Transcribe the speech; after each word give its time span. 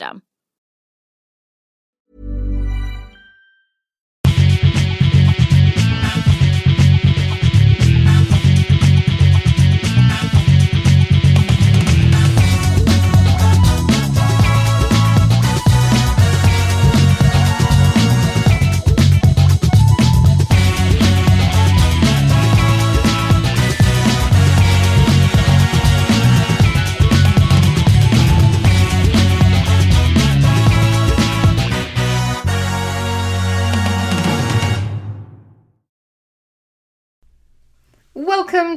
Welcome 0.00 0.29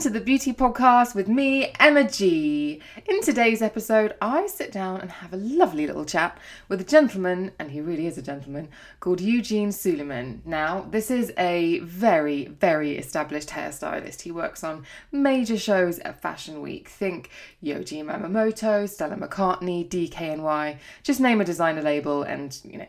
to 0.03 0.09
the 0.09 0.19
Beauty 0.19 0.51
Podcast 0.51 1.15
with 1.15 1.29
me, 1.29 1.71
Emma 1.79 2.03
G. 2.03 2.81
In 3.07 3.21
today's 3.21 3.61
episode, 3.61 4.13
I 4.21 4.47
sit 4.47 4.69
down 4.69 4.99
and 4.99 5.09
have 5.09 5.31
a 5.31 5.37
lovely 5.37 5.87
little 5.87 6.03
chat 6.03 6.37
with 6.67 6.81
a 6.81 6.83
gentleman, 6.83 7.53
and 7.57 7.71
he 7.71 7.79
really 7.79 8.05
is 8.05 8.17
a 8.17 8.21
gentleman, 8.21 8.67
called 8.99 9.21
Eugene 9.21 9.71
Souleiman. 9.71 10.41
Now, 10.43 10.85
this 10.91 11.09
is 11.09 11.31
a 11.37 11.79
very, 11.79 12.47
very 12.47 12.97
established 12.97 13.47
hairstylist. 13.47 14.23
He 14.23 14.31
works 14.31 14.61
on 14.61 14.83
major 15.09 15.57
shows 15.57 15.99
at 15.99 16.21
Fashion 16.21 16.61
Week. 16.61 16.89
Think 16.89 17.29
Yohji 17.63 18.03
Yamamoto, 18.03 18.89
Stella 18.89 19.15
McCartney, 19.15 19.87
DKNY, 19.87 20.79
just 21.03 21.21
name 21.21 21.39
a 21.39 21.45
designer 21.45 21.81
label, 21.81 22.23
and 22.23 22.59
you 22.65 22.77
know, 22.77 22.87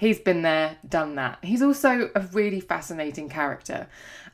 he's 0.00 0.18
been 0.18 0.40
there, 0.40 0.78
done 0.88 1.14
that. 1.16 1.38
He's 1.42 1.60
also 1.60 2.10
a 2.14 2.22
really 2.32 2.58
fascinating 2.58 3.28
character. 3.28 3.86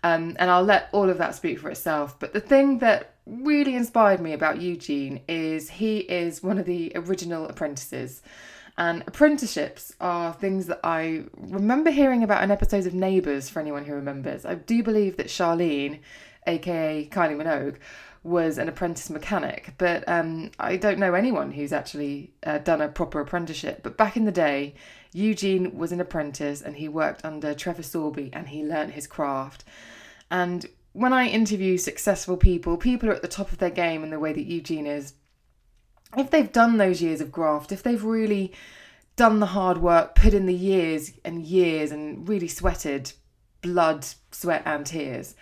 Um, 0.05 0.37
and 0.39 0.49
I'll 0.49 0.63
let 0.63 0.89
all 0.93 1.11
of 1.11 1.19
that 1.19 1.35
speak 1.35 1.59
for 1.59 1.69
itself. 1.69 2.21
But 2.21 2.33
the 2.33 2.41
thing 2.41 2.79
that 2.79 3.15
really 3.27 3.75
inspired 3.75 4.21
me 4.21 4.33
about 4.33 4.61
Eugene 4.61 5.21
is 5.27 5.69
he 5.69 5.99
is 5.99 6.41
one 6.41 6.59
of 6.59 6.67
the 6.67 6.93
original 6.95 7.49
apprentices. 7.49 8.23
And 8.79 9.03
apprenticeships 9.09 9.93
are 10.01 10.33
things 10.33 10.67
that 10.67 10.79
I 10.85 11.25
remember 11.37 11.91
hearing 11.91 12.23
about 12.23 12.45
in 12.45 12.53
episodes 12.53 12.87
of 12.87 12.95
Neighbours, 12.95 13.49
for 13.49 13.59
anyone 13.59 13.87
who 13.87 13.95
remembers. 13.95 14.47
I 14.47 14.55
do 14.55 14.85
believe 14.85 15.17
that 15.17 15.27
Charlene, 15.27 15.99
aka 16.47 17.09
Kylie 17.11 17.37
Minogue, 17.37 17.79
was 18.23 18.59
an 18.59 18.69
apprentice 18.69 19.09
mechanic, 19.09 19.73
but 19.79 20.07
um, 20.09 20.51
I 20.59 20.77
don't 20.77 20.99
know 20.99 21.15
anyone 21.15 21.53
who's 21.53 21.73
actually 21.73 22.33
uh, 22.45 22.59
done 22.59 22.81
a 22.81 22.89
proper 22.89 23.21
apprenticeship. 23.21 23.81
But 23.83 23.97
back 23.97 24.17
in 24.17 24.25
the 24.25 24.33
day, 24.33 24.75
Eugene 25.17 25.79
was 25.79 25.93
an 25.93 26.01
apprentice 26.01 26.61
and 26.61 26.77
he 26.77 26.91
worked 26.91 27.25
under 27.25 27.55
Trevor 27.55 27.83
Sorby 27.83 28.29
and 28.35 28.49
he 28.49 28.63
learnt 28.63 28.93
his 28.93 29.07
craft. 29.07 29.65
And 30.31 30.67
when 30.93 31.15
I 31.15 31.27
interview 31.27 31.79
successful 31.79 32.37
people, 32.37 32.77
people 32.77 33.09
are 33.09 33.15
at 33.15 33.23
the 33.23 33.29
top 33.29 33.51
of 33.51 33.57
their 33.57 33.71
game 33.71 34.05
in 34.05 34.11
the 34.11 34.21
way 34.21 34.35
that 34.35 34.45
Eugene 34.45 34.87
is. 34.87 35.15
If 36.19 36.31
they've 36.31 36.53
done 36.53 36.77
those 36.77 37.01
years 37.01 37.23
of 37.23 37.33
graft, 37.33 37.73
if 37.73 37.83
they've 37.83 38.05
really 38.05 38.53
done 39.17 39.41
the 39.41 39.47
hard 39.47 39.79
work, 39.79 40.15
put 40.15 40.35
in 40.35 40.45
the 40.45 40.55
years 40.55 41.13
and 41.25 41.47
years 41.47 41.93
and 41.93 42.29
really 42.29 42.49
sweated 42.49 43.13
blood, 43.63 44.07
sweat, 44.31 44.63
and 44.67 44.85
tears, 44.85 45.35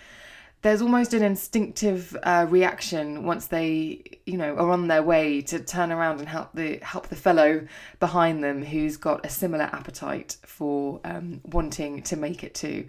there's 0.64 0.80
almost 0.80 1.12
an 1.12 1.22
instinctive 1.22 2.16
uh, 2.22 2.46
reaction 2.48 3.24
once 3.24 3.48
they, 3.48 4.02
you 4.24 4.38
know, 4.38 4.56
are 4.56 4.70
on 4.70 4.88
their 4.88 5.02
way 5.02 5.42
to 5.42 5.60
turn 5.60 5.92
around 5.92 6.20
and 6.20 6.28
help 6.28 6.54
the 6.54 6.78
help 6.78 7.08
the 7.08 7.16
fellow 7.16 7.68
behind 8.00 8.42
them 8.42 8.64
who's 8.64 8.96
got 8.96 9.26
a 9.26 9.28
similar 9.28 9.64
appetite 9.64 10.38
for 10.46 11.00
um, 11.04 11.42
wanting 11.44 12.00
to 12.04 12.16
make 12.16 12.42
it 12.42 12.54
too. 12.54 12.86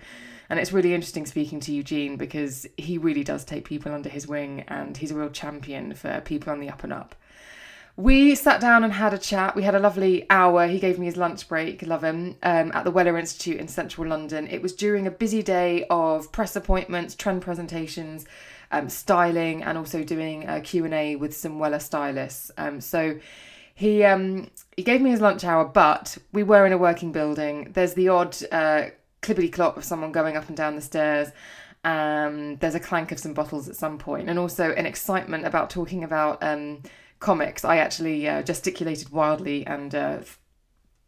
And 0.49 0.57
it's 0.57 0.71
really 0.71 0.93
interesting 0.93 1.25
speaking 1.25 1.59
to 1.59 1.73
Eugene 1.73 2.15
because 2.15 2.65
he 2.77 2.97
really 2.97 3.25
does 3.25 3.43
take 3.43 3.65
people 3.65 3.91
under 3.91 4.07
his 4.07 4.25
wing 4.25 4.63
and 4.69 4.95
he's 4.95 5.11
a 5.11 5.15
real 5.15 5.29
champion 5.29 5.95
for 5.95 6.21
people 6.21 6.53
on 6.53 6.61
the 6.61 6.69
up 6.69 6.85
and 6.85 6.93
up. 6.93 7.13
We 7.97 8.35
sat 8.35 8.59
down 8.59 8.83
and 8.83 8.91
had 8.91 9.13
a 9.13 9.17
chat. 9.17 9.55
We 9.55 9.63
had 9.63 9.73
a 9.73 9.79
lovely 9.79 10.25
hour. 10.29 10.67
He 10.67 10.79
gave 10.79 10.99
me 10.99 11.05
his 11.05 11.15
lunch 11.15 11.47
break, 11.47 11.81
love 11.81 12.03
him, 12.03 12.35
um, 12.43 12.73
at 12.73 12.83
the 12.83 12.91
Wella 12.91 13.17
Institute 13.17 13.57
in 13.57 13.69
central 13.69 14.07
London. 14.07 14.47
It 14.47 14.61
was 14.61 14.73
during 14.73 15.07
a 15.07 15.11
busy 15.11 15.41
day 15.41 15.85
of 15.89 16.29
press 16.33 16.57
appointments, 16.57 17.15
trend 17.15 17.41
presentations, 17.41 18.25
um, 18.71 18.89
styling, 18.89 19.63
and 19.63 19.77
also 19.77 20.03
doing 20.03 20.45
a 20.45 20.59
Q&A 20.59 21.15
with 21.15 21.33
some 21.33 21.57
Wella 21.57 21.81
stylists. 21.81 22.51
Um, 22.57 22.81
so 22.81 23.17
he 23.73 24.03
um, 24.03 24.49
he 24.75 24.83
gave 24.83 25.01
me 25.01 25.11
his 25.11 25.21
lunch 25.21 25.45
hour, 25.45 25.63
but 25.63 26.17
we 26.33 26.43
were 26.43 26.65
in 26.65 26.73
a 26.73 26.77
working 26.77 27.13
building. 27.13 27.71
There's 27.71 27.93
the 27.93 28.09
odd 28.09 28.35
uh, 28.51 28.87
clippity 29.21 29.51
clop 29.51 29.77
of 29.77 29.85
someone 29.85 30.11
going 30.11 30.35
up 30.35 30.49
and 30.49 30.57
down 30.57 30.75
the 30.75 30.81
stairs. 30.81 31.29
There's 31.85 32.75
a 32.75 32.79
clank 32.81 33.13
of 33.13 33.19
some 33.19 33.33
bottles 33.33 33.69
at 33.69 33.77
some 33.77 33.97
point, 33.99 34.27
and 34.27 34.37
also 34.37 34.73
an 34.73 34.85
excitement 34.85 35.45
about 35.45 35.69
talking 35.69 36.03
about 36.03 36.43
um, 36.43 36.81
comics. 37.25 37.65
I 37.65 37.77
actually 37.77 38.27
uh, 38.29 38.43
gesticulated 38.43 39.09
wildly 39.09 39.65
and 39.65 39.93
uh, 39.95 40.19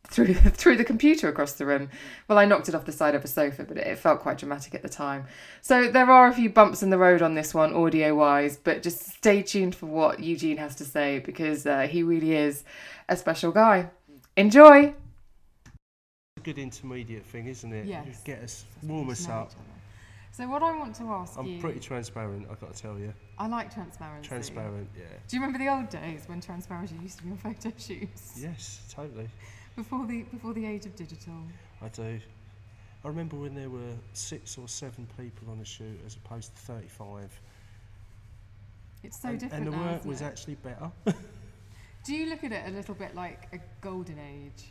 threw 0.08 0.34
threw 0.62 0.76
the 0.76 0.84
computer 0.84 1.30
across 1.30 1.54
the 1.54 1.66
room. 1.66 1.90
Well, 2.28 2.40
I 2.40 2.46
knocked 2.46 2.68
it 2.68 2.76
off 2.76 2.86
the 2.86 2.92
side 2.92 3.14
of 3.14 3.24
a 3.24 3.28
sofa, 3.28 3.64
but 3.64 3.78
it, 3.78 3.86
it 3.86 4.00
felt 4.00 4.22
quite 4.22 4.40
dramatic 4.40 4.74
at 4.74 4.82
the 4.82 4.90
time. 4.90 5.28
So 5.62 5.92
there 5.92 6.10
are 6.10 6.28
a 6.28 6.34
few 6.34 6.50
bumps 6.50 6.82
in 6.82 6.90
the 6.90 6.98
road 6.98 7.22
on 7.22 7.36
this 7.36 7.54
one, 7.54 7.72
audio 7.74 8.16
wise, 8.16 8.58
but 8.58 8.82
just 8.82 9.06
stay 9.06 9.44
tuned 9.44 9.76
for 9.76 9.86
what 9.86 10.20
Eugene 10.20 10.58
has 10.58 10.76
to 10.78 10.86
say 10.86 11.20
because 11.20 11.68
uh, 11.68 11.82
he 11.82 12.02
really 12.02 12.34
is 12.34 12.64
a 13.08 13.16
special 13.16 13.52
guy. 13.52 13.92
Enjoy 14.36 14.96
a 16.38 16.42
good 16.42 16.58
intermediate 16.58 17.26
thing, 17.26 17.46
isn't 17.48 17.74
it? 17.74 17.86
Yes. 17.86 18.24
Get 18.24 18.42
us, 18.42 18.66
warm 18.82 19.10
us 19.10 19.30
up. 19.30 19.52
So 20.38 20.48
what 20.48 20.62
I 20.62 20.78
want 20.78 20.94
to 20.98 21.10
ask 21.10 21.36
I'm 21.36 21.48
you, 21.48 21.60
pretty 21.60 21.80
transparent, 21.80 22.46
I've 22.52 22.62
got 22.62 22.72
to 22.72 22.80
tell 22.80 23.00
you. 23.00 23.12
I 23.40 23.48
like 23.48 23.74
transparency. 23.74 24.28
Transparent, 24.28 24.88
yeah. 24.96 25.06
Do 25.28 25.36
you 25.36 25.42
remember 25.42 25.58
the 25.58 25.68
old 25.68 25.90
days 25.90 26.26
when 26.28 26.42
transparency 26.42 26.96
used 27.02 27.18
to 27.18 27.24
be 27.24 27.32
on 27.32 27.38
photo 27.56 27.72
shoots? 27.76 28.34
Yes, 28.40 28.82
totally. 28.88 29.28
Before 29.76 30.06
the 30.06 30.22
before 30.26 30.54
the 30.54 30.64
age 30.64 30.86
of 30.86 30.96
digital. 30.96 31.34
I 31.82 31.88
do. 31.88 32.20
I 33.04 33.08
remember 33.08 33.36
when 33.36 33.56
there 33.56 33.72
were 33.72 33.96
six 34.14 34.60
or 34.60 34.68
seven 34.68 35.08
people 35.18 35.50
on 35.50 35.60
a 35.60 35.66
shoot 35.66 36.00
as 36.06 36.18
opposed 36.18 36.56
to 36.56 36.62
35. 36.62 37.42
It's 39.02 39.20
so 39.20 39.30
and, 39.30 39.40
different 39.40 39.66
and 39.66 39.74
the 39.74 39.78
now, 39.78 39.92
work 39.94 40.06
was 40.06 40.22
it? 40.22 40.26
actually 40.26 40.56
better. 40.56 40.92
Do 42.06 42.14
you 42.14 42.30
look 42.30 42.44
at 42.44 42.52
it 42.52 42.62
a 42.68 42.72
little 42.72 42.94
bit 42.94 43.16
like 43.16 43.48
a 43.54 43.60
golden 43.82 44.20
age? 44.20 44.66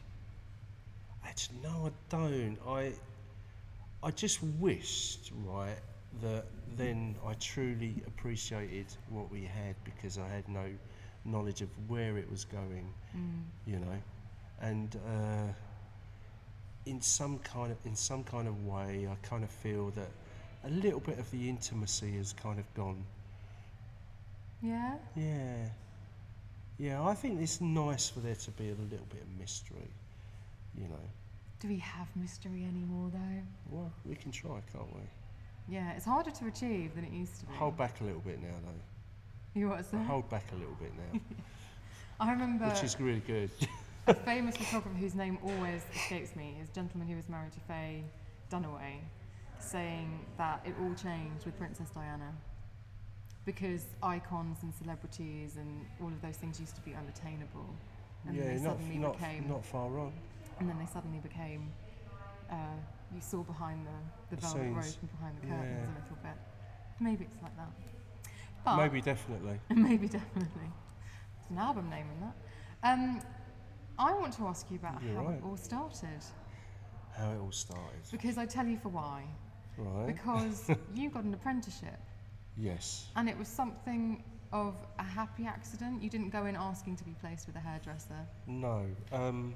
Actually, 1.25 1.59
no, 1.65 1.89
I 1.89 1.91
don't. 2.09 2.57
I, 2.69 2.93
I 4.07 4.13
just 4.13 4.41
wished, 4.61 5.33
right, 5.45 5.81
that 6.23 6.45
then 6.77 7.17
I 7.27 7.35
truly 7.35 8.05
appreciated 8.07 8.87
what 9.11 9.33
we 9.33 9.43
had 9.43 9.75
because 9.85 10.17
I 10.17 10.29
had 10.29 10.49
no 10.49 10.67
knowledge 11.25 11.61
of 11.61 11.69
where 11.89 12.17
it 12.17 12.31
was 12.31 12.45
going. 12.45 12.95
Mm. 13.17 13.43
You 13.67 13.81
know, 13.81 13.99
and 14.61 14.97
uh, 15.09 15.53
in 16.85 17.01
some 17.01 17.41
kind 17.41 17.73
of 17.73 17.79
in 17.85 17.97
some 17.97 18.23
kind 18.23 18.47
of 18.47 18.65
way, 18.65 19.09
I 19.11 19.27
kind 19.27 19.43
of 19.43 19.51
feel 19.51 19.91
that 19.97 20.11
a 20.65 20.71
little 20.71 21.01
bit 21.01 21.19
of 21.19 21.29
the 21.33 21.49
intimacy 21.49 22.17
has 22.17 22.33
kind 22.33 22.61
of 22.61 22.75
gone. 22.75 23.03
Yeah. 24.63 24.95
Yeah, 25.17 25.69
yeah. 26.79 27.03
I 27.03 27.15
think 27.15 27.41
it's 27.41 27.61
nice 27.61 28.09
for 28.09 28.21
there 28.21 28.37
to 28.37 28.51
be 28.53 28.69
a 28.69 28.77
little 28.89 29.09
bit 29.11 29.23
of 29.23 29.41
mystery. 29.41 29.91
You 30.79 30.87
know. 30.91 31.09
Do 31.67 31.73
we 31.73 31.79
have 31.81 32.07
mystery 32.15 32.65
anymore 32.65 33.11
though? 33.13 33.43
Well, 33.71 33.93
we 34.05 34.15
can 34.15 34.31
try, 34.31 34.61
can't 34.73 34.95
we? 34.95 35.01
Yeah, 35.69 35.91
it's 35.97 36.05
harder 36.05 36.31
to 36.31 36.47
achieve 36.47 36.95
than 36.95 37.05
it 37.05 37.11
used 37.11 37.41
to 37.41 37.47
be. 37.47 37.55
Hold 37.55 37.77
back 37.77 38.01
a 38.01 38.05
little 38.05 38.21
bit 38.21 38.41
now, 38.41 38.55
though. 38.65 39.59
You 39.61 39.71
what 39.71 39.85
say? 39.85 39.97
Hold 40.05 40.31
back 40.31 40.45
a 40.53 40.55
little 40.55 40.77
bit 40.81 40.93
now, 40.97 41.21
I 42.21 42.31
remember 42.31 42.67
which 42.67 42.85
is 42.85 43.01
really 43.01 43.23
good. 43.27 43.51
a 44.07 44.15
famous 44.31 44.57
photographer 44.57 44.97
whose 44.97 45.17
name 45.17 45.39
always 45.43 45.83
escapes 45.93 46.37
me, 46.37 46.57
is 46.63 46.69
a 46.69 46.73
gentleman 46.73 47.09
who 47.09 47.17
was 47.17 47.29
married 47.29 47.53
to 47.55 47.61
Faye 47.61 48.05
Dunaway, 48.49 49.01
saying 49.59 50.21
that 50.39 50.65
it 50.65 50.75
all 50.81 50.95
changed 50.95 51.47
with 51.47 51.59
Princess 51.59 51.91
Diana. 51.91 52.33
Because 53.45 53.87
icons 54.05 54.59
and 54.63 54.73
celebrities 54.73 55.57
and 55.57 55.85
all 56.01 56.09
of 56.09 56.23
those 56.23 56.37
things 56.37 56.61
used 56.61 56.77
to 56.77 56.81
be 56.83 56.95
unattainable. 56.95 57.75
And 58.25 58.37
yeah, 58.37 58.45
then 58.45 58.57
they 58.57 58.63
not 58.63 58.77
suddenly 58.77 58.99
not 58.99 59.19
became 59.19 59.49
not 59.49 59.65
far 59.65 59.89
wrong. 59.89 60.13
And 60.59 60.69
then 60.69 60.79
they 60.79 60.87
suddenly 60.87 61.19
became 61.19 61.71
uh, 62.51 62.55
you 63.15 63.21
saw 63.21 63.43
behind 63.43 63.87
the, 63.87 64.37
the 64.37 64.41
velvet 64.41 64.61
scenes. 64.61 64.77
rope 64.77 64.97
and 65.01 65.11
behind 65.13 65.37
the 65.37 65.47
curtains 65.47 65.79
Yeah. 65.89 65.93
a 65.93 65.99
little 66.01 66.19
bit. 66.23 66.37
Maybe 67.01 67.25
it's 67.25 67.43
like 67.43 67.57
that. 67.57 67.71
But 68.65 68.77
Maybe 68.79 69.01
definitely. 69.01 69.61
maybe 69.71 70.09
definitely. 70.09 70.71
It's 71.41 71.51
an 71.51 71.59
album 71.59 71.89
name 71.91 72.07
in 72.15 72.21
that. 72.21 72.37
Um, 72.83 73.21
I 73.99 74.13
want 74.13 74.33
to 74.35 74.47
ask 74.47 74.71
you 74.71 74.77
about 74.77 75.03
You're 75.03 75.15
how 75.15 75.27
right. 75.27 75.37
it 75.37 75.43
all 75.45 75.57
started. 75.57 76.23
How 77.17 77.31
it 77.33 77.39
all 77.41 77.53
started. 77.53 78.03
Because 78.11 78.39
I 78.39 78.47
tell 78.47 78.67
you 78.67 78.77
for 78.77 78.89
why. 78.89 79.23
Right. 79.79 80.07
Because 80.09 80.71
you 80.95 81.11
got 81.11 81.25
an 81.25 81.35
apprenticeship 81.35 81.99
yes. 82.57 83.07
and 83.17 83.29
it 83.29 83.39
was 83.39 83.49
something 83.49 84.23
of 84.53 84.75
a 84.99 85.03
happy 85.03 85.45
accident. 85.47 86.03
You 86.03 86.11
didn't 86.11 86.31
go 86.31 86.47
in 86.47 86.57
asking 86.57 86.97
to 86.97 87.05
be 87.05 87.15
placed 87.21 87.47
with 87.47 87.57
a 87.57 87.61
hairdresser. 87.61 88.27
No. 88.47 88.85
Um, 89.13 89.55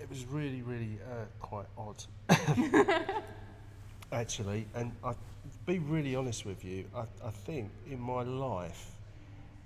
it 0.00 0.08
was 0.08 0.24
really, 0.26 0.62
really 0.62 0.98
uh, 1.10 1.24
quite 1.40 1.66
odd. 1.76 2.04
Actually, 4.12 4.66
and 4.74 4.92
I'll 5.04 5.18
be 5.66 5.78
really 5.78 6.16
honest 6.16 6.46
with 6.46 6.64
you, 6.64 6.84
I, 6.94 7.02
I 7.24 7.30
think 7.30 7.70
in 7.90 8.00
my 8.00 8.22
life, 8.22 8.92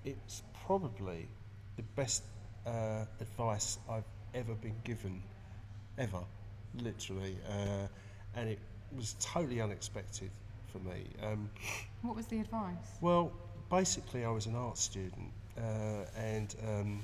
it's 0.05 0.43
probably 0.67 1.29
the 1.77 1.83
best 1.95 2.25
uh, 2.67 3.05
advice 3.21 3.79
I've 3.89 4.05
ever 4.35 4.55
been 4.55 4.77
given, 4.85 5.23
ever, 5.99 6.21
literally. 6.83 7.37
Uh, 7.49 7.87
and 8.35 8.49
it 8.49 8.59
was 8.97 9.15
totally 9.21 9.61
unexpected 9.61 10.31
for 10.73 10.79
me. 10.79 11.07
Um, 11.23 11.51
What 12.03 12.17
was 12.17 12.27
the 12.27 12.41
advice? 12.41 12.99
well, 13.01 13.33
basically, 13.71 14.25
I 14.25 14.31
was 14.31 14.47
an 14.47 14.57
art 14.57 14.79
student 14.79 15.33
uh, 15.57 16.05
and 16.17 16.55
um, 16.67 17.03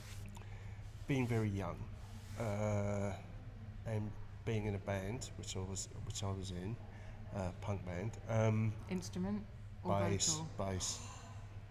being 1.07 1.27
very 1.27 1.51
young 1.51 1.77
uh, 2.41 3.13
and 3.87 4.11
being 4.45 4.67
in 4.67 4.75
a 4.75 4.79
band, 4.79 5.31
which 5.37 5.57
I 5.57 5.61
was, 5.61 5.89
which 6.05 6.23
I 6.23 6.31
was 6.31 6.51
in, 6.51 6.77
uh, 7.37 7.51
punk 7.61 7.85
band, 7.85 8.13
um, 8.29 8.73
Instrument 8.91 9.43
or 9.85 9.99
bass, 9.99 10.35
vocal? 10.35 10.49
bass, 10.59 10.99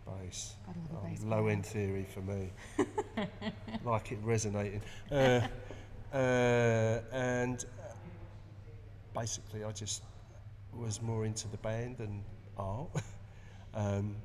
bass. 0.06 0.56
Gotta 0.66 0.80
love 0.80 0.92
a 0.92 1.06
Um, 1.06 1.12
bass 1.12 1.24
low 1.24 1.48
end 1.48 1.66
theory 1.66 2.06
for 2.06 2.22
me, 2.22 2.52
like 3.84 4.12
it 4.12 4.20
resonating. 4.24 4.82
Uh, 5.12 5.42
uh, 6.14 7.00
and 7.12 7.66
uh, 7.80 7.94
basically, 9.20 9.64
I 9.64 9.72
just 9.72 10.04
was 10.74 11.02
more 11.02 11.26
into 11.26 11.48
the 11.48 11.58
band 11.58 11.98
than 11.98 12.24
art. 12.58 12.90
um, 13.74 14.16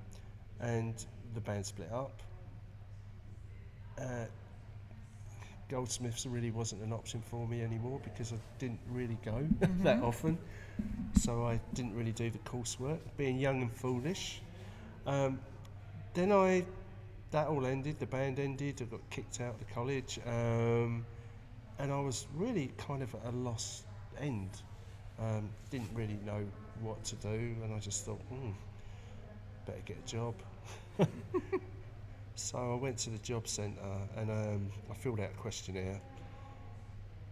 and 0.61 0.94
the 1.35 1.41
band 1.41 1.67
split 1.67 1.91
up. 1.93 2.23
Goldsmiths 5.73 6.27
really 6.27 6.51
wasn't 6.51 6.83
an 6.83 6.93
option 6.93 7.23
for 7.23 7.49
me 7.49 7.63
anymore 7.63 7.99
because 8.05 8.35
I 8.35 8.37
didn't 8.59 8.81
really 8.91 9.17
go 9.25 9.49
that 9.83 10.03
often. 10.03 10.37
So 11.19 11.47
I 11.47 11.59
didn't 11.73 11.97
really 11.97 12.13
do 12.13 12.29
the 12.29 12.39
coursework, 12.41 12.99
being 13.17 13.39
young 13.39 13.63
and 13.63 13.73
foolish. 13.73 14.43
Um, 15.07 15.41
then 16.13 16.31
I, 16.31 16.67
that 17.31 17.49
all 17.49 17.65
ended, 17.65 17.99
the 17.99 18.07
band 18.07 18.39
ended, 18.39 18.83
I 18.83 18.85
got 18.85 19.01
kicked 19.09 19.41
out 19.41 19.55
of 19.55 19.61
the 19.61 19.75
college, 19.75 20.21
um, 20.27 21.07
and 21.79 21.91
I 21.91 22.01
was 22.01 22.27
really 22.37 22.71
kind 22.77 23.03
of 23.03 23.15
at 23.15 23.33
a 23.33 23.37
lost 23.37 23.85
end. 24.21 24.51
Um, 25.19 25.49
didn't 25.71 25.91
really 25.95 26.19
know 26.27 26.45
what 26.83 27.03
to 27.05 27.17
do, 27.17 27.57
and 27.63 27.73
I 27.75 27.79
just 27.79 28.05
thought, 28.05 28.21
hmm, 28.29 28.51
better 29.65 29.81
get 29.87 29.97
a 30.05 30.07
job. 30.07 30.35
so 32.34 32.73
I 32.73 32.75
went 32.75 32.99
to 32.99 33.11
the 33.11 33.19
job 33.19 33.46
centre 33.46 33.81
and 34.17 34.31
um, 34.31 34.70
I 34.90 34.94
filled 34.94 35.20
out 35.20 35.31
a 35.31 35.38
questionnaire, 35.38 36.00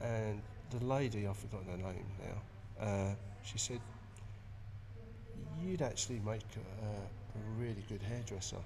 and 0.01 0.41
the 0.71 0.85
lady, 0.85 1.27
I've 1.27 1.37
forgotten 1.37 1.67
her 1.69 1.77
name 1.77 2.07
now, 2.23 2.87
uh, 2.87 3.15
she 3.43 3.59
said, 3.59 3.81
You'd 5.63 5.83
actually 5.83 6.21
make 6.21 6.47
a, 6.57 6.87
a 6.87 7.61
really 7.61 7.85
good 7.89 8.03
hairdresser. 8.03 8.57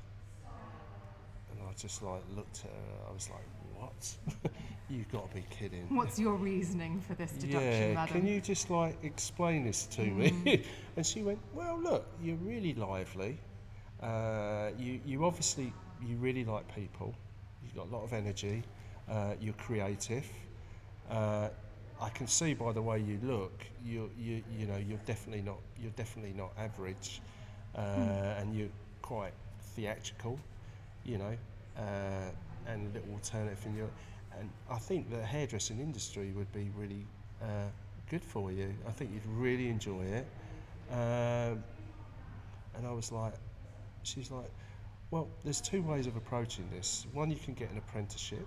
And 1.50 1.60
I 1.68 1.72
just 1.76 2.02
like 2.02 2.22
looked 2.36 2.64
at 2.64 2.70
her, 2.70 3.10
I 3.10 3.12
was 3.12 3.28
like, 3.30 3.46
What? 3.74 4.52
You've 4.90 5.10
got 5.10 5.28
to 5.28 5.34
be 5.34 5.44
kidding. 5.50 5.86
What's 5.94 6.18
your 6.18 6.34
reasoning 6.34 7.00
for 7.00 7.14
this 7.14 7.32
deduction, 7.32 7.90
yeah, 7.90 7.94
madam? 7.94 8.20
can 8.20 8.26
you 8.26 8.40
just 8.40 8.70
like 8.70 8.96
explain 9.02 9.64
this 9.64 9.86
to 9.86 10.02
me? 10.02 10.64
and 10.96 11.04
she 11.06 11.22
went, 11.22 11.38
Well, 11.52 11.80
look, 11.80 12.06
you're 12.22 12.36
really 12.36 12.74
lively. 12.74 13.38
Uh, 14.00 14.70
you, 14.78 15.00
you 15.04 15.24
obviously, 15.24 15.72
you 16.06 16.16
really 16.16 16.44
like 16.44 16.72
people. 16.74 17.14
You've 17.62 17.74
got 17.74 17.86
a 17.86 17.92
lot 17.96 18.04
of 18.04 18.12
energy. 18.12 18.62
Uh, 19.08 19.34
you're 19.40 19.54
creative. 19.54 20.26
Uh, 21.10 21.48
I 22.00 22.08
can 22.10 22.26
see 22.26 22.54
by 22.54 22.72
the 22.72 22.82
way 22.82 22.98
you 22.98 23.18
look, 23.22 23.64
you, 23.84 24.10
you, 24.18 24.42
you 24.58 24.66
know, 24.66 24.76
you're 24.76 24.98
definitely 25.06 25.42
not, 25.42 25.58
you're 25.80 25.92
definitely 25.92 26.32
not 26.32 26.52
average, 26.58 27.20
uh, 27.76 27.80
and 28.38 28.54
you're 28.56 28.68
quite 29.02 29.32
theatrical, 29.74 30.38
you 31.04 31.18
know, 31.18 31.36
uh, 31.78 32.30
and 32.66 32.90
a 32.90 32.94
little 32.94 33.14
alternative 33.14 33.64
in 33.66 33.76
your. 33.76 33.88
And 34.38 34.50
I 34.68 34.78
think 34.78 35.10
the 35.10 35.22
hairdressing 35.22 35.78
industry 35.78 36.32
would 36.32 36.52
be 36.52 36.70
really 36.76 37.06
uh, 37.40 37.68
good 38.10 38.24
for 38.24 38.50
you. 38.50 38.74
I 38.88 38.90
think 38.90 39.12
you'd 39.12 39.26
really 39.26 39.68
enjoy 39.68 40.02
it. 40.02 40.26
Um, 40.90 41.62
and 42.76 42.86
I 42.86 42.92
was 42.92 43.12
like, 43.12 43.34
she's 44.02 44.30
like, 44.30 44.50
well, 45.10 45.28
there's 45.44 45.60
two 45.60 45.82
ways 45.82 46.06
of 46.06 46.16
approaching 46.16 46.68
this. 46.72 47.06
One, 47.12 47.30
you 47.30 47.36
can 47.36 47.54
get 47.54 47.70
an 47.70 47.78
apprenticeship, 47.78 48.46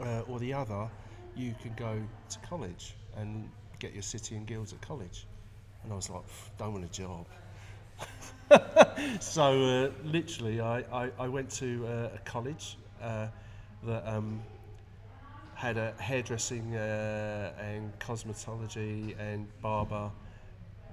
uh, 0.00 0.20
or 0.28 0.38
the 0.38 0.52
other, 0.52 0.88
you 1.36 1.54
can 1.60 1.72
go 1.74 2.00
to 2.30 2.38
college 2.40 2.94
and 3.16 3.48
get 3.78 3.92
your 3.92 4.02
city 4.02 4.36
and 4.36 4.46
guilds 4.46 4.72
at 4.72 4.80
college. 4.80 5.26
And 5.84 5.92
I 5.92 5.96
was 5.96 6.10
like, 6.10 6.22
don't 6.58 6.72
want 6.72 6.84
a 6.84 6.88
job. 6.88 7.26
so 9.20 9.62
uh, 9.62 9.90
literally, 10.04 10.60
I, 10.60 10.78
I, 10.92 11.10
I 11.18 11.28
went 11.28 11.50
to 11.52 11.86
uh, 11.86 12.16
a 12.16 12.18
college 12.24 12.76
uh, 13.02 13.28
that 13.84 14.06
um, 14.06 14.42
had 15.54 15.76
a 15.76 15.92
hairdressing 15.98 16.74
uh, 16.74 17.52
and 17.60 17.96
cosmetology 17.98 19.14
and 19.18 19.46
barber, 19.62 20.10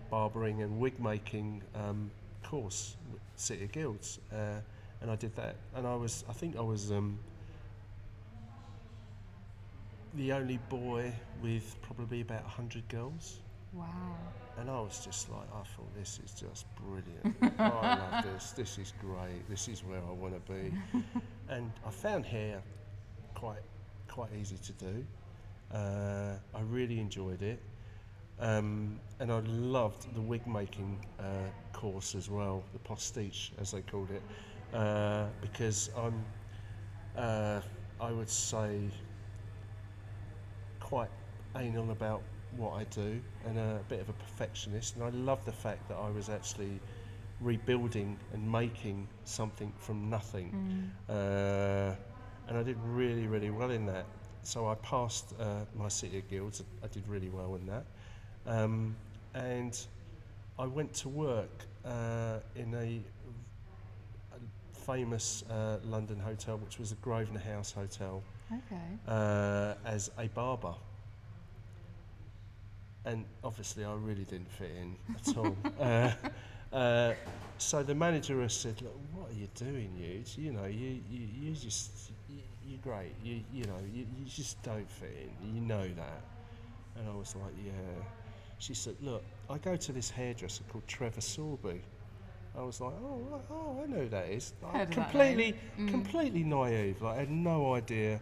barbering 0.09 0.61
and 0.61 0.79
wig 0.79 0.99
making 0.99 1.61
um, 1.75 2.11
course, 2.43 2.95
City 3.35 3.65
of 3.65 3.71
Guilds, 3.71 4.19
uh, 4.31 4.59
and 5.01 5.11
I 5.11 5.15
did 5.15 5.35
that. 5.35 5.55
And 5.75 5.85
I 5.87 5.95
was, 5.95 6.23
I 6.29 6.33
think 6.33 6.55
I 6.57 6.61
was 6.61 6.91
um, 6.91 7.19
the 10.15 10.31
only 10.33 10.59
boy 10.69 11.13
with 11.41 11.75
probably 11.81 12.21
about 12.21 12.43
hundred 12.43 12.87
girls. 12.89 13.39
Wow. 13.73 13.87
And 14.59 14.69
I 14.69 14.79
was 14.79 15.03
just 15.03 15.31
like, 15.31 15.47
I 15.51 15.63
thought 15.63 15.95
this 15.95 16.19
is 16.23 16.31
just 16.33 16.65
brilliant. 16.75 17.59
I 17.59 17.95
love 17.95 18.23
this. 18.33 18.51
This 18.51 18.77
is 18.77 18.93
great. 19.01 19.49
This 19.49 19.67
is 19.67 19.83
where 19.83 19.99
I 19.99 20.11
want 20.11 20.35
to 20.35 20.51
be. 20.53 20.71
and 21.49 21.71
I 21.85 21.89
found 21.89 22.25
hair 22.25 22.61
quite 23.33 23.63
quite 24.07 24.29
easy 24.39 24.57
to 24.57 24.71
do. 24.73 25.05
Uh, 25.73 26.35
I 26.53 26.61
really 26.69 26.99
enjoyed 26.99 27.41
it. 27.41 27.59
Um, 28.39 28.99
and 29.19 29.31
I 29.31 29.39
loved 29.39 30.13
the 30.15 30.21
wig 30.21 30.45
making 30.47 31.05
uh, 31.19 31.23
course 31.71 32.15
as 32.15 32.29
well, 32.29 32.63
the 32.73 32.79
postiche 32.79 33.51
as 33.59 33.71
they 33.71 33.81
called 33.81 34.09
it, 34.11 34.21
uh, 34.75 35.27
because 35.41 35.89
I'm, 35.97 36.25
uh, 37.17 37.61
I 38.01 38.11
would 38.11 38.29
say, 38.29 38.79
quite 40.79 41.09
anal 41.55 41.91
about 41.91 42.21
what 42.57 42.73
I 42.73 42.83
do 42.85 43.19
and 43.45 43.57
a 43.57 43.81
bit 43.87 43.99
of 43.99 44.09
a 44.09 44.13
perfectionist. 44.13 44.95
And 44.95 45.03
I 45.03 45.09
love 45.09 45.43
the 45.45 45.51
fact 45.51 45.87
that 45.89 45.97
I 45.97 46.09
was 46.09 46.29
actually 46.29 46.79
rebuilding 47.39 48.17
and 48.33 48.51
making 48.51 49.07
something 49.25 49.71
from 49.77 50.09
nothing. 50.09 50.53
Uh, 51.09 51.95
and 52.47 52.57
I 52.57 52.59
I 52.59 52.63
did 52.63 52.77
really, 52.83 53.27
really 53.27 53.49
well 53.49 53.71
in 53.71 53.85
that. 53.87 54.05
So 54.43 54.67
I 54.67 54.75
passed 54.75 55.33
uh, 55.39 55.65
my 55.75 55.87
City 55.87 56.19
of 56.19 56.29
Guilds. 56.29 56.63
I 56.83 56.87
did 56.87 57.07
really 57.07 57.29
well 57.29 57.55
in 57.55 57.65
that. 57.67 57.85
Um, 58.45 58.95
and 59.33 59.77
I 60.59 60.65
went 60.65 60.93
to 60.95 61.09
work 61.09 61.63
uh, 61.85 62.39
in 62.55 62.73
a, 62.73 63.01
a 64.35 64.39
famous 64.85 65.43
uh, 65.49 65.79
London 65.83 66.19
hotel, 66.19 66.57
which 66.57 66.79
was 66.79 66.89
the 66.89 66.95
Grosvenor 66.97 67.39
House 67.39 67.71
Hotel, 67.71 68.21
Okay. 68.51 68.97
uh, 69.07 69.75
as 69.85 70.11
a 70.17 70.27
barber. 70.27 70.73
And 73.05 73.25
obviously, 73.43 73.83
I 73.83 73.93
really 73.95 74.23
didn't 74.23 74.51
fit 74.51 74.71
in 74.79 74.95
at 75.15 75.37
all. 75.37 75.57
uh, 75.79 76.11
uh, 76.75 77.13
so 77.57 77.83
the 77.83 77.95
manager 77.95 78.41
has 78.41 78.53
said, 78.53 78.81
"Look, 78.81 78.95
what 79.13 79.29
are 79.29 79.33
you 79.33 79.47
doing, 79.55 79.91
you? 79.97 80.23
You 80.41 80.53
know, 80.53 80.65
you 80.65 81.01
you, 81.09 81.27
you 81.41 81.51
just 81.53 82.11
you, 82.29 82.39
you're 82.65 82.79
great. 82.79 83.13
You 83.21 83.41
you 83.51 83.65
know, 83.65 83.79
you, 83.91 84.05
you 84.17 84.25
just 84.25 84.61
don't 84.63 84.89
fit 84.89 85.29
in. 85.41 85.55
You 85.55 85.61
know 85.61 85.85
that." 85.95 86.23
And 86.95 87.09
I 87.09 87.13
was 87.13 87.35
like, 87.35 87.53
"Yeah." 87.57 87.71
She 88.63 88.73
said, 88.73 88.95
"Look, 89.01 89.25
I 89.49 89.57
go 89.57 89.75
to 89.75 89.91
this 89.91 90.09
hairdresser 90.09 90.63
called 90.69 90.87
Trevor 90.87 91.19
Sorby." 91.19 91.81
I 92.57 92.61
was 92.61 92.79
like, 92.79 92.93
"Oh, 92.93 93.41
oh, 93.51 93.81
I 93.83 93.87
know 93.87 93.97
who 94.03 94.07
that 94.09 94.29
is." 94.29 94.53
Heard 94.61 94.83
of 94.83 94.95
that 94.95 95.09
completely. 95.11 95.55
Mm. 95.77 95.89
completely 95.89 96.43
naive. 96.45 97.01
Like, 97.01 97.17
I 97.17 97.19
had 97.19 97.29
no 97.29 97.73
idea 97.73 98.21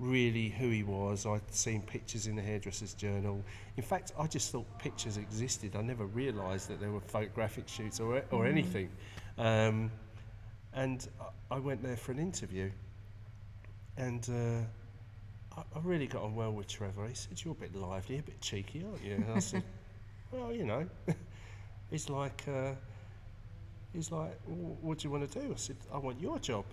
really 0.00 0.48
who 0.48 0.68
he 0.70 0.82
was. 0.82 1.26
I'd 1.26 1.42
seen 1.54 1.82
pictures 1.82 2.26
in 2.26 2.34
the 2.34 2.42
hairdresser's 2.42 2.92
journal. 2.94 3.44
In 3.76 3.84
fact, 3.84 4.10
I 4.18 4.26
just 4.26 4.50
thought 4.50 4.66
pictures 4.80 5.16
existed. 5.16 5.76
I 5.76 5.82
never 5.82 6.06
realised 6.06 6.68
that 6.70 6.80
there 6.80 6.90
were 6.90 7.00
photographic 7.00 7.68
shoots 7.68 8.00
or, 8.00 8.16
or 8.32 8.46
Mm. 8.46 8.50
anything. 8.50 8.90
Um, 9.36 9.92
and 10.72 11.08
I- 11.20 11.54
I 11.54 11.58
went 11.60 11.84
there 11.84 11.96
for 11.96 12.10
an 12.10 12.18
interview, 12.18 12.72
and 13.96 14.28
uh, 14.28 14.64
I, 15.56 15.60
I 15.60 15.80
really 15.82 16.06
got 16.06 16.22
on 16.22 16.34
well 16.34 16.52
with 16.52 16.68
Trevor. 16.68 17.06
He 17.06 17.14
said, 17.14 17.42
"You're 17.44 17.52
a 17.52 17.56
bit 17.56 17.74
lively, 17.74 18.18
a 18.18 18.22
bit 18.22 18.40
cheeky, 18.40 18.84
aren't 18.84 19.04
you?" 19.04 19.14
And 19.14 19.32
I 19.32 19.38
said, 19.38 19.62
"Well, 20.30 20.52
you 20.52 20.64
know." 20.64 20.86
He's 21.90 22.10
like, 22.10 22.44
uh, 22.46 22.72
he's 23.94 24.12
like, 24.12 24.38
"Wh- 24.44 24.84
"What 24.84 24.98
do 24.98 25.08
you 25.08 25.12
want 25.12 25.30
to 25.30 25.40
do?" 25.40 25.52
I 25.52 25.56
said, 25.56 25.76
"I 25.92 25.96
want 25.98 26.20
your 26.20 26.38
job." 26.38 26.66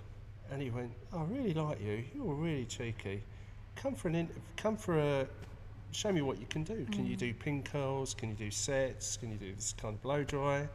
And 0.51 0.61
he 0.61 0.69
went, 0.69 0.91
"I 1.13 1.23
really 1.23 1.53
like 1.53 1.81
you. 1.81 2.03
You're 2.13 2.33
really 2.33 2.65
cheeky. 2.65 3.23
Come 3.75 3.95
for 3.95 4.09
an 4.09 4.15
inter- 4.15 4.33
come 4.57 4.75
for 4.75 4.99
a 4.99 5.27
show 5.91 6.11
me 6.11 6.21
what 6.21 6.39
you 6.39 6.45
can 6.47 6.63
do. 6.63 6.85
Can 6.91 7.05
you 7.05 7.15
do 7.15 7.33
pin 7.33 7.63
curls? 7.63 8.13
Can 8.13 8.29
you 8.29 8.35
do 8.35 8.51
sets? 8.51 9.15
Can 9.15 9.31
you 9.31 9.37
do 9.37 9.53
this 9.55 9.73
kind 9.77 9.95
of 9.95 10.01
blow 10.01 10.23
dry? 10.23 10.67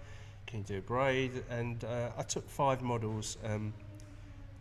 Can 0.46 0.60
you 0.60 0.64
do 0.64 0.78
a 0.78 0.80
braid?" 0.80 1.44
And 1.50 1.84
uh, 1.84 2.10
I 2.16 2.22
took 2.22 2.48
five 2.48 2.80
models 2.80 3.36
um, 3.44 3.74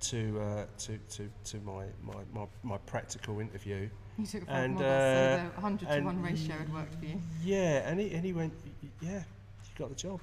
to, 0.01 0.39
uh, 0.39 0.65
to 0.79 0.97
to 0.97 1.29
to 1.45 1.57
my, 1.61 1.85
my, 2.03 2.13
my, 2.33 2.45
my 2.63 2.77
practical 2.79 3.39
interview. 3.39 3.89
You 4.17 4.25
took 4.25 4.45
five 4.47 4.63
And, 4.65 4.73
models, 4.75 4.91
uh, 4.91 5.37
so 5.37 5.43
the 5.43 5.61
100 5.61 5.89
to 5.89 6.01
1 6.01 6.21
ratio 6.21 6.55
had 6.55 6.73
worked 6.73 6.95
for 6.95 7.05
you. 7.05 7.21
Yeah, 7.43 7.89
and 7.89 7.99
he, 7.99 8.13
and 8.13 8.25
he 8.25 8.33
went, 8.33 8.53
yeah, 9.01 9.19
you 9.19 9.69
got 9.77 9.89
the 9.89 9.95
job. 9.95 10.19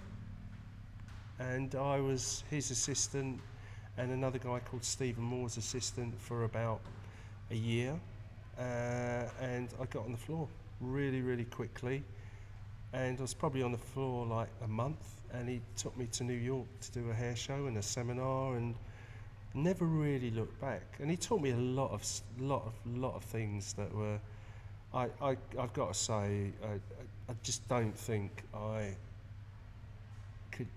And 1.38 1.74
I 1.74 2.00
was 2.00 2.44
his 2.50 2.70
assistant 2.70 3.40
and 3.98 4.12
another 4.12 4.38
guy 4.38 4.60
called 4.60 4.84
Stephen 4.84 5.24
Moore's 5.24 5.56
assistant 5.56 6.20
for 6.20 6.44
about 6.44 6.80
a 7.50 7.54
year. 7.54 7.98
Uh, 8.58 9.24
and 9.40 9.68
I 9.80 9.84
got 9.86 10.04
on 10.04 10.12
the 10.12 10.18
floor 10.18 10.48
really, 10.80 11.22
really 11.22 11.44
quickly. 11.44 12.02
And 12.92 13.18
I 13.18 13.22
was 13.22 13.34
probably 13.34 13.62
on 13.62 13.72
the 13.72 13.78
floor 13.78 14.26
like 14.26 14.50
a 14.62 14.68
month. 14.68 15.20
And 15.32 15.48
he 15.48 15.60
took 15.76 15.96
me 15.96 16.06
to 16.12 16.24
New 16.24 16.34
York 16.34 16.66
to 16.80 16.92
do 16.92 17.10
a 17.10 17.14
hair 17.14 17.36
show 17.36 17.66
and 17.66 17.76
a 17.78 17.82
seminar 17.82 18.56
and 18.56 18.74
never 19.56 19.84
really 19.84 20.30
looked 20.30 20.60
back. 20.60 20.82
And 21.00 21.10
he 21.10 21.16
taught 21.16 21.40
me 21.40 21.50
a 21.50 21.56
lot 21.56 21.90
of, 21.90 22.04
lot 22.38 22.64
of, 22.66 22.74
lot 22.98 23.14
of 23.16 23.24
things 23.24 23.72
that 23.74 23.92
were 23.94 24.20
I, 24.94 25.08
I, 25.20 25.36
I've 25.58 25.72
got 25.72 25.92
to 25.92 25.98
say, 25.98 26.52
I, 26.62 26.66
I, 27.28 27.34
just 27.42 27.68
don't 27.68 27.96
think 27.96 28.44
I 28.54 28.94
could 30.50 30.68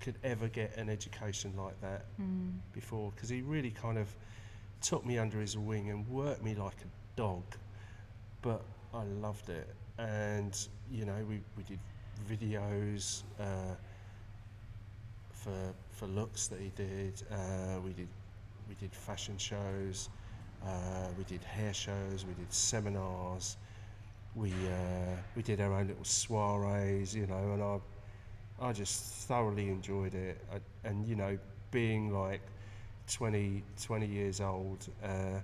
could 0.00 0.14
ever 0.24 0.48
get 0.48 0.76
an 0.76 0.88
education 0.88 1.52
like 1.56 1.78
that 1.80 2.06
Mm. 2.20 2.52
before 2.72 3.12
because 3.14 3.28
he 3.28 3.42
really 3.42 3.70
kind 3.70 3.98
of 3.98 4.08
took 4.80 5.04
me 5.04 5.18
under 5.18 5.40
his 5.40 5.56
wing 5.58 5.90
and 5.90 6.08
worked 6.08 6.42
me 6.42 6.54
like 6.54 6.74
a 6.80 7.16
dog. 7.16 7.42
But 8.40 8.62
I 8.94 9.04
loved 9.04 9.48
it, 9.50 9.68
and 9.98 10.56
you 10.90 11.04
know, 11.04 11.24
we, 11.28 11.40
we 11.56 11.62
did 11.64 11.78
videos 12.28 13.22
uh, 13.38 13.74
for 15.42 15.74
for 15.90 16.06
looks 16.06 16.46
that 16.48 16.60
he 16.60 16.70
did. 16.76 17.22
Uh, 17.30 17.80
we 17.84 17.92
did 17.92 18.08
we 18.68 18.74
did 18.76 18.94
fashion 18.94 19.36
shows. 19.38 20.08
Uh, 20.64 21.08
we 21.18 21.24
did 21.24 21.42
hair 21.42 21.74
shows. 21.74 22.24
We 22.26 22.34
did 22.34 22.52
seminars. 22.52 23.56
We 24.34 24.50
uh, 24.50 25.16
we 25.36 25.42
did 25.42 25.60
our 25.60 25.72
own 25.72 25.88
little 25.88 26.04
soirees, 26.04 27.14
you 27.14 27.26
know, 27.26 27.52
and 27.52 27.62
I 27.62 27.78
I 28.60 28.72
just 28.72 29.26
thoroughly 29.26 29.68
enjoyed 29.68 30.14
it. 30.14 30.38
I, 30.52 30.88
and 30.88 31.06
you 31.06 31.16
know, 31.16 31.36
being 31.70 32.12
like 32.12 32.40
20, 33.10 33.62
20 33.82 34.06
years 34.06 34.40
old 34.40 34.86
uh, 35.02 35.40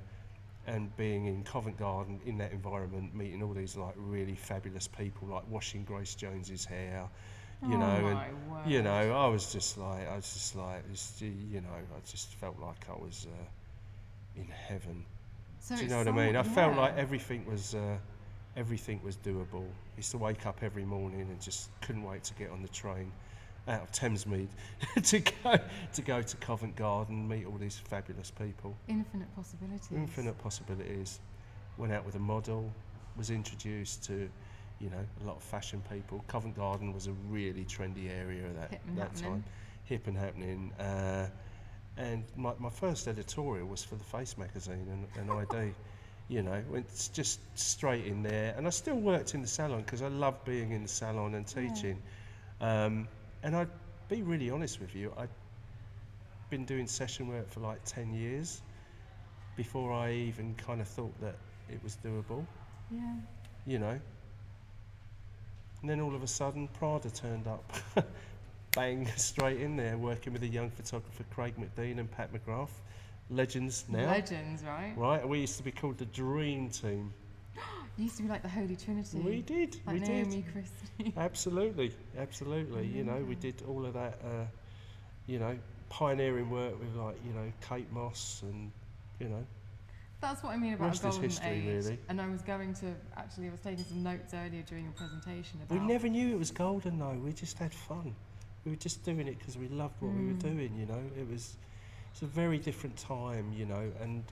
and 0.66 0.96
being 0.96 1.26
in 1.26 1.42
Covent 1.42 1.76
Garden 1.78 2.20
in 2.26 2.38
that 2.38 2.52
environment, 2.52 3.14
meeting 3.14 3.42
all 3.42 3.54
these 3.54 3.76
like 3.76 3.94
really 3.96 4.36
fabulous 4.36 4.86
people, 4.86 5.28
like 5.28 5.42
washing 5.50 5.82
Grace 5.84 6.14
Jones's 6.14 6.64
hair, 6.64 7.08
you 7.66 7.74
oh 7.74 7.78
know, 7.78 8.06
and 8.06 8.70
you 8.70 8.82
know, 8.82 9.12
I 9.12 9.26
was 9.28 9.52
just 9.52 9.78
like, 9.78 10.08
I 10.08 10.16
was 10.16 10.32
just 10.32 10.56
like, 10.56 10.84
it's, 10.92 11.20
you 11.20 11.60
know, 11.60 11.68
I 11.70 12.00
just 12.10 12.34
felt 12.34 12.58
like 12.60 12.84
I 12.88 12.92
was 12.92 13.26
uh, 13.28 14.40
in 14.40 14.46
heaven. 14.48 15.04
So 15.60 15.76
Do 15.76 15.82
you 15.82 15.88
know 15.88 15.98
what 15.98 16.08
I 16.08 16.12
mean? 16.12 16.36
I 16.36 16.42
somewhat- 16.42 16.54
felt 16.54 16.76
like 16.76 16.96
everything 16.96 17.44
was 17.46 17.74
uh, 17.74 17.96
everything 18.56 19.00
was 19.02 19.16
doable. 19.16 19.64
I 19.64 19.96
used 19.96 20.10
to 20.12 20.18
wake 20.18 20.46
up 20.46 20.62
every 20.62 20.84
morning 20.84 21.22
and 21.22 21.40
just 21.40 21.68
couldn't 21.80 22.02
wait 22.04 22.24
to 22.24 22.34
get 22.34 22.50
on 22.50 22.62
the 22.62 22.68
train 22.68 23.12
out 23.68 23.82
of 23.82 23.92
Thamesmead 23.92 24.48
to 25.04 25.20
go 25.20 25.58
to 25.92 26.02
go 26.02 26.22
to 26.22 26.36
Covent 26.38 26.74
Garden, 26.76 27.28
meet 27.28 27.46
all 27.46 27.58
these 27.58 27.78
fabulous 27.78 28.30
people. 28.30 28.76
Infinite 28.88 29.34
possibilities. 29.36 29.88
Infinite 29.92 30.38
possibilities. 30.38 31.20
Went 31.76 31.92
out 31.92 32.04
with 32.04 32.16
a 32.16 32.20
model, 32.20 32.72
was 33.16 33.30
introduced 33.30 34.02
to, 34.04 34.28
you 34.80 34.90
know, 34.90 35.04
a 35.22 35.24
lot 35.26 35.36
of 35.36 35.42
fashion 35.42 35.82
people. 35.90 36.24
Covent 36.28 36.56
Garden 36.56 36.92
was 36.92 37.06
a 37.06 37.12
really 37.28 37.64
trendy 37.64 38.08
area 38.10 38.44
at 38.46 38.54
that, 38.56 38.70
Hip 38.70 38.80
that 38.96 39.00
happening. 39.02 39.22
time. 39.32 39.44
Hip 39.84 40.06
and 40.06 40.16
happening. 40.16 40.72
Uh, 40.78 41.26
and 41.96 42.24
my, 42.36 42.52
my 42.58 42.70
first 42.70 43.08
editorial 43.08 43.66
was 43.66 43.82
for 43.82 43.96
the 43.96 44.04
Face 44.04 44.36
magazine 44.38 44.86
and, 45.16 45.30
and 45.30 45.30
i-D. 45.52 45.72
You 46.28 46.42
know, 46.42 46.62
went 46.70 47.10
just 47.14 47.40
straight 47.58 48.04
in 48.06 48.22
there. 48.22 48.54
And 48.56 48.66
I 48.66 48.70
still 48.70 48.96
worked 48.96 49.34
in 49.34 49.40
the 49.40 49.48
salon 49.48 49.80
because 49.80 50.02
I 50.02 50.08
loved 50.08 50.44
being 50.44 50.72
in 50.72 50.82
the 50.82 50.88
salon 50.88 51.34
and 51.34 51.46
teaching. 51.46 52.00
Um, 52.60 53.08
and 53.42 53.56
I'd 53.56 53.68
be 54.08 54.22
really 54.22 54.50
honest 54.50 54.78
with 54.80 54.94
you, 54.94 55.12
I'd 55.16 55.30
been 56.50 56.64
doing 56.66 56.86
session 56.86 57.28
work 57.28 57.48
for 57.50 57.60
like 57.60 57.82
10 57.84 58.12
years 58.12 58.60
before 59.56 59.92
I 59.92 60.12
even 60.12 60.54
kind 60.54 60.80
of 60.80 60.86
thought 60.88 61.18
that 61.20 61.36
it 61.70 61.82
was 61.82 61.96
doable, 62.04 62.46
Yeah. 62.90 63.14
you 63.66 63.78
know. 63.78 63.98
And 65.80 65.90
then 65.90 66.00
all 66.00 66.14
of 66.14 66.22
a 66.22 66.26
sudden, 66.26 66.68
Prada 66.78 67.10
turned 67.10 67.46
up. 67.46 67.72
Bang, 68.74 69.06
straight 69.16 69.60
in 69.60 69.76
there, 69.76 69.96
working 69.96 70.32
with 70.32 70.42
a 70.42 70.46
young 70.48 70.70
photographer, 70.70 71.24
Craig 71.34 71.54
McDean 71.58 71.98
and 71.98 72.10
Pat 72.10 72.30
McGrath. 72.32 72.68
Legends 73.30 73.84
now. 73.88 74.06
Legends, 74.06 74.62
right? 74.64 74.92
Right, 74.96 75.26
we 75.28 75.40
used 75.40 75.56
to 75.58 75.62
be 75.62 75.70
called 75.70 75.98
the 75.98 76.06
Dream 76.06 76.70
Team. 76.70 77.12
You 77.96 78.04
used 78.04 78.16
to 78.18 78.22
be 78.22 78.28
like 78.28 78.42
the 78.42 78.48
Holy 78.48 78.76
Trinity. 78.76 79.18
We 79.18 79.42
did, 79.42 79.76
Like 79.84 79.94
we 79.94 80.00
Naomi 80.06 80.42
did. 80.42 80.52
Christie. 80.52 81.12
Absolutely, 81.16 81.92
absolutely. 82.16 82.86
You 82.86 83.02
know, 83.02 83.16
we 83.28 83.34
did 83.34 83.60
all 83.66 83.84
of 83.84 83.94
that, 83.94 84.20
uh, 84.24 84.44
you 85.26 85.40
know, 85.40 85.58
pioneering 85.88 86.48
work 86.48 86.78
with 86.78 86.94
like, 86.94 87.16
you 87.26 87.32
know, 87.32 87.52
Kate 87.68 87.90
Moss 87.92 88.42
and, 88.44 88.70
you 89.18 89.28
know, 89.28 89.44
That's 90.20 90.42
what 90.42 90.52
I 90.52 90.56
mean 90.56 90.74
about 90.74 91.00
golden 91.00 91.22
history, 91.22 91.50
age. 91.50 91.64
really. 91.84 91.98
And 92.08 92.20
I 92.20 92.28
was 92.28 92.42
going 92.42 92.74
to 92.74 92.86
actually, 93.16 93.48
I 93.48 93.50
was 93.50 93.60
taking 93.60 93.84
some 93.84 94.02
notes 94.02 94.34
earlier 94.34 94.62
during 94.62 94.84
your 94.84 94.92
presentation 94.94 95.60
about. 95.62 95.80
We 95.80 95.86
never 95.86 96.08
knew 96.08 96.32
it 96.34 96.38
was 96.38 96.50
golden 96.50 96.98
though. 96.98 97.12
We 97.24 97.32
just 97.32 97.56
had 97.58 97.72
fun. 97.72 98.14
We 98.64 98.72
were 98.72 98.76
just 98.76 99.04
doing 99.04 99.28
it 99.28 99.38
because 99.38 99.56
we 99.56 99.68
loved 99.68 99.94
what 100.00 100.12
we 100.14 100.26
were 100.26 100.34
Mm. 100.34 100.40
doing. 100.40 100.76
You 100.76 100.86
know, 100.86 101.02
it 101.16 101.28
was 101.28 101.56
it's 102.12 102.22
a 102.22 102.26
very 102.26 102.58
different 102.58 102.96
time. 102.96 103.52
You 103.52 103.66
know, 103.66 103.92
and 104.00 104.24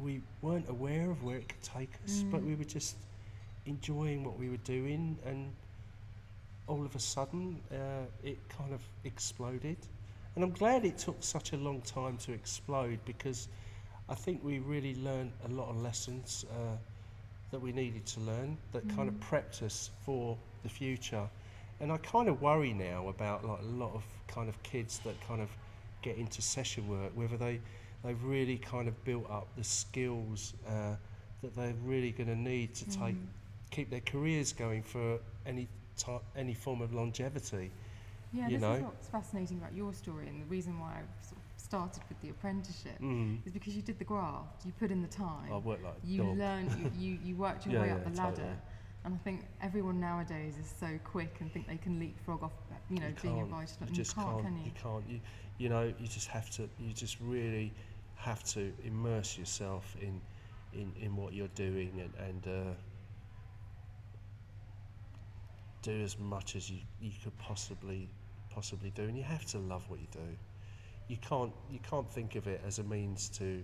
we 0.00 0.22
weren't 0.40 0.68
aware 0.70 1.10
of 1.10 1.22
where 1.22 1.36
it 1.36 1.48
could 1.48 1.62
take 1.62 1.92
us, 2.04 2.24
but 2.30 2.40
Mm. 2.40 2.46
we 2.46 2.54
were 2.54 2.64
just 2.64 2.96
enjoying 3.66 4.24
what 4.24 4.38
we 4.38 4.48
were 4.48 4.64
doing, 4.64 5.18
and 5.24 5.52
all 6.66 6.84
of 6.84 6.96
a 6.96 6.98
sudden, 6.98 7.60
uh, 7.70 8.06
it 8.24 8.38
kind 8.48 8.72
of 8.72 8.82
exploded. 9.04 9.76
And 10.34 10.42
I'm 10.44 10.50
glad 10.52 10.84
it 10.84 10.98
took 10.98 11.22
such 11.22 11.52
a 11.52 11.56
long 11.56 11.80
time 11.82 12.16
to 12.18 12.32
explode 12.32 12.98
because 13.04 13.48
I 14.08 14.14
think 14.14 14.42
we 14.44 14.58
really 14.60 14.94
learned 14.96 15.32
a 15.44 15.48
lot 15.48 15.68
of 15.68 15.82
lessons 15.82 16.44
uh, 16.50 16.76
that 17.50 17.60
we 17.60 17.72
needed 17.72 18.06
to 18.06 18.20
learn 18.20 18.56
that 18.72 18.88
kind 18.88 19.08
of 19.08 19.18
prepped 19.20 19.62
us 19.62 19.90
for 20.04 20.36
the 20.62 20.68
future. 20.68 21.28
And 21.80 21.92
I 21.92 21.98
kind 21.98 22.28
of 22.28 22.40
worry 22.40 22.72
now 22.72 23.08
about 23.08 23.44
like 23.44 23.60
a 23.60 23.64
lot 23.66 23.94
of 23.94 24.04
kind 24.28 24.48
of 24.48 24.60
kids 24.62 24.98
that 25.00 25.20
kind 25.26 25.40
of 25.40 25.48
get 26.02 26.16
into 26.16 26.40
session 26.42 26.88
work, 26.88 27.12
whether 27.14 27.36
they 27.36 27.60
they've 28.04 28.22
really 28.22 28.58
kind 28.58 28.88
of 28.88 29.04
built 29.04 29.28
up 29.30 29.48
the 29.56 29.64
skills 29.64 30.54
uh, 30.68 30.94
that 31.42 31.54
they're 31.56 31.74
really 31.84 32.12
going 32.12 32.28
to 32.28 32.36
need 32.36 32.74
to 32.74 32.84
take 32.86 33.16
Mm. 33.16 33.26
keep 33.70 33.90
their 33.90 34.00
careers 34.00 34.52
going 34.52 34.82
for 34.82 35.18
any 35.44 35.68
ti 35.96 36.12
any 36.36 36.54
form 36.54 36.80
of 36.80 36.92
longevity. 36.94 37.70
Yeah, 38.32 38.48
you 38.48 38.58
this 38.58 38.62
know. 38.62 38.74
is 38.74 38.82
what's 38.82 39.08
fascinating 39.08 39.58
about 39.58 39.74
your 39.74 39.92
story, 39.94 40.28
and 40.28 40.40
the 40.40 40.46
reason 40.46 40.78
why 40.78 40.92
I 41.00 41.02
sort 41.24 41.35
of 41.35 41.35
started 41.66 42.02
with 42.08 42.20
the 42.20 42.30
apprenticeship 42.30 43.00
Mm. 43.00 43.38
is 43.44 43.52
because 43.52 43.76
you 43.76 43.82
did 43.82 43.98
the 43.98 44.04
graft, 44.04 44.64
you 44.64 44.72
put 44.72 44.90
in 44.90 45.02
the 45.02 45.08
time, 45.08 45.52
I 45.52 45.56
work 45.58 45.82
like 45.82 46.02
you 46.02 46.18
dog. 46.18 46.36
learned, 46.38 46.72
you, 46.74 46.86
you, 46.94 47.18
you 47.22 47.36
worked 47.36 47.64
your 47.66 47.74
Yeah, 47.74 47.82
way 47.82 47.90
up 47.90 48.02
yeah, 48.02 48.04
the 48.04 48.10
ladder. 48.10 48.42
totally. 48.42 48.58
And 49.04 49.14
I 49.14 49.18
think 49.18 49.46
everyone 49.60 50.00
nowadays 50.00 50.56
is 50.58 50.68
so 50.68 50.98
quick 51.04 51.36
and 51.40 51.52
think 51.52 51.66
they 51.68 51.76
can 51.76 51.98
leapfrog 51.98 52.42
off, 52.42 52.52
you 52.88 53.00
know, 53.00 53.06
you 53.06 53.14
being 53.22 53.40
a 53.40 53.44
vice 53.44 53.76
You 53.80 53.90
just 53.90 54.16
you 54.16 54.24
can't, 54.24 54.38
can't. 54.38 54.38
can 54.38 54.56
You 54.62 54.70
you? 54.70 54.72
can't. 54.72 55.08
You, 55.08 55.20
you 55.58 55.68
know, 55.68 55.92
you 55.98 56.06
just 56.08 56.28
have 56.28 56.50
to. 56.52 56.68
You 56.78 56.92
just 56.92 57.20
really 57.20 57.74
have 58.14 58.42
to 58.54 58.72
immerse 58.82 59.36
yourself 59.38 59.96
in, 60.00 60.22
in, 60.72 60.92
in 60.96 61.16
what 61.16 61.32
you're 61.34 61.48
doing 61.48 62.00
and 62.00 62.14
and 62.16 62.46
uh, 62.46 62.74
do 65.82 66.00
as 66.02 66.18
much 66.18 66.56
as 66.56 66.70
you, 66.70 66.80
you 67.00 67.12
could 67.22 67.36
possibly 67.38 68.10
possibly 68.50 68.90
do. 68.90 69.02
And 69.04 69.16
you 69.16 69.24
have 69.24 69.44
to 69.46 69.58
love 69.58 69.88
what 69.88 70.00
you 70.00 70.08
do. 70.10 70.36
You 71.08 71.16
can't 71.18 71.52
you 71.70 71.78
can't 71.88 72.10
think 72.10 72.34
of 72.34 72.46
it 72.46 72.60
as 72.66 72.78
a 72.78 72.82
means 72.82 73.28
to 73.30 73.62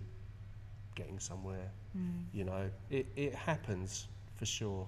getting 0.95 1.19
somewhere. 1.19 1.71
Mm. 1.97 2.25
You 2.33 2.45
know, 2.45 2.71
it, 2.91 3.07
it 3.17 3.35
happens 3.35 4.07
for 4.37 4.47
sure, 4.47 4.87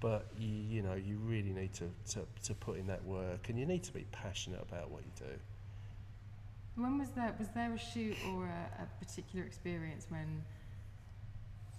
but 0.00 0.26
you 0.38 0.48
you 0.48 0.82
know 0.82 0.94
you 0.94 1.16
really 1.18 1.52
need 1.52 1.72
to, 1.74 1.90
to, 2.10 2.26
to 2.44 2.54
put 2.54 2.78
in 2.78 2.86
that 2.86 3.04
work, 3.04 3.48
and 3.48 3.58
you 3.58 3.66
need 3.66 3.82
to 3.84 3.92
be 3.92 4.06
passionate 4.12 4.62
about 4.62 4.90
what 4.90 5.02
you 5.02 5.12
do. 5.26 6.82
When 6.82 6.98
was 6.98 7.10
there, 7.10 7.34
was 7.38 7.48
there 7.48 7.72
a 7.72 7.78
shoot 7.78 8.16
or 8.32 8.46
a, 8.46 8.82
a 8.82 9.04
particular 9.04 9.44
experience 9.44 10.06
when 10.08 10.42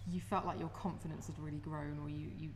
you 0.10 0.20
felt 0.20 0.46
like 0.46 0.60
your 0.60 0.70
confidence 0.70 1.28
had 1.28 1.40
really 1.40 1.58
grown 1.60 1.98
or 2.04 2.10
you, 2.10 2.28
you 2.38 2.50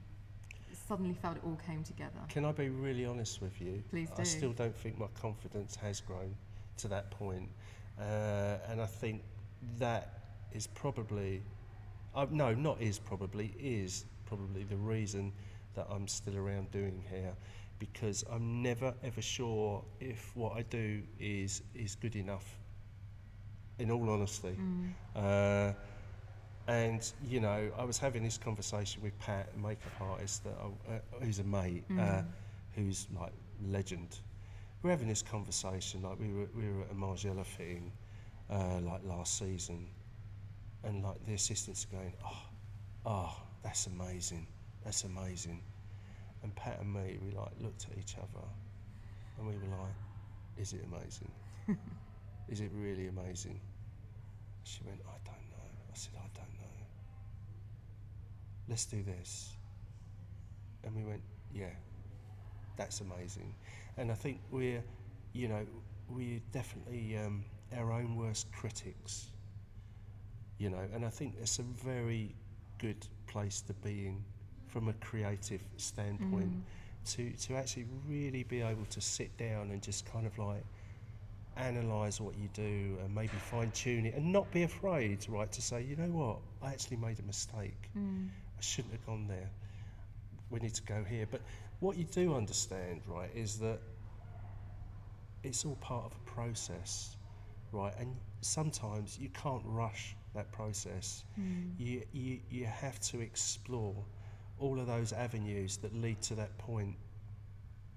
suddenly 0.88 1.13
felt 1.13 1.38
it 1.38 1.43
all 1.45 1.57
came 1.65 1.83
together? 1.83 2.19
Can 2.29 2.45
I 2.45 2.51
be 2.51 2.69
really 2.69 3.05
honest 3.05 3.41
with 3.41 3.59
you? 3.62 3.83
Please 3.89 4.09
do. 4.09 4.21
I 4.21 4.24
still 4.24 4.51
don't 4.51 4.75
think 4.75 5.00
my 5.00 5.07
confidence 5.19 5.75
has 5.77 6.01
grown 6.01 6.35
to 6.77 6.88
that 6.89 7.12
point, 7.12 7.50
uh, 8.00 8.58
and 8.70 8.82
I 8.82 8.86
think 8.86 9.24
that 9.79 10.20
is 10.51 10.67
probably, 10.67 11.41
uh, 12.15 12.25
no, 12.29 12.53
not 12.53 12.82
is 12.82 13.00
probably 13.00 13.53
is 13.60 14.05
probably 14.25 14.63
the 14.63 14.77
reason 14.77 15.32
that 15.75 15.88
I'm 15.89 16.08
still 16.08 16.38
around 16.38 16.72
doing 16.72 17.03
here 17.10 17.34
because 17.79 18.24
I'm 18.32 18.62
never 18.62 18.94
ever 19.03 19.22
sure 19.22 19.84
if 20.00 20.32
what 20.36 20.53
I 20.55 20.62
do 20.63 21.01
is 21.20 21.62
is 21.74 21.96
good 21.96 22.15
enough. 22.15 22.58
In 23.77 23.91
all 23.91 24.10
honesty. 24.10 24.55
Mm. 24.58 24.94
Uh, 25.15 25.74
and 26.67 27.12
you 27.27 27.41
know, 27.41 27.70
I 27.77 27.84
was 27.84 27.98
having 27.98 28.24
this 28.24 28.38
conversation 28.38 29.03
with 29.03 29.17
Pat, 29.20 29.50
a 29.53 29.60
makeup 29.60 29.91
artist, 30.00 30.46
that 30.46 30.53
I, 30.58 30.94
uh, 30.96 31.00
who's 31.22 31.39
a 31.39 31.44
mate, 31.44 31.84
uh, 31.91 31.94
Mm. 31.94 32.25
who's 32.75 33.08
like 33.20 33.34
legend. 33.67 34.20
We're 34.85 34.91
having 34.91 35.07
this 35.07 35.23
conversation 35.23 36.03
like 36.03 36.19
we 36.19 36.31
were 36.31 36.47
we 36.55 36.69
were 36.71 36.83
at 36.83 36.91
a 36.91 36.93
Margiela 36.93 37.43
fitting, 37.43 37.91
uh, 38.51 38.77
like 38.81 39.01
last 39.03 39.39
season, 39.39 39.87
and 40.83 41.01
like 41.01 41.25
the 41.25 41.33
assistants 41.33 41.87
are 41.89 41.95
going, 41.95 42.13
oh, 42.23 42.43
oh, 43.07 43.41
that's 43.63 43.87
amazing, 43.87 44.45
that's 44.83 45.03
amazing, 45.03 45.63
and 46.43 46.55
Pat 46.55 46.81
and 46.81 46.93
me, 46.93 47.17
we 47.19 47.31
like 47.31 47.49
looked 47.59 47.87
at 47.91 47.97
each 47.97 48.15
other, 48.17 48.45
and 49.39 49.47
we 49.47 49.57
were 49.57 49.75
like, 49.75 49.95
is 50.55 50.73
it 50.73 50.85
amazing? 50.85 51.31
is 52.47 52.61
it 52.61 52.69
really 52.75 53.07
amazing? 53.07 53.59
She 54.65 54.81
went, 54.85 54.99
I 55.07 55.17
don't 55.25 55.49
know. 55.49 55.65
I 55.91 55.95
said, 55.95 56.13
I 56.15 56.27
don't 56.37 56.53
know. 56.59 56.85
Let's 58.69 58.85
do 58.85 59.01
this. 59.01 59.49
And 60.83 60.95
we 60.95 61.03
went, 61.03 61.24
yeah, 61.51 61.74
that's 62.77 63.01
amazing. 63.01 63.53
And 63.98 64.11
I 64.11 64.16
think 64.16 64.42
we're, 64.51 64.83
you 65.33 65.48
know, 65.48 65.66
we're 66.09 66.42
definitely 66.51 67.18
um, 67.18 67.44
our 67.77 67.92
own 67.92 68.16
worst 68.16 68.51
critics, 68.51 69.27
you 70.57 70.70
know, 70.70 70.83
and 70.94 71.05
I 71.05 71.09
think 71.09 71.35
it's 71.42 71.59
a 71.59 71.64
very 71.64 72.35
good 72.77 73.07
place 73.27 73.61
to 73.61 73.74
be 73.74 74.07
in 74.07 74.24
from 74.68 74.90
a 74.90 74.94
creative 74.94 75.61
standpoint 75.77 76.51
to, 77.05 77.31
to 77.31 77.55
actually 77.55 77.85
really 78.07 78.44
be 78.44 78.61
able 78.61 78.85
to 78.90 79.00
sit 79.00 79.35
down 79.38 79.72
and 79.72 79.81
just 79.81 80.05
kind 80.11 80.25
of 80.25 80.38
like 80.38 80.64
analyze 81.57 82.20
what 82.20 82.38
you 82.38 82.50
do 82.53 82.98
and 83.03 83.14
maybe 83.16 83.29
fine 83.38 83.72
tune 83.72 84.05
it 84.05 84.16
and 84.16 84.31
not 84.31 84.51
be 84.51 84.64
afraid, 84.64 85.25
right, 85.29 85.51
to 85.51 85.61
say, 85.61 85.81
you 85.81 85.96
know 85.96 86.09
what, 86.09 86.38
I 86.61 86.72
actually 86.72 86.98
made 86.98 87.20
a 87.20 87.24
mistake. 87.24 87.90
Mm. 87.98 88.27
I 88.57 88.61
shouldn't 88.61 88.94
have 88.94 89.05
gone 89.05 89.27
there. 89.27 89.50
We 90.50 90.59
need 90.59 90.74
to 90.75 90.83
go 90.83 91.03
here. 91.03 91.27
But 91.29 91.42
what 91.79 91.98
you 91.98 92.05
do 92.05 92.35
understand, 92.35 93.01
right, 93.07 93.29
is 93.35 93.57
that 93.59 93.79
it's 95.44 95.66
all 95.66 95.75
part 95.75 96.05
of 96.05 96.14
a 96.14 96.29
process, 96.29 97.16
right? 97.72 97.94
And 98.00 98.16
sometimes 98.42 99.18
you 99.20 99.29
can't 99.29 99.61
rush 99.66 100.16
that 100.33 100.51
process. 100.51 101.24
Mm. 101.40 101.72
You, 101.77 102.01
you, 102.14 102.40
you 102.50 102.66
have 102.66 103.00
to 103.01 103.22
explore 103.22 103.96
all 104.59 104.79
of 104.79 104.88
those 104.88 105.14
avenues 105.14 105.77
that 105.77 105.94
lead 105.96 106.22
to 106.24 106.35
that 106.35 106.57
point 106.57 106.96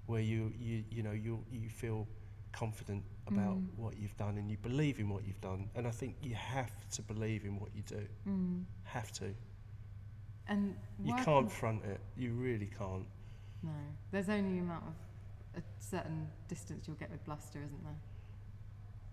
where 0.05 0.21
you, 0.21 0.51
you, 0.59 0.83
you 0.89 1.03
know, 1.03 1.11
you, 1.11 1.43
you 1.51 1.69
feel 1.69 2.07
confident 2.51 3.03
about 3.27 3.57
Mm. 3.57 3.67
what 3.77 3.95
you've 3.99 4.17
done 4.17 4.37
and 4.39 4.49
you 4.49 4.57
believe 4.57 4.97
in 4.99 5.07
what 5.07 5.23
you've 5.23 5.39
done. 5.39 5.69
And 5.75 5.85
I 5.85 5.91
think 5.91 6.15
you 6.23 6.33
have 6.33 6.71
to 6.91 7.01
believe 7.03 7.45
in 7.45 7.59
what 7.59 7.69
you 7.75 7.83
do. 7.83 8.07
Mm. 8.27 8.63
Have 8.85 9.11
to. 9.13 9.25
And 10.47 10.75
You 11.03 11.13
can't 11.23 11.51
front 11.51 11.85
it. 11.85 11.99
You 12.17 12.31
really 12.33 12.71
can't. 12.75 13.05
No, 13.63 13.71
there's 14.11 14.29
only 14.29 14.59
a 14.59 14.61
amount 14.61 14.83
of 14.85 15.61
a 15.61 15.63
certain 15.79 16.27
distance 16.47 16.87
you'll 16.87 16.97
get 16.97 17.11
with 17.11 17.23
bluster, 17.25 17.59
isn't 17.59 17.83
there? 17.83 17.99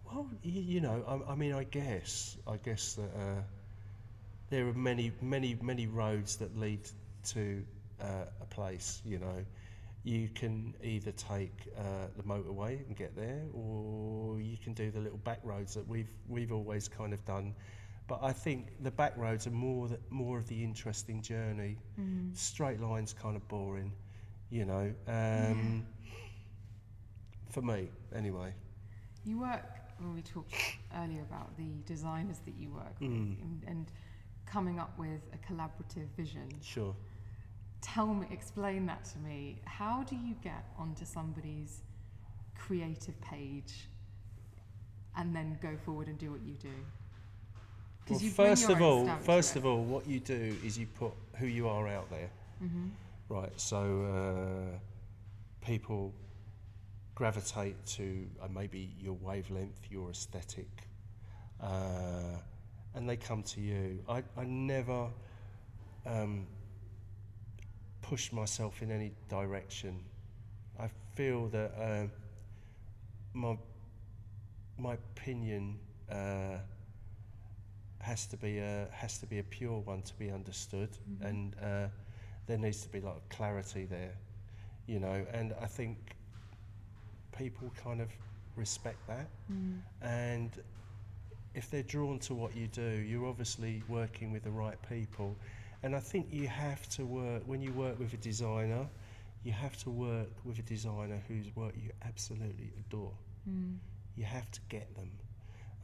Well, 0.04 0.28
you, 0.42 0.62
you 0.62 0.80
know, 0.80 1.04
I, 1.06 1.32
I 1.32 1.34
mean, 1.34 1.52
I 1.52 1.64
guess, 1.64 2.36
I 2.46 2.56
guess 2.58 2.94
that 2.94 3.10
uh, 3.16 3.42
there 4.50 4.68
are 4.68 4.74
many, 4.74 5.12
many, 5.20 5.56
many 5.60 5.86
roads 5.86 6.36
that 6.36 6.56
lead 6.56 6.88
to 7.32 7.64
uh, 8.00 8.26
a 8.40 8.44
place. 8.46 9.02
You 9.04 9.18
know, 9.18 9.44
you 10.04 10.28
can 10.28 10.74
either 10.84 11.10
take 11.12 11.52
uh, 11.76 12.06
the 12.16 12.22
motorway 12.22 12.86
and 12.86 12.96
get 12.96 13.16
there, 13.16 13.42
or 13.52 14.40
you 14.40 14.56
can 14.56 14.72
do 14.72 14.90
the 14.90 15.00
little 15.00 15.18
back 15.18 15.40
roads 15.42 15.74
that 15.74 15.88
we've 15.88 16.10
we've 16.28 16.52
always 16.52 16.88
kind 16.88 17.12
of 17.12 17.24
done. 17.24 17.54
But 18.06 18.20
I 18.22 18.32
think 18.32 18.68
the 18.80 18.92
back 18.92 19.16
roads 19.16 19.48
are 19.48 19.50
more 19.50 19.88
the, 19.88 19.98
more 20.10 20.38
of 20.38 20.46
the 20.46 20.62
interesting 20.62 21.22
journey. 21.22 21.78
Mm. 22.00 22.36
Straight 22.36 22.80
lines 22.80 23.12
kind 23.12 23.34
of 23.34 23.48
boring, 23.48 23.92
you 24.50 24.64
know. 24.64 24.92
Um, 25.06 25.86
For 27.50 27.62
me, 27.62 27.88
anyway. 28.14 28.52
You 29.24 29.40
work, 29.40 29.64
well, 30.00 30.12
we 30.12 30.22
talked 30.22 30.54
earlier 30.96 31.22
about 31.22 31.56
the 31.56 31.68
designers 31.86 32.38
that 32.44 32.54
you 32.58 32.70
work 32.70 32.94
with 33.00 33.10
Mm. 33.10 33.42
and, 33.42 33.64
and 33.66 33.86
coming 34.44 34.78
up 34.78 34.96
with 34.98 35.20
a 35.32 35.38
collaborative 35.52 36.08
vision. 36.16 36.48
Sure. 36.62 36.94
Tell 37.80 38.06
me, 38.14 38.26
explain 38.30 38.86
that 38.86 39.04
to 39.06 39.18
me. 39.18 39.60
How 39.64 40.02
do 40.04 40.16
you 40.16 40.34
get 40.42 40.64
onto 40.78 41.04
somebody's 41.04 41.80
creative 42.58 43.18
page 43.20 43.88
and 45.16 45.34
then 45.34 45.58
go 45.62 45.76
forward 45.84 46.08
and 46.08 46.18
do 46.18 46.30
what 46.30 46.42
you 46.42 46.54
do? 46.54 46.68
Well, 48.08 48.20
you 48.20 48.30
first 48.30 48.68
of 48.70 48.80
all, 48.82 49.08
first 49.22 49.56
of 49.56 49.66
all, 49.66 49.82
what 49.82 50.06
you 50.06 50.20
do 50.20 50.56
is 50.64 50.78
you 50.78 50.86
put 50.86 51.12
who 51.38 51.46
you 51.46 51.68
are 51.68 51.88
out 51.88 52.08
there, 52.10 52.30
Mhm. 52.62 52.90
Right? 53.28 53.52
So 53.60 53.78
uh, 54.74 54.78
people 55.64 56.14
gravitate 57.14 57.84
to 57.86 58.26
uh, 58.42 58.48
maybe 58.48 58.94
your 59.00 59.14
wavelength, 59.14 59.80
your 59.90 60.10
aesthetic, 60.10 60.68
uh, 61.60 62.38
and 62.94 63.08
they 63.08 63.16
come 63.16 63.42
to 63.42 63.60
you. 63.60 64.02
I, 64.08 64.22
I 64.36 64.44
never 64.44 65.08
um, 66.06 66.46
push 68.02 68.32
myself 68.32 68.82
in 68.82 68.90
any 68.90 69.12
direction. 69.28 70.00
I 70.78 70.88
feel 71.14 71.48
that 71.48 71.72
uh, 71.78 72.06
my 73.32 73.56
my 74.78 74.94
opinion. 74.94 75.78
Uh, 76.10 76.58
has 77.98 78.26
to 78.26 78.36
be 78.36 78.58
a 78.58 78.86
has 78.92 79.18
to 79.18 79.26
be 79.26 79.40
a 79.40 79.42
pure 79.42 79.80
one 79.80 80.00
to 80.02 80.14
be 80.14 80.30
understood, 80.30 80.90
Mhm. 81.10 81.28
and 81.28 81.56
uh, 81.60 81.88
there 82.46 82.58
needs 82.58 82.82
to 82.82 82.88
be 82.88 83.00
like 83.00 83.28
clarity 83.28 83.84
there, 83.84 84.12
you 84.86 84.98
know. 85.00 85.24
And 85.32 85.54
I 85.60 85.66
think 85.66 85.96
people 87.36 87.70
kind 87.82 88.00
of 88.00 88.08
respect 88.56 89.06
that, 89.06 89.28
Mm. 89.52 89.80
and 90.00 90.50
if 91.54 91.70
they're 91.70 91.82
drawn 91.82 92.18
to 92.20 92.34
what 92.34 92.54
you 92.56 92.66
do, 92.68 92.82
you're 92.82 93.26
obviously 93.26 93.82
working 93.88 94.30
with 94.32 94.42
the 94.44 94.50
right 94.50 94.76
people. 94.88 95.36
And 95.82 95.94
I 95.94 96.00
think 96.00 96.26
you 96.32 96.48
have 96.48 96.88
to 96.90 97.04
work 97.06 97.42
when 97.46 97.60
you 97.62 97.72
work 97.72 97.98
with 97.98 98.12
a 98.12 98.16
designer. 98.18 98.88
You 99.44 99.52
have 99.52 99.76
to 99.84 99.90
work 99.90 100.28
with 100.44 100.58
a 100.58 100.62
designer 100.62 101.18
whose 101.28 101.54
work 101.54 101.74
you 101.76 101.90
absolutely 102.02 102.72
adore 102.80 103.12
Mm. 103.48 103.78
you 104.16 104.24
have 104.24 104.50
to 104.50 104.60
get 104.68 104.92
them. 104.96 105.10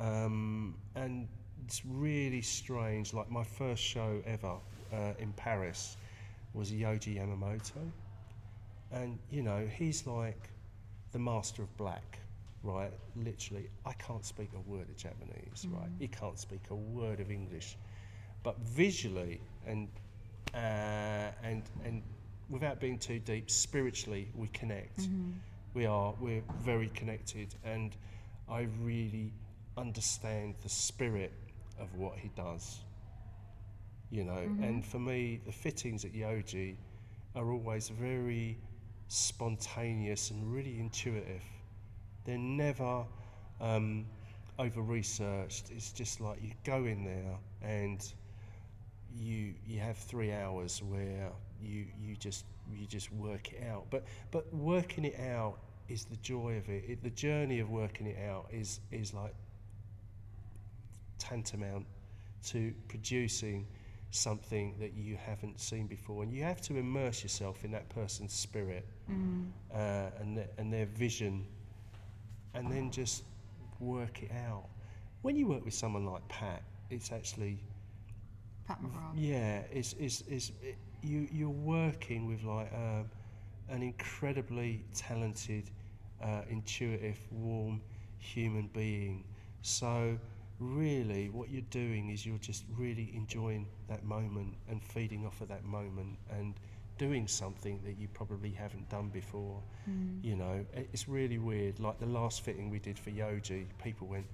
Um, 0.00 0.76
and 0.96 1.28
it's 1.64 1.84
really 1.86 2.42
strange. 2.42 3.12
Like 3.14 3.30
my 3.30 3.44
first 3.44 3.82
show 3.82 4.20
ever 4.26 4.56
uh, 4.92 5.12
in 5.18 5.32
Paris 5.34 5.96
was 6.54 6.70
Yohji 6.70 7.16
Yamamoto, 7.18 7.90
and 8.92 9.18
you 9.30 9.42
know 9.42 9.66
he's 9.74 10.06
like 10.06 10.50
the 11.12 11.18
master 11.18 11.62
of 11.62 11.76
black, 11.76 12.18
right? 12.62 12.92
Literally, 13.16 13.68
I 13.86 13.92
can't 13.94 14.24
speak 14.24 14.50
a 14.56 14.70
word 14.70 14.88
of 14.88 14.96
Japanese, 14.96 15.66
right? 15.70 15.88
He 15.98 16.08
can't 16.08 16.38
speak 16.38 16.62
a 16.70 16.74
word 16.74 17.20
of 17.20 17.30
English, 17.30 17.76
but 18.42 18.58
visually 18.60 19.40
and 19.66 19.88
uh, 20.54 21.30
and 21.42 21.62
and 21.84 22.02
without 22.50 22.80
being 22.80 22.98
too 22.98 23.18
deep, 23.18 23.50
spiritually 23.50 24.28
we 24.34 24.48
connect. 24.48 25.00
We 25.74 25.86
are 25.86 26.14
we're 26.20 26.42
very 26.60 26.88
connected, 26.88 27.54
and 27.64 27.96
I 28.50 28.66
really 28.82 29.32
understand 29.78 30.54
the 30.62 30.68
spirit 30.68 31.32
of 31.78 31.94
what 31.96 32.18
he 32.18 32.30
does. 32.36 32.80
You 34.12 34.24
know, 34.24 34.50
and 34.60 34.84
for 34.84 34.98
me, 34.98 35.40
the 35.46 35.52
fittings 35.52 36.04
at 36.04 36.12
Yohji 36.12 36.76
are 37.34 37.50
always 37.50 37.88
very 37.88 38.58
spontaneous 39.08 40.30
and 40.30 40.52
really 40.52 40.78
intuitive. 40.78 41.42
They're 42.26 42.36
never 42.36 43.06
um, 43.58 44.04
over 44.58 44.82
researched. 44.82 45.70
It's 45.70 45.92
just 45.92 46.20
like 46.20 46.42
you 46.42 46.52
go 46.62 46.84
in 46.84 47.04
there 47.04 47.38
and 47.62 48.04
you 49.14 49.54
you 49.66 49.80
have 49.80 49.96
three 49.96 50.30
hours 50.30 50.82
where 50.82 51.30
you 51.58 51.86
you 51.98 52.14
just 52.14 52.44
you 52.70 52.86
just 52.86 53.10
work 53.14 53.54
it 53.54 53.62
out. 53.66 53.86
But 53.88 54.04
but 54.30 54.52
working 54.54 55.06
it 55.06 55.18
out 55.20 55.56
is 55.88 56.04
the 56.04 56.16
joy 56.16 56.58
of 56.58 56.68
it. 56.68 56.84
it 56.86 57.02
the 57.02 57.10
journey 57.10 57.60
of 57.60 57.70
working 57.70 58.06
it 58.08 58.18
out 58.28 58.48
is 58.52 58.80
is 58.90 59.14
like 59.14 59.34
tantamount 61.18 61.86
to 62.44 62.74
producing 62.88 63.66
something 64.12 64.76
that 64.78 64.92
you 64.94 65.16
haven't 65.16 65.58
seen 65.58 65.86
before, 65.86 66.22
and 66.22 66.32
you 66.32 66.42
have 66.44 66.60
to 66.62 66.76
immerse 66.76 67.22
yourself 67.22 67.64
in 67.64 67.72
that 67.72 67.88
person's 67.88 68.32
spirit 68.32 68.86
uh, 69.74 70.10
and 70.20 70.36
their, 70.36 70.48
and 70.58 70.72
their 70.72 70.86
vision, 70.86 71.46
and 72.54 72.70
then 72.70 72.90
just 72.90 73.24
work 73.80 74.22
it 74.22 74.30
out. 74.32 74.68
When 75.22 75.34
you 75.36 75.46
work 75.46 75.64
with 75.64 75.74
someone 75.74 76.04
like 76.04 76.26
Pat, 76.28 76.62
it's 76.90 77.10
actually 77.10 77.58
Pat 78.66 78.78
McGrath. 78.82 79.12
yeah, 79.16 79.62
it's, 79.72 79.94
it's, 79.98 80.22
it's, 80.28 80.52
it, 80.62 80.76
you, 81.02 81.26
you're 81.32 81.48
working 81.48 82.26
with 82.26 82.44
like 82.44 82.72
um, 82.74 83.10
an 83.70 83.82
incredibly 83.82 84.84
talented, 84.94 85.70
uh, 86.22 86.42
intuitive, 86.50 87.18
warm 87.30 87.80
human 88.18 88.68
being. 88.72 89.24
So, 89.62 90.18
really, 90.62 91.28
what 91.30 91.50
you're 91.50 91.62
doing 91.70 92.10
is 92.10 92.24
you're 92.24 92.38
just 92.38 92.64
really 92.76 93.12
enjoying 93.14 93.66
that 93.88 94.04
moment 94.04 94.54
and 94.68 94.82
feeding 94.82 95.26
off 95.26 95.40
of 95.40 95.48
that 95.48 95.64
moment 95.64 96.16
and 96.30 96.54
doing 96.98 97.26
something 97.26 97.80
that 97.84 97.98
you 97.98 98.08
probably 98.14 98.50
haven't 98.50 98.88
done 98.88 99.08
before. 99.08 99.60
Mm. 99.90 100.24
You 100.24 100.36
know, 100.36 100.64
it's 100.74 101.08
really 101.08 101.38
weird. 101.38 101.80
Like 101.80 101.98
the 101.98 102.06
last 102.06 102.42
fitting 102.42 102.70
we 102.70 102.78
did 102.78 102.98
for 102.98 103.10
Yohji, 103.10 103.66
people 103.82 104.06
went, 104.06 104.26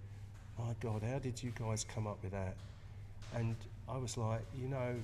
My 0.59 0.75
God, 0.81 1.03
how 1.03 1.19
did 1.19 1.43
you 1.43 1.53
guys 1.59 1.85
come 1.85 2.07
up 2.07 2.23
with 2.23 2.33
that? 2.33 2.57
And 3.35 3.57
I 3.89 3.99
was 3.99 4.17
like, 4.17 4.43
you 4.61 4.69
know, 4.69 4.95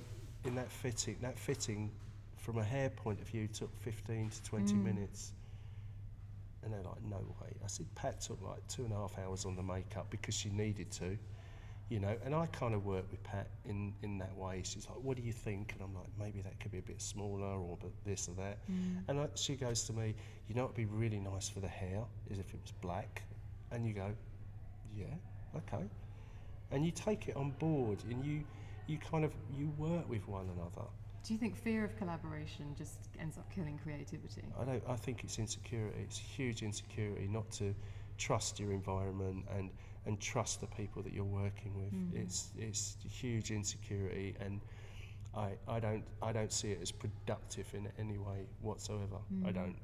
in 0.43 0.55
that 0.55 0.71
fitting, 0.71 1.17
that 1.21 1.37
fitting 1.37 1.91
from 2.37 2.57
a 2.59 2.63
hair 2.63 2.89
point 2.89 3.19
of 3.19 3.27
view 3.27 3.47
took 3.47 3.75
15 3.81 4.29
to 4.29 4.43
20 4.43 4.73
mm. 4.73 4.83
minutes. 4.83 5.31
And 6.65 6.73
they're 6.73 6.81
like, 6.81 7.03
no 7.09 7.17
way. 7.41 7.53
I 7.63 7.67
said, 7.67 7.85
Pat 7.95 8.19
took 8.19 8.41
like 8.41 8.67
two 8.67 8.83
and 8.83 8.91
a 8.91 8.97
half 8.97 9.17
hours 9.19 9.45
on 9.45 9.55
the 9.55 9.63
makeup 9.63 10.07
because 10.09 10.35
she 10.35 10.49
needed 10.49 10.91
to, 10.93 11.17
you 11.89 11.99
know. 11.99 12.17
And 12.25 12.35
I 12.35 12.47
kind 12.47 12.73
of 12.73 12.85
work 12.85 13.05
with 13.11 13.23
Pat 13.23 13.47
in, 13.63 13.93
in 14.01 14.17
that 14.17 14.35
way. 14.35 14.61
She's 14.65 14.89
like, 14.89 14.99
what 15.01 15.15
do 15.15 15.23
you 15.23 15.31
think? 15.31 15.73
And 15.73 15.81
I'm 15.81 15.93
like, 15.93 16.09
maybe 16.19 16.41
that 16.41 16.59
could 16.59 16.71
be 16.71 16.79
a 16.79 16.81
bit 16.81 17.01
smaller 17.01 17.55
or 17.55 17.77
but 17.79 17.91
this 18.03 18.27
or 18.27 18.35
that. 18.43 18.57
Mm. 18.69 19.03
And 19.07 19.19
I, 19.21 19.27
she 19.35 19.55
goes 19.55 19.83
to 19.83 19.93
me, 19.93 20.15
you 20.49 20.55
know, 20.55 20.65
it'd 20.65 20.75
be 20.75 20.85
really 20.85 21.19
nice 21.19 21.47
for 21.47 21.59
the 21.61 21.67
hair 21.67 22.01
is 22.29 22.39
if 22.39 22.53
it 22.53 22.59
was 22.61 22.73
black. 22.81 23.21
And 23.71 23.85
you 23.85 23.93
go, 23.93 24.11
yeah, 24.95 25.05
okay 25.55 25.85
and 26.71 26.85
you 26.85 26.91
take 26.91 27.27
it 27.27 27.35
on 27.35 27.51
board 27.51 27.97
and 28.09 28.23
you 28.23 28.43
you 28.87 28.97
kind 28.97 29.25
of 29.25 29.31
you 29.55 29.71
work 29.77 30.07
with 30.09 30.27
one 30.27 30.47
another 30.55 30.87
Do 31.25 31.33
you 31.33 31.39
think 31.39 31.55
fear 31.55 31.83
of 31.83 31.97
collaboration 31.97 32.75
just 32.77 33.09
ends 33.19 33.37
up 33.37 33.51
killing 33.53 33.79
creativity? 33.83 34.43
i 34.59 34.63
don't 34.63 34.83
i 34.87 34.95
think 34.95 35.23
it's 35.23 35.39
insecurity 35.39 35.97
it's 36.01 36.17
huge 36.17 36.61
insecurity 36.61 37.27
not 37.27 37.49
to 37.51 37.73
trust 38.17 38.59
your 38.59 38.71
environment 38.71 39.43
and 39.57 39.71
and 40.05 40.19
trust 40.19 40.61
the 40.61 40.67
people 40.67 41.01
that 41.01 41.13
you're 41.13 41.23
working 41.23 41.75
with 41.75 41.91
mm-hmm. 41.91 42.17
it's 42.17 42.51
it's 42.57 42.97
huge 43.09 43.49
insecurity 43.49 44.35
and 44.39 44.61
I, 45.35 45.51
I 45.67 45.79
don't 45.79 46.03
I 46.21 46.31
don't 46.31 46.51
see 46.51 46.71
it 46.71 46.79
as 46.81 46.91
productive 46.91 47.67
in 47.73 47.89
any 47.99 48.17
way 48.17 48.47
whatsoever. 48.61 49.17
I 49.17 49.33
mm-hmm. 49.33 49.51
don't, 49.51 49.75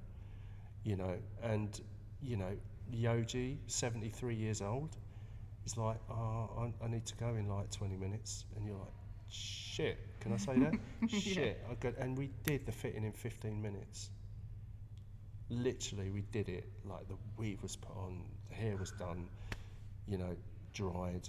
you 0.83 0.95
know. 0.95 1.17
And 1.43 1.79
you 2.21 2.37
know, 2.37 2.55
Yohji, 2.93 3.57
73 3.67 4.35
years 4.35 4.61
old, 4.61 4.95
is 5.65 5.75
like, 5.75 5.97
oh, 6.09 6.49
I, 6.57 6.85
I 6.85 6.87
need 6.87 7.05
to 7.05 7.15
go 7.15 7.35
in 7.35 7.47
like 7.47 7.69
20 7.71 7.97
minutes, 7.97 8.45
and 8.55 8.65
you're 8.65 8.77
like, 8.77 8.93
shit. 9.31 9.97
Can 10.19 10.33
I 10.33 10.37
say 10.37 10.57
that? 10.59 10.73
shit. 11.09 11.63
I 11.69 11.73
got, 11.75 11.97
and 11.97 12.17
we 12.17 12.29
did 12.43 12.65
the 12.65 12.71
fitting 12.71 13.03
in 13.03 13.11
15 13.11 13.61
minutes. 13.61 14.09
Literally, 15.49 16.11
we 16.11 16.21
did 16.31 16.49
it. 16.49 16.69
Like 16.85 17.07
the 17.07 17.17
weave 17.37 17.61
was 17.61 17.75
put 17.75 17.95
on, 17.95 18.21
the 18.49 18.55
hair 18.55 18.77
was 18.77 18.91
done, 18.91 19.27
you 20.07 20.17
know, 20.17 20.35
dried, 20.73 21.27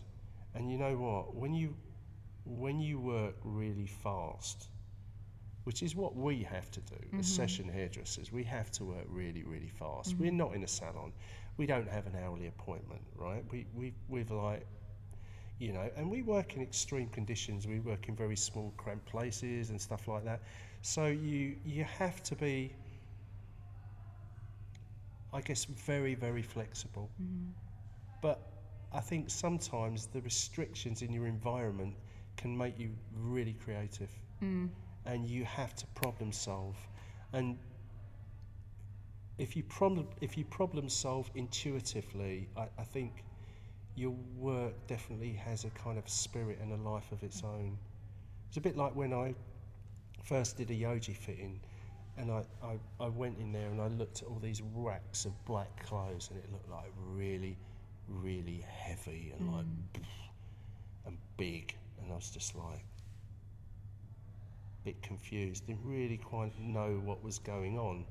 and 0.55 0.71
you 0.71 0.79
know 0.79 0.97
what? 0.97 1.35
When 1.35 1.55
you 1.55 1.75
when 2.45 2.81
you 2.81 2.99
work 2.99 3.37
really 3.45 3.87
fast, 3.87 4.69
which 5.65 5.83
is 5.83 5.95
what 5.95 6.17
we 6.17 6.43
have 6.43 6.71
to 6.73 6.81
do 6.81 6.97
as 6.97 7.11
mm-hmm. 7.11 7.21
session 7.23 7.69
hairdressers, 7.69 8.33
we 8.33 8.43
have 8.45 8.71
to 8.73 8.85
work 8.85 9.05
really, 9.09 9.45
really 9.45 9.69
fast. 9.69 10.11
Mm-hmm. 10.11 10.23
We're 10.23 10.33
not 10.33 10.55
in 10.55 10.65
a 10.65 10.69
salon. 10.69 11.12
We 11.57 11.67
don't 11.67 11.88
have 11.88 12.07
an 12.07 12.15
hourly 12.23 12.49
appointment, 12.49 13.03
right? 13.17 13.45
We, 13.51 13.67
we, 13.75 13.95
we've 14.09 14.31
like, 14.31 14.67
you 15.62 15.72
know, 15.72 15.88
and 15.96 16.11
we 16.11 16.22
work 16.22 16.57
in 16.57 16.61
extreme 16.61 17.09
conditions. 17.11 17.68
We 17.68 17.79
work 17.79 18.09
in 18.09 18.16
very 18.16 18.35
small, 18.35 18.75
cramped 18.77 19.07
places 19.07 19.70
and 19.70 19.81
stuff 19.81 20.09
like 20.09 20.25
that. 20.25 20.40
So 20.83 21.07
you, 21.07 21.55
you 21.64 21.85
have 21.85 22.20
to 22.25 22.35
be, 22.35 22.75
I 25.33 25.40
guess, 25.40 25.64
very, 25.64 26.16
very 26.16 26.42
flexible. 26.42 27.09
Mm-hmm. 27.22 27.51
But 28.20 28.40
I 28.92 28.98
think 28.98 29.31
sometimes 29.31 30.07
the 30.07 30.20
restrictions 30.22 31.01
in 31.01 31.12
your 31.12 31.27
environment 31.27 31.94
can 32.37 32.59
make 32.59 32.77
you 32.77 32.90
really 33.16 33.55
creative. 33.64 34.11
Mm. 34.42 34.68
And 35.07 35.31
you 35.31 35.44
have 35.44 35.77
to 35.77 35.87
problem 35.94 36.33
solve. 36.33 36.77
And 37.33 37.57
if 39.38 39.57
you 39.57 39.62
problem 39.62 40.09
if 40.20 40.37
you 40.37 40.44
problem 40.44 40.88
solve 40.88 41.31
intuitively, 41.37 42.48
I, 42.57 42.66
I 42.79 42.83
think 42.83 43.25
your 43.94 44.14
work 44.38 44.74
definitely 44.87 45.33
has 45.33 45.64
a 45.64 45.70
kind 45.70 45.98
of 45.98 46.09
spirit 46.09 46.59
and 46.61 46.72
a 46.72 46.88
life 46.88 47.11
of 47.12 47.22
its 47.22 47.42
own. 47.44 47.76
It's 48.48 48.57
a 48.57 48.61
bit 48.61 48.76
like 48.76 48.94
when 48.96 49.12
I 49.12 49.35
first 50.24 50.57
did 50.57 50.70
a 50.70 50.74
Yohji 50.74 51.16
fitting 51.16 51.61
and 52.16 52.31
I, 52.31 52.42
I, 52.62 52.78
I 53.00 53.09
went 53.09 53.38
in 53.38 53.52
there 53.52 53.68
and 53.68 53.81
I 53.81 53.88
looked 53.88 54.22
at 54.22 54.28
all 54.28 54.38
these 54.42 54.62
racks 54.74 55.24
of 55.24 55.33
black 55.44 55.85
clothes 55.87 56.28
and 56.31 56.38
it 56.38 56.50
looked 56.52 56.70
like 56.70 56.92
really, 57.11 57.57
really 58.09 58.64
heavy 58.68 59.33
and 59.37 59.52
like 59.52 59.64
mm. 59.64 60.05
and 61.07 61.18
big 61.37 61.74
and 62.00 62.12
I 62.12 62.16
was 62.16 62.31
just 62.31 62.55
like 62.55 62.85
a 64.81 64.85
bit 64.85 65.02
confused, 65.02 65.66
didn't 65.66 65.85
really 65.85 66.18
quite 66.18 66.59
know 66.61 67.00
what 67.05 67.22
was 67.22 67.38
going 67.38 67.78
on. 67.78 68.05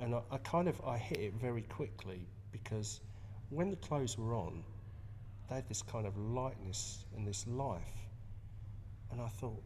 And 0.00 0.14
I, 0.14 0.20
I 0.30 0.38
kind 0.38 0.68
of 0.68 0.80
I 0.86 0.96
hit 0.96 1.18
it 1.18 1.34
very 1.34 1.62
quickly 1.62 2.26
because 2.52 3.00
when 3.50 3.70
the 3.70 3.76
clothes 3.76 4.16
were 4.16 4.34
on, 4.34 4.62
they 5.48 5.56
had 5.56 5.68
this 5.68 5.82
kind 5.82 6.06
of 6.06 6.16
lightness 6.16 7.04
and 7.16 7.26
this 7.26 7.46
life. 7.46 8.08
And 9.10 9.20
I 9.20 9.28
thought, 9.28 9.62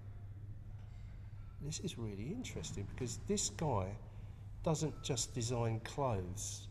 this 1.60 1.80
is 1.80 1.98
really 1.98 2.32
interesting 2.34 2.86
because 2.94 3.18
this 3.26 3.50
guy 3.50 3.86
doesn't 4.62 5.02
just 5.02 5.34
design 5.34 5.80
clothes, 5.84 6.68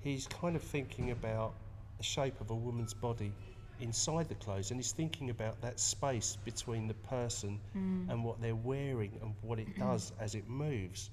he's 0.00 0.26
kind 0.26 0.56
of 0.56 0.62
thinking 0.62 1.10
about 1.10 1.54
the 1.98 2.04
shape 2.04 2.40
of 2.40 2.50
a 2.50 2.54
woman's 2.54 2.94
body 2.94 3.32
inside 3.80 4.28
the 4.28 4.34
clothes 4.36 4.70
and 4.70 4.78
he's 4.78 4.92
thinking 4.92 5.30
about 5.30 5.60
that 5.60 5.78
space 5.80 6.38
between 6.44 6.86
the 6.86 6.94
person 6.94 7.58
mm. 7.76 8.08
and 8.10 8.24
what 8.24 8.40
they're 8.40 8.54
wearing 8.54 9.18
and 9.22 9.34
what 9.42 9.58
it 9.58 9.68
mm-hmm. 9.70 9.80
does 9.80 10.12
as 10.20 10.34
it 10.34 10.48
moves. 10.48 11.10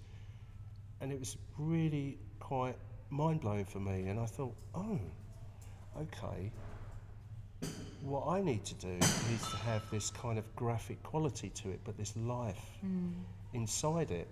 And 1.01 1.11
it 1.11 1.19
was 1.19 1.37
really 1.57 2.19
quite 2.39 2.75
mind 3.09 3.41
blowing 3.41 3.65
for 3.65 3.79
me. 3.79 4.07
And 4.07 4.19
I 4.19 4.25
thought, 4.25 4.55
oh, 4.75 4.99
okay, 5.99 6.51
what 8.01 8.27
I 8.27 8.41
need 8.41 8.65
to 8.65 8.75
do 8.75 8.97
is 9.33 9.41
to 9.49 9.57
have 9.57 9.89
this 9.91 10.09
kind 10.09 10.37
of 10.37 10.55
graphic 10.55 11.01
quality 11.03 11.49
to 11.49 11.69
it, 11.69 11.79
but 11.83 11.97
this 11.97 12.15
life 12.17 12.63
hmm. 12.81 13.09
inside 13.53 14.11
it. 14.11 14.27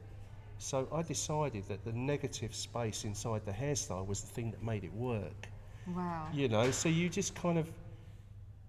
So 0.60 0.88
I 0.91 1.03
decided 1.03 1.67
that 1.67 1.84
the 1.86 1.91
negative 1.91 2.56
space 2.56 3.03
inside 3.03 3.45
the 3.45 3.51
hairstyle 3.51 4.08
was 4.08 4.21
the 4.21 4.27
thing 4.27 4.51
that 4.51 4.63
made 4.63 4.84
it 4.84 4.93
work. 4.93 5.47
Wow. 5.95 6.27
You 6.34 6.49
know, 6.49 6.71
so 6.71 6.89
you 6.89 7.10
just 7.10 7.36
kind 7.36 7.58
of 7.58 7.69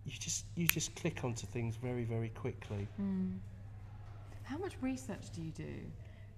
you 0.05 0.13
just 0.19 0.45
you 0.55 0.67
just 0.67 0.95
click 0.97 1.25
onto 1.25 1.47
things 1.47 1.77
very 1.77 2.05
very 2.05 2.29
quickly. 2.31 2.87
Hmm. 2.97 3.37
How 4.43 4.59
much 4.59 4.75
research 4.81 5.31
do 5.35 5.43
you 5.43 5.51
do? 5.51 5.75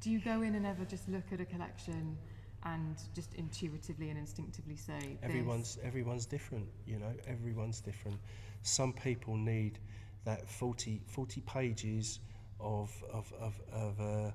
Do 0.00 0.10
you 0.10 0.18
go 0.18 0.42
in 0.42 0.54
and 0.54 0.66
ever 0.66 0.84
just 0.84 1.08
look 1.08 1.24
at 1.32 1.40
a 1.40 1.44
collection 1.44 2.16
and 2.64 2.96
just 3.14 3.34
intuitively 3.34 4.10
and 4.10 4.18
instinctively 4.18 4.76
say 4.76 4.98
this? 4.98 5.18
Everyone's 5.22 5.78
everyone's 5.82 6.26
different, 6.26 6.68
you 6.86 6.98
know. 6.98 7.12
Everyone's 7.26 7.80
different. 7.80 8.18
Some 8.62 8.92
people 8.92 9.36
need 9.36 9.78
that 10.24 10.48
40, 10.48 11.00
40 11.06 11.40
pages 11.42 12.20
of 12.60 12.90
of 13.12 13.32
of, 13.40 13.60
of 13.72 14.00
uh, 14.00 14.30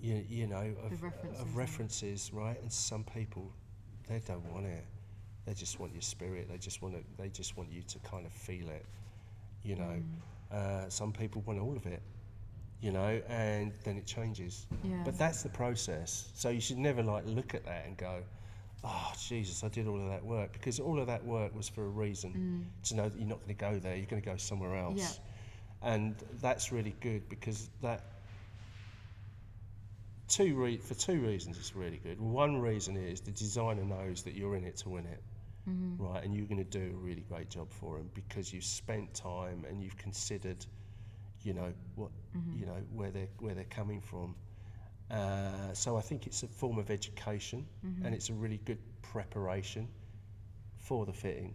you, 0.00 0.24
you 0.28 0.46
know 0.46 0.74
of, 0.84 1.02
references 1.02 1.40
of 1.40 1.56
references, 1.56 2.30
right? 2.32 2.60
And 2.60 2.72
some 2.72 3.04
people 3.04 3.52
they 4.08 4.20
don't 4.26 4.44
want 4.52 4.66
it. 4.66 4.84
They 5.46 5.54
just 5.54 5.80
want 5.80 5.92
your 5.92 6.02
spirit. 6.02 6.48
They 6.48 6.58
just 6.58 6.82
want 6.82 6.94
to. 6.94 7.02
They 7.20 7.28
just 7.28 7.56
want 7.56 7.70
you 7.72 7.82
to 7.82 7.98
kind 8.00 8.26
of 8.26 8.32
feel 8.32 8.68
it, 8.68 8.84
you 9.62 9.76
know. 9.76 10.02
Mm. 10.52 10.56
Uh, 10.56 10.88
some 10.90 11.12
people 11.12 11.42
want 11.46 11.58
all 11.58 11.76
of 11.76 11.86
it, 11.86 12.02
you 12.82 12.92
know, 12.92 13.22
and 13.28 13.72
then 13.84 13.96
it 13.96 14.06
changes. 14.06 14.66
Yeah. 14.82 15.02
But 15.04 15.16
that's 15.16 15.42
the 15.42 15.48
process. 15.48 16.30
So 16.34 16.50
you 16.50 16.60
should 16.60 16.78
never 16.78 17.02
like 17.02 17.24
look 17.26 17.54
at 17.54 17.64
that 17.64 17.86
and 17.86 17.96
go, 17.96 18.22
"Oh 18.84 19.12
Jesus, 19.18 19.64
I 19.64 19.68
did 19.68 19.86
all 19.86 20.00
of 20.00 20.08
that 20.08 20.24
work," 20.24 20.52
because 20.52 20.80
all 20.80 20.98
of 20.98 21.06
that 21.06 21.24
work 21.24 21.54
was 21.54 21.68
for 21.68 21.84
a 21.84 21.88
reason. 21.88 22.32
Mm. 22.32 22.88
To 22.88 22.96
know 22.96 23.08
that 23.08 23.18
you're 23.18 23.28
not 23.28 23.38
going 23.38 23.56
to 23.56 23.60
go 23.60 23.78
there, 23.78 23.96
you're 23.96 24.06
going 24.06 24.20
to 24.20 24.28
go 24.28 24.36
somewhere 24.36 24.76
else. 24.76 24.98
Yeah. 24.98 25.94
And 25.94 26.16
that's 26.40 26.70
really 26.70 26.94
good 27.00 27.28
because 27.28 27.70
that 27.80 28.04
two 30.28 30.54
re- 30.54 30.78
for 30.78 30.94
two 30.94 31.20
reasons 31.20 31.58
it's 31.58 31.76
really 31.76 31.98
good. 31.98 32.20
One 32.20 32.60
reason 32.60 32.96
is 32.96 33.20
the 33.20 33.32
designer 33.32 33.84
knows 33.84 34.22
that 34.22 34.34
you're 34.34 34.56
in 34.56 34.64
it 34.64 34.76
to 34.78 34.88
win 34.88 35.06
it. 35.06 35.22
Mm-hmm. 35.68 36.02
Right, 36.02 36.24
and 36.24 36.34
you're 36.34 36.46
going 36.46 36.64
to 36.64 36.64
do 36.64 36.92
a 36.92 36.96
really 36.96 37.24
great 37.28 37.48
job 37.48 37.70
for 37.70 37.98
them 37.98 38.10
because 38.14 38.52
you've 38.52 38.64
spent 38.64 39.14
time 39.14 39.64
and 39.68 39.80
you've 39.80 39.96
considered, 39.96 40.66
you 41.44 41.52
know, 41.54 41.72
what, 41.96 42.10
you 42.58 42.66
know, 42.66 42.76
where 42.92 43.10
they're 43.10 43.28
where 43.38 43.54
they're 43.54 43.64
coming 43.64 44.00
from. 44.00 44.34
Uh, 45.10 45.72
so 45.74 45.96
I 45.96 46.00
think 46.00 46.26
it's 46.26 46.42
a 46.42 46.48
form 46.48 46.78
of 46.78 46.90
education 46.90 47.66
and 48.04 48.14
it's 48.14 48.30
a 48.30 48.32
really 48.34 48.60
good 48.64 48.78
preparation 49.02 49.88
for 50.78 51.04
the 51.06 51.12
fitting. 51.12 51.54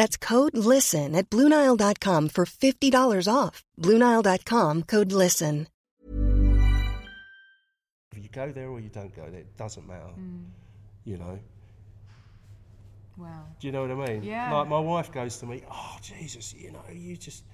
That's 0.00 0.16
code 0.16 0.56
LISTEN 0.56 1.14
at 1.14 1.28
BlueNile.com 1.28 2.30
for 2.30 2.46
$50 2.46 3.28
off. 3.30 3.62
BlueNile.com 3.78 4.84
code 4.84 5.12
LISTEN. 5.12 5.66
If 8.10 8.22
you 8.22 8.30
go 8.32 8.50
there 8.50 8.70
or 8.70 8.80
you 8.80 8.88
don't 8.88 9.14
go 9.14 9.28
there, 9.28 9.40
it 9.40 9.58
doesn't 9.58 9.86
matter. 9.86 10.14
Mm. 10.18 10.46
You 11.04 11.18
know. 11.18 11.38
Wow. 13.18 13.44
Do 13.60 13.66
you 13.66 13.72
know 13.74 13.82
what 13.82 13.90
I 13.90 14.14
mean? 14.14 14.22
Yeah. 14.22 14.50
Like 14.50 14.68
my 14.68 14.78
wife 14.78 15.12
goes 15.12 15.36
to 15.40 15.44
me, 15.44 15.64
oh 15.70 15.98
Jesus, 16.00 16.54
you 16.54 16.72
know, 16.72 16.82
you 16.90 17.18
just 17.18 17.44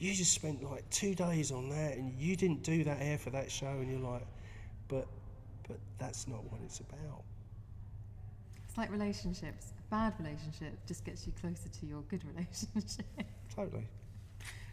you 0.00 0.12
just 0.12 0.32
spent 0.32 0.60
like 0.64 0.90
two 0.90 1.14
days 1.14 1.52
on 1.52 1.68
that 1.68 1.98
and 1.98 2.18
you 2.18 2.34
didn't 2.34 2.64
do 2.64 2.82
that 2.82 2.98
hair 2.98 3.16
for 3.16 3.30
that 3.30 3.48
show 3.48 3.78
and 3.80 3.88
you're 3.88 4.10
like, 4.10 4.26
but 4.88 5.06
but 5.68 5.78
that's 5.98 6.26
not 6.26 6.42
what 6.50 6.60
it's 6.64 6.80
about. 6.80 7.22
It's 8.66 8.76
like 8.76 8.90
relationships. 8.90 9.72
Bad 9.92 10.14
relationship 10.18 10.72
just 10.86 11.04
gets 11.04 11.26
you 11.26 11.34
closer 11.38 11.68
to 11.68 11.84
your 11.84 12.00
good 12.08 12.24
relationship. 12.24 13.04
Totally. 13.54 13.86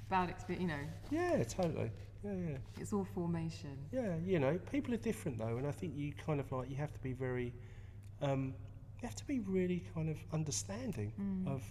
bad 0.10 0.30
experience, 0.30 0.62
you 0.62 0.68
know, 0.70 0.86
Yeah, 1.12 1.44
totally. 1.44 1.92
Yeah, 2.24 2.32
yeah. 2.52 2.58
it's 2.80 2.94
all 2.94 3.04
formation. 3.04 3.78
Yeah, 3.92 4.16
you 4.24 4.40
know, 4.40 4.58
people 4.72 4.94
are 4.94 4.98
different 4.98 5.38
though, 5.38 5.58
and 5.58 5.68
I 5.68 5.72
think 5.72 5.92
you 5.94 6.14
kind 6.26 6.40
of 6.40 6.50
like 6.54 6.70
you 6.70 6.78
have 6.78 6.94
to 6.94 7.00
be 7.02 7.12
very, 7.12 7.54
um, 8.22 8.54
you 9.02 9.08
have 9.10 9.16
to 9.18 9.26
be 9.26 9.40
really 9.42 9.84
kind 9.94 10.10
of 10.10 10.16
understanding 10.32 11.12
of 11.46 11.64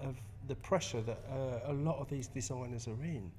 of 0.00 0.16
the 0.48 0.56
pressure 0.56 1.02
that 1.02 1.20
uh, 1.30 1.70
a 1.70 1.72
lot 1.72 2.00
of 2.00 2.08
these 2.08 2.26
designers 2.26 2.88
are 2.88 3.04
in, 3.04 3.30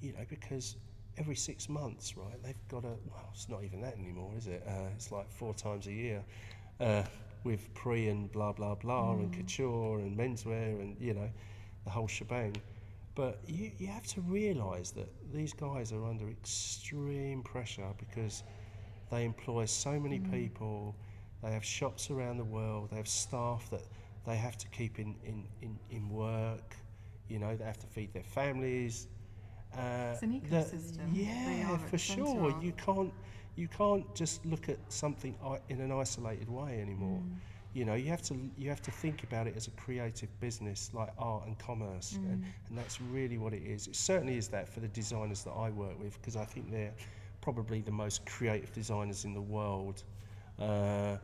you 0.00 0.12
know, 0.12 0.24
because 0.28 0.74
every 1.18 1.36
six 1.36 1.68
months, 1.68 2.16
right, 2.16 2.42
they've 2.42 2.68
got 2.68 2.84
a 2.84 2.94
well, 3.12 3.30
it's 3.32 3.48
not 3.48 3.62
even 3.62 3.80
that 3.80 3.96
anymore, 3.96 4.32
is 4.36 4.48
it? 4.48 4.64
Uh, 4.66 4.88
it's 4.96 5.12
like 5.12 5.30
four 5.30 5.54
times 5.54 5.86
a 5.86 5.92
year. 5.92 6.24
Uh, 6.80 7.04
with 7.44 7.72
pre 7.74 8.08
and 8.08 8.30
blah 8.32 8.52
blah 8.52 8.74
blah 8.74 9.12
and 9.12 9.32
couture 9.32 9.98
and 9.98 10.16
menswear 10.18 10.80
and 10.80 10.96
you 11.00 11.14
know 11.14 11.28
the 11.84 11.90
whole 11.90 12.08
shebang 12.08 12.54
but 13.14 13.40
you, 13.48 13.72
you 13.78 13.88
have 13.88 14.06
to 14.06 14.20
realise 14.20 14.90
that 14.92 15.08
these 15.32 15.52
guys 15.52 15.92
are 15.92 16.04
under 16.04 16.28
extreme 16.28 17.42
pressure 17.42 17.88
because 17.98 18.44
they 19.10 19.24
employ 19.24 19.64
so 19.64 19.98
many 19.98 20.20
people, 20.20 20.94
they 21.42 21.50
have 21.50 21.64
shops 21.64 22.10
around 22.12 22.36
the 22.36 22.44
world, 22.44 22.90
they 22.92 22.96
have 22.96 23.08
staff 23.08 23.68
that 23.70 23.82
they 24.24 24.36
have 24.36 24.56
to 24.58 24.68
keep 24.68 25.00
in, 25.00 25.16
in, 25.24 25.44
in, 25.62 25.76
in 25.90 26.08
work, 26.10 26.76
you 27.28 27.40
know, 27.40 27.56
they 27.56 27.64
have 27.64 27.78
to 27.78 27.88
feed 27.88 28.12
their 28.12 28.22
families. 28.22 29.08
Uh, 29.76 30.12
It's 30.12 30.22
an 30.22 30.40
ecosystem. 30.40 31.08
Yeah, 31.12 31.76
for 31.78 31.98
sure. 31.98 32.54
You 32.62 32.72
can't 32.72 33.12
you 33.58 33.68
can't 33.68 34.14
just 34.14 34.44
look 34.46 34.68
at 34.68 34.78
something 34.88 35.34
in 35.68 35.80
an 35.80 35.90
isolated 35.90 36.48
way 36.48 36.80
anymore. 36.80 37.18
Mm. 37.18 37.34
You 37.74 37.84
know, 37.84 37.94
you 37.94 38.08
have 38.08 38.22
to 38.22 38.34
you 38.56 38.68
have 38.70 38.82
to 38.82 38.90
think 38.90 39.24
about 39.24 39.46
it 39.48 39.54
as 39.56 39.66
a 39.66 39.70
creative 39.72 40.30
business 40.40 40.90
like 40.94 41.10
art 41.18 41.46
and 41.46 41.58
commerce, 41.58 42.12
Mm. 42.12 42.32
and, 42.32 42.44
and 42.68 42.78
that's 42.78 43.00
really 43.00 43.36
what 43.36 43.52
it 43.52 43.62
is. 43.62 43.88
It 43.88 43.96
certainly 43.96 44.36
is 44.36 44.48
that 44.48 44.68
for 44.68 44.80
the 44.80 44.88
designers 44.88 45.42
that 45.44 45.50
I 45.50 45.70
work 45.70 45.98
with 46.00 46.14
because 46.20 46.36
I 46.36 46.44
think 46.44 46.70
they're 46.70 46.94
probably 47.40 47.80
the 47.82 47.96
most 48.04 48.24
creative 48.26 48.72
designers 48.72 49.24
in 49.24 49.34
the 49.34 49.46
world. 49.56 50.04
Uh, 50.58 51.16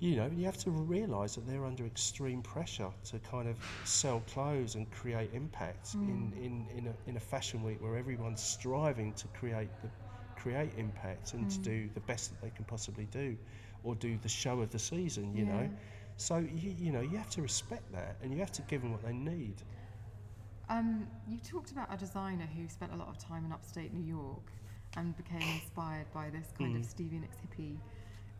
you 0.00 0.16
know, 0.16 0.30
you 0.36 0.44
have 0.44 0.58
to 0.58 0.70
realise 0.70 1.34
that 1.36 1.46
they're 1.46 1.64
under 1.64 1.86
extreme 1.86 2.42
pressure 2.42 2.90
to 3.10 3.18
kind 3.20 3.48
of 3.48 3.56
sell 3.84 4.20
clothes 4.32 4.74
and 4.74 4.90
create 4.90 5.30
impact 5.32 5.94
in, 5.94 6.32
in, 6.36 6.66
in, 6.76 6.86
a, 6.88 6.94
in 7.08 7.16
a 7.16 7.20
fashion 7.20 7.62
week 7.62 7.80
where 7.80 7.96
everyone's 7.96 8.42
striving 8.42 9.12
to 9.14 9.26
create 9.28 9.68
the, 9.82 9.88
create 10.44 10.72
impact 10.76 11.32
and 11.34 11.50
to 11.50 11.58
do 11.60 11.88
the 11.94 12.00
best 12.00 12.30
that 12.30 12.40
they 12.42 12.50
can 12.54 12.64
possibly 12.66 13.06
do 13.06 13.36
or 13.82 13.94
do 13.94 14.18
the 14.22 14.28
show 14.28 14.60
of 14.60 14.70
the 14.70 14.78
season, 14.78 15.34
you 15.34 15.44
know. 15.46 15.68
So, 16.16 16.36
you, 16.38 16.74
you 16.78 16.92
know, 16.92 17.00
you 17.00 17.16
have 17.16 17.30
to 17.30 17.42
respect 17.42 17.90
that 17.92 18.16
and 18.22 18.32
you 18.32 18.38
have 18.40 18.52
to 18.52 18.62
give 18.62 18.82
them 18.82 18.92
what 18.92 19.02
they 19.02 19.12
need. 19.12 19.56
Um, 20.68 21.06
you 21.28 21.38
talked 21.38 21.70
about 21.72 21.92
a 21.92 21.96
designer 21.96 22.48
who 22.56 22.68
spent 22.68 22.92
a 22.92 22.96
lot 22.96 23.08
of 23.08 23.18
time 23.18 23.44
in 23.44 23.52
upstate 23.52 23.92
New 23.92 24.04
York 24.06 24.46
and 24.96 25.16
became 25.16 25.48
inspired 25.50 26.06
by 26.14 26.30
this 26.30 26.52
kind 26.58 26.74
Mm. 26.76 26.80
of 26.80 26.84
Stevie 26.86 27.18
Nicks 27.18 27.36
hippie 27.44 27.76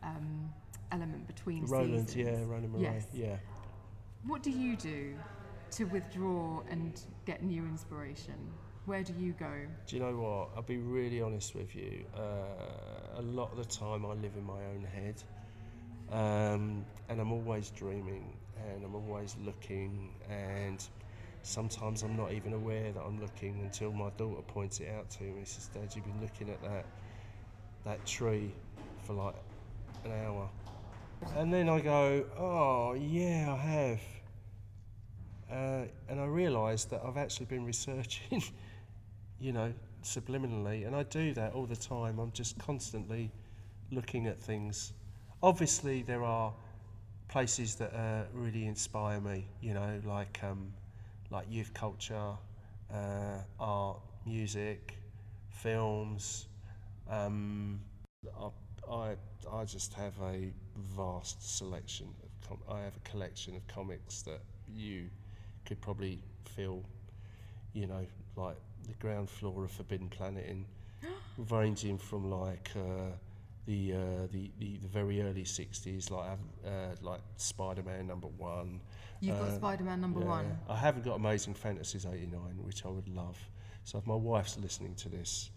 um, 0.03 0.51
element 0.91 1.27
between 1.27 1.65
Roland, 1.65 2.09
seasons. 2.09 2.27
yeah, 2.39 2.43
Roland 2.45 2.71
Mouret, 2.71 2.81
Yes. 2.93 3.07
yeah. 3.13 3.37
What 4.25 4.41
do 4.41 4.51
you 4.51 4.75
do 4.75 5.15
to 5.71 5.83
withdraw 5.85 6.61
and 6.69 6.99
get 7.25 7.43
new 7.43 7.63
inspiration? 7.65 8.39
Where 8.85 9.01
do 9.01 9.13
you 9.13 9.33
go? 9.33 9.51
Do 9.87 9.95
you 9.95 10.01
know 10.01 10.15
what? 10.15 10.49
I'll 10.55 10.61
be 10.61 10.77
really 10.77 11.19
honest 11.19 11.55
with 11.55 11.75
you. 11.75 12.05
Uh, 12.15 13.19
a 13.19 13.21
lot 13.21 13.49
of 13.51 13.57
the 13.57 13.65
time, 13.65 14.05
I 14.05 14.13
live 14.13 14.35
in 14.35 14.43
my 14.43 14.63
own 14.65 14.83
head, 14.83 15.23
um, 16.11 16.85
and 17.09 17.19
I'm 17.19 17.31
always 17.31 17.71
dreaming, 17.71 18.37
and 18.55 18.85
I'm 18.85 18.93
always 18.93 19.35
looking, 19.43 20.13
and 20.29 20.87
sometimes 21.41 22.03
I'm 22.03 22.15
not 22.15 22.31
even 22.33 22.53
aware 22.53 22.91
that 22.91 23.01
I'm 23.01 23.19
looking 23.19 23.59
until 23.61 23.91
my 23.91 24.11
daughter 24.17 24.43
points 24.43 24.79
it 24.79 24.89
out 24.89 25.09
to 25.11 25.23
me. 25.23 25.45
She 25.45 25.61
says, 25.61 25.69
"Dad, 25.73 25.95
you've 25.95 26.05
been 26.05 26.21
looking 26.21 26.49
at 26.49 26.61
that 26.61 26.85
that 27.85 28.05
tree 28.05 28.53
for 29.01 29.13
like 29.13 29.35
an 30.03 30.11
hour," 30.11 30.47
and 31.35 31.51
then 31.51 31.69
I 31.69 31.79
go, 31.81 32.23
"Oh 32.37 32.93
yeah, 32.93 33.51
I 33.51 33.57
have." 33.57 34.01
Uh, 35.49 35.85
and 36.09 36.19
I 36.19 36.25
realised 36.25 36.89
that 36.89 37.01
I've 37.03 37.17
actually 37.17 37.45
been 37.45 37.65
researching 37.65 38.43
you 39.39 39.51
know, 39.51 39.73
subliminally. 40.03 40.85
And 40.85 40.95
I 40.95 41.03
do 41.03 41.33
that 41.33 41.53
all 41.53 41.65
the 41.65 41.75
time. 41.75 42.19
I'm 42.19 42.31
just 42.31 42.57
constantly 42.57 43.31
looking 43.91 44.27
at 44.27 44.39
things. 44.39 44.93
Obviously, 45.43 46.01
there 46.03 46.23
are 46.23 46.53
places 47.27 47.75
that 47.75 47.93
uh, 47.93 48.23
really 48.33 48.65
inspire 48.65 49.19
me, 49.19 49.45
you 49.61 49.73
know, 49.73 49.99
like, 50.05 50.39
um, 50.43 50.71
like 51.29 51.45
youth 51.49 51.73
culture, 51.73 52.31
uh, 52.93 53.39
art, 53.59 53.99
music, 54.25 54.97
films. 55.49 56.47
Um, 57.09 57.79
I, 58.39 58.49
I, 58.91 59.15
I 59.51 59.65
just 59.65 59.93
have 59.95 60.13
a 60.23 60.51
vast 60.95 61.57
selection 61.57 62.07
of 62.23 62.47
com- 62.47 62.75
I 62.75 62.81
have 62.81 62.95
a 62.95 63.09
collection 63.09 63.55
of 63.55 63.67
comics 63.67 64.21
that 64.23 64.41
you 64.73 65.09
could 65.65 65.81
probably 65.81 66.19
feel, 66.55 66.83
you 67.73 67.87
know, 67.87 68.05
like 68.35 68.57
the 68.87 68.93
ground 68.95 69.29
floor 69.29 69.63
of 69.65 69.71
Forbidden 69.71 70.09
Planet 70.09 70.45
in 70.47 70.65
ranging 71.49 71.97
from 71.97 72.29
like 72.29 72.71
uh, 72.75 73.11
the, 73.65 73.93
uh, 73.93 73.97
the, 74.31 74.51
the 74.59 74.77
the 74.77 74.87
very 74.87 75.21
early 75.21 75.43
'60s, 75.43 76.11
like 76.11 76.37
uh, 76.65 76.69
like 77.01 77.21
Spider-Man 77.37 78.07
number 78.07 78.27
one. 78.37 78.79
You've 79.21 79.37
got 79.39 79.49
Uh, 79.49 79.55
Spider-Man 79.55 80.01
number 80.01 80.19
yeah. 80.19 80.25
one. 80.27 80.59
I 80.69 80.75
haven't 80.77 81.03
got 81.03 81.15
Amazing 81.15 81.55
Fantasies 81.55 82.05
'89, 82.05 82.39
which 82.63 82.85
I 82.85 82.89
would 82.89 83.07
love. 83.07 83.37
So 83.83 83.97
if 83.97 84.05
my 84.05 84.15
wife's 84.15 84.57
listening 84.57 84.95
to 84.95 85.09
this, 85.09 85.49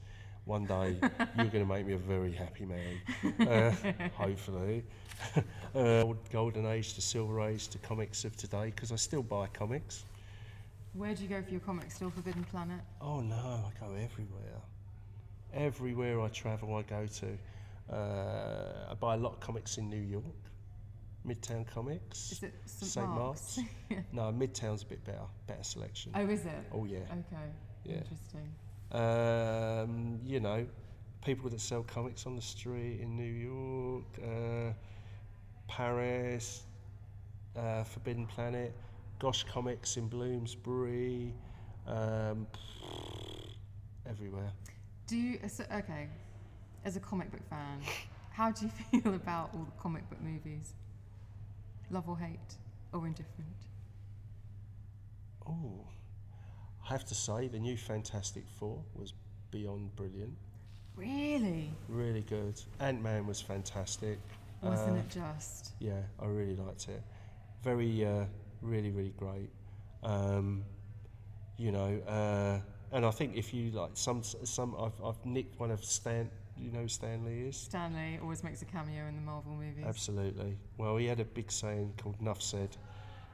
one 0.44 0.64
day 0.64 0.96
you're 1.36 1.46
going 1.46 1.66
to 1.66 1.66
make 1.66 1.86
me 1.86 1.94
a 1.94 1.98
very 1.98 2.32
happy 2.32 2.64
man. 2.64 3.00
Uh, 3.48 3.72
hopefully, 4.14 4.84
uh, 5.74 6.04
golden 6.32 6.66
age 6.66 6.94
to 6.94 7.00
silver 7.00 7.40
age 7.42 7.68
to 7.68 7.78
comics 7.78 8.24
of 8.24 8.36
today, 8.36 8.66
because 8.66 8.90
I 8.92 8.96
still 8.96 9.22
buy 9.22 9.46
comics. 9.48 10.04
Where 10.98 11.14
do 11.14 11.22
you 11.22 11.28
go 11.28 11.40
for 11.40 11.50
your 11.50 11.61
comics? 11.61 11.94
Still 11.94 12.11
Forbidden 12.11 12.42
Planet? 12.42 12.80
Oh 13.00 13.20
no, 13.20 13.37
I 13.37 13.70
go 13.78 13.94
everywhere. 13.94 14.61
Everywhere 15.54 16.20
I 16.20 16.26
travel, 16.26 16.74
I 16.74 16.82
go 16.82 17.06
to. 17.06 17.94
Uh, 17.96 18.90
I 18.90 18.94
buy 18.94 19.14
a 19.14 19.16
lot 19.16 19.34
of 19.34 19.40
comics 19.40 19.78
in 19.78 19.88
New 19.88 20.00
York, 20.00 20.24
Midtown 21.24 21.64
Comics. 21.72 22.32
Is 22.32 22.42
it 22.42 22.54
St. 22.66 22.90
St. 22.90 23.08
Mark's? 23.08 23.61
Mark's? 23.90 24.06
no, 24.12 24.22
Midtown's 24.32 24.82
a 24.82 24.87
bit 24.87 25.04
better, 25.04 25.20
better 25.46 25.62
selection. 25.62 26.11
oh, 26.16 26.28
is 26.28 26.44
it? 26.44 26.50
Oh 26.72 26.84
yeah. 26.84 26.98
Okay. 26.98 27.46
Yeah. 27.84 27.98
Interesting. 27.98 28.52
Um, 28.90 30.18
you 30.24 30.40
know, 30.40 30.66
people 31.24 31.48
that 31.50 31.61
sell 31.61 31.84
comics 31.84 32.26
on 32.26 32.34
the 32.34 32.42
street 32.42 32.98
in 33.00 33.16
New 33.16 33.22
York, 33.22 34.04
uh, 34.20 34.72
Paris, 35.68 36.64
uh, 37.56 37.84
Forbidden 37.84 38.26
Planet, 38.26 38.74
Gosh 39.18 39.44
Comics 39.44 39.96
in 39.96 40.07
Bloomsbury, 40.09 41.33
um, 41.87 42.46
everywhere. 44.09 44.50
Do 45.09 45.16
you, 45.16 45.40
so, 45.48 45.64
okay, 45.74 46.09
as 46.85 46.96
a 46.96 47.00
comic 47.00 47.31
book 47.33 47.40
fan, 47.50 47.81
how 48.31 48.52
do 48.52 48.66
you 48.66 49.00
feel 49.02 49.14
about 49.14 49.50
all 49.54 49.64
the 49.64 49.81
comic 49.81 50.09
book 50.09 50.20
movies? 50.22 50.72
Love 51.90 52.09
or 52.09 52.16
hate, 52.18 52.38
or 52.92 53.07
indifferent? 53.07 53.48
Oh, 55.46 55.85
I 56.85 56.92
have 56.92 57.04
to 57.07 57.14
say, 57.14 57.48
the 57.48 57.59
new 57.59 57.76
Fantastic 57.76 58.44
Four 58.59 58.81
was 58.94 59.14
beyond 59.50 59.96
brilliant. 59.96 60.37
Really? 60.94 61.70
Really 61.88 62.22
good. 62.22 62.61
Ant 62.81 63.02
Man 63.02 63.26
was 63.26 63.40
fantastic. 63.40 64.18
Wasn't 64.62 64.96
Uh, 64.96 65.00
it 65.00 65.09
just? 65.09 65.72
Yeah, 65.81 66.00
I 66.20 66.26
really 66.26 66.57
liked 66.57 66.88
it. 66.88 67.02
Very, 67.62 68.04
uh, 68.04 68.24
really, 68.62 68.90
really 68.90 69.14
great. 69.16 69.51
Um, 70.03 70.64
you 71.57 71.73
know, 71.73 72.01
uh, 72.07 72.61
and 72.92 73.05
I 73.05 73.11
think 73.11 73.37
if 73.37 73.53
you 73.53 73.71
like 73.73 73.90
some, 73.94 74.23
some, 74.23 74.75
I've, 74.79 75.05
I've 75.05 75.25
nicked 75.25 75.59
one 75.59 75.71
of 75.71 75.85
Stan. 75.85 76.31
You 76.57 76.73
know, 76.73 76.81
who 76.81 76.88
Stan 76.88 77.25
Lee 77.25 77.42
is. 77.49 77.57
Stan 77.57 77.94
Lee 77.94 78.18
always 78.21 78.42
makes 78.42 78.62
a 78.62 78.64
cameo 78.64 79.07
in 79.07 79.14
the 79.14 79.23
Marvel 79.23 79.53
movies. 79.53 79.85
Absolutely. 79.87 80.57
Well, 80.77 80.97
he 80.97 81.07
had 81.07 81.21
a 81.21 81.25
big 81.25 81.53
saying 81.53 81.92
called 82.03 82.21
"Nuff 82.21 82.42
said," 82.42 82.77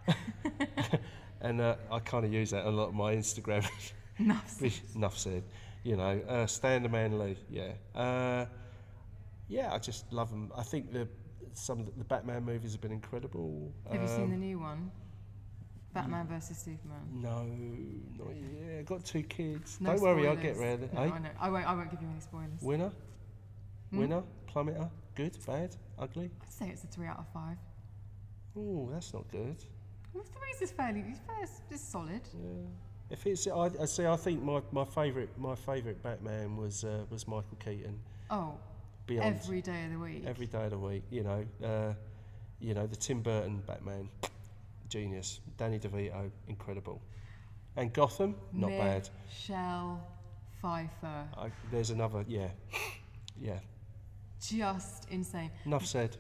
and 1.41 1.61
uh, 1.61 1.77
I 1.91 2.01
kind 2.01 2.25
of 2.27 2.33
use 2.33 2.51
that 2.51 2.67
a 2.67 2.71
lot 2.71 2.89
on 2.89 2.97
my 2.97 3.15
Instagram. 3.15 3.67
Enough. 4.19 4.63
Enough 4.95 5.19
said. 5.27 5.43
You 5.85 5.97
know, 5.97 6.21
uh, 6.29 6.47
Stan 6.47 6.83
the 6.83 6.89
Man 6.89 7.19
Lee. 7.19 7.37
Yeah. 7.51 7.73
Uh, 7.95 8.47
yeah, 9.49 9.73
I 9.73 9.79
just 9.79 10.11
love 10.13 10.31
them. 10.31 10.53
I 10.57 10.63
think 10.63 10.93
the 10.93 11.09
some 11.55 11.81
of 11.81 11.87
the, 11.97 12.05
Batman 12.05 12.45
movies 12.45 12.73
have 12.73 12.81
been 12.81 12.93
incredible. 12.93 13.73
Have 13.91 14.03
you 14.03 14.09
seen 14.09 14.25
Um, 14.25 14.31
the 14.31 14.37
new 14.37 14.59
one? 14.59 14.91
Batman 15.94 16.26
versus 16.26 16.59
Superman. 16.59 17.00
No, 17.12 17.44
not 18.24 18.35
yet. 18.37 18.85
Got 18.87 19.04
two 19.04 19.22
kids. 19.22 19.78
No 19.80 19.92
Don't 19.92 20.02
worry, 20.02 20.28
I'll 20.28 20.37
get 20.37 20.57
spoilers. 20.57 20.80
round 20.80 20.83
it. 20.85 20.94
No, 20.94 21.00
eh? 21.02 21.11
I 21.14 21.18
know. 21.18 21.28
I 21.40 21.50
won't. 21.50 21.66
I 21.68 21.74
won't 21.74 21.90
give 21.90 22.02
you 22.02 22.09
any 22.11 22.20
spoilers. 22.20 22.61
Winner? 22.61 22.90
Hmm? 23.90 23.98
Winner? 23.98 24.22
Plummeter? 24.52 24.90
Good? 25.14 25.38
Bad? 25.46 25.76
Ugly? 25.98 26.30
I'd 26.42 26.52
say 26.52 26.68
it's 26.68 26.85
a 26.85 26.88
three 26.88 27.07
out 27.07 27.18
of 27.20 27.26
five. 27.33 27.57
Oh, 28.57 28.88
that's 28.92 29.14
not 29.14 29.30
good. 29.30 29.57
Well, 30.12 30.24
threes 30.24 30.62
is 30.62 30.72
fairly. 30.72 31.02
Fair, 31.26 31.48
it's 31.70 31.83
solid. 31.83 32.20
Yeah. 32.35 32.66
If 33.11 33.26
it's, 33.26 33.46
I, 33.46 33.70
I 33.80 33.85
see. 33.85 34.07
I 34.07 34.16
think 34.16 34.42
my, 34.42 34.61
my 34.72 34.85
favourite 34.85 35.28
my 35.38 35.54
favourite 35.54 36.02
Batman 36.02 36.57
was 36.57 36.85
uh, 36.85 37.04
was 37.11 37.26
Michael 37.28 37.57
Keaton. 37.64 37.98
Oh, 38.30 38.54
Beyond 39.07 39.37
every 39.37 39.61
day 39.61 39.85
of 39.85 39.92
the 39.92 39.98
week. 39.98 40.24
every 40.26 40.46
day 40.46 40.64
of 40.64 40.70
the 40.70 40.78
week. 40.78 41.02
You 41.11 41.22
know, 41.24 41.44
uh, 41.62 41.92
you 42.61 42.74
know 42.74 42.87
the 42.87 42.96
Tim 42.96 43.20
Burton 43.20 43.62
Batman, 43.66 44.09
genius. 44.88 45.40
Danny 45.57 45.79
DeVito, 45.79 46.31
incredible. 46.49 47.01
And 47.77 47.92
Gotham, 47.92 48.37
not 48.53 48.70
bad. 48.70 49.09
Michelle 49.29 50.01
Pfeiffer, 50.61 51.25
I, 51.37 51.51
there's 51.70 51.90
another. 51.90 52.25
Yeah, 52.29 52.49
yeah. 53.40 53.59
just 54.40 55.09
insane. 55.11 55.51
Enough 55.64 55.87
said. 55.87 56.16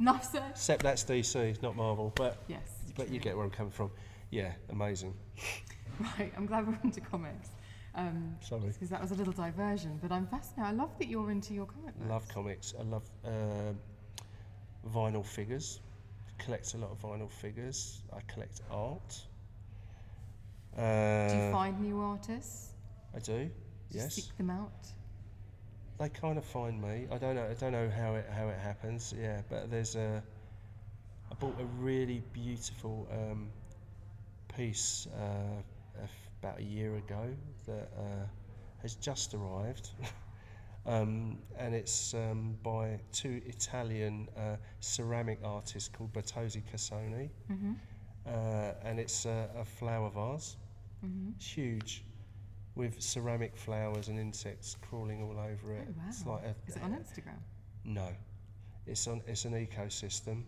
Enough 0.00 0.24
said. 0.24 0.42
Except 0.50 0.82
that's 0.82 1.04
DC, 1.04 1.60
not 1.62 1.74
Marvel. 1.76 2.12
But 2.14 2.36
Yes. 2.46 2.60
but 2.96 3.08
you 3.08 3.18
get 3.18 3.34
where 3.36 3.44
I'm 3.44 3.50
coming 3.50 3.72
from. 3.72 3.90
Yeah, 4.30 4.52
amazing. 4.70 5.14
Right. 6.00 6.32
I'm 6.36 6.46
glad 6.46 6.64
we're 6.68 6.78
into 6.84 7.00
comics. 7.00 7.48
Um, 7.96 8.36
Sorry. 8.40 8.68
because 8.68 8.88
that 8.90 9.00
was 9.00 9.10
a 9.10 9.16
little 9.16 9.32
diversion, 9.32 9.98
but 10.00 10.12
I'm 10.12 10.28
fascinated. 10.28 10.64
I 10.64 10.70
love 10.70 10.96
that 11.00 11.08
you're 11.08 11.32
into 11.32 11.54
your 11.54 11.66
comic 11.66 11.98
books. 11.98 12.08
Love 12.08 12.28
comics. 12.28 12.74
I 12.78 12.82
love 12.84 13.02
um 13.24 13.76
vinyl 14.94 15.26
figures. 15.26 15.80
Collect 16.38 16.74
a 16.74 16.78
lot 16.78 16.90
of 16.90 17.00
vinyl 17.00 17.30
figures. 17.30 18.02
I 18.12 18.20
collect 18.32 18.60
art. 18.70 19.20
Uh, 20.76 21.28
Do 21.28 21.36
you 21.36 21.52
find 21.52 21.80
new 21.80 22.00
artists? 22.00 22.72
I 23.14 23.18
do. 23.18 23.32
Do 23.32 23.38
you 23.44 24.00
Yes. 24.00 24.14
seek 24.14 24.36
them 24.36 24.50
out? 24.50 24.92
They 25.98 26.08
kind 26.08 26.38
of 26.38 26.44
find 26.44 26.80
me. 26.80 27.08
I 27.10 27.18
don't 27.18 27.34
know. 27.34 27.48
I 27.50 27.54
don't 27.54 27.72
know 27.72 27.90
how 27.90 28.14
it 28.14 28.26
how 28.30 28.48
it 28.48 28.58
happens. 28.58 29.12
Yeah, 29.18 29.42
but 29.50 29.70
there's 29.70 29.96
a. 29.96 30.22
I 31.30 31.34
bought 31.34 31.60
a 31.60 31.64
really 31.64 32.22
beautiful 32.32 33.08
um, 33.10 33.50
piece 34.56 35.08
uh, 35.08 35.62
about 36.40 36.60
a 36.60 36.62
year 36.62 36.96
ago 36.96 37.34
that 37.66 37.90
uh, 37.98 38.26
has 38.80 38.94
just 38.94 39.34
arrived, 39.34 39.90
um, 40.86 41.38
and 41.58 41.74
it's 41.74 42.14
um, 42.14 42.56
by 42.62 42.98
two 43.12 43.40
Italian 43.46 44.28
uh, 44.36 44.56
ceramic 44.80 45.38
artists 45.44 45.88
called 45.88 46.12
Bertozzi 46.12 46.62
Casoni, 46.72 47.30
Mm-hmm. 47.50 47.72
uh, 48.26 48.30
and 48.84 48.98
it's 48.98 49.26
uh, 49.26 49.48
a 49.58 49.64
flower 49.64 50.10
vase. 50.10 50.56
Mm-hmm. 51.04 51.30
It's 51.36 51.46
huge, 51.46 52.04
with 52.74 53.00
ceramic 53.02 53.56
flowers 53.56 54.08
and 54.08 54.18
insects 54.18 54.76
crawling 54.88 55.22
all 55.22 55.38
over 55.38 55.74
it. 55.74 55.86
Oh, 55.88 55.94
wow. 55.96 56.04
It's 56.08 56.26
like 56.26 56.42
a, 56.44 56.54
Is 56.66 56.76
it 56.76 56.82
on 56.82 56.92
Instagram? 56.92 57.38
no, 57.84 58.08
it's 58.86 59.06
on. 59.06 59.20
It's 59.26 59.44
an 59.44 59.52
ecosystem. 59.52 60.42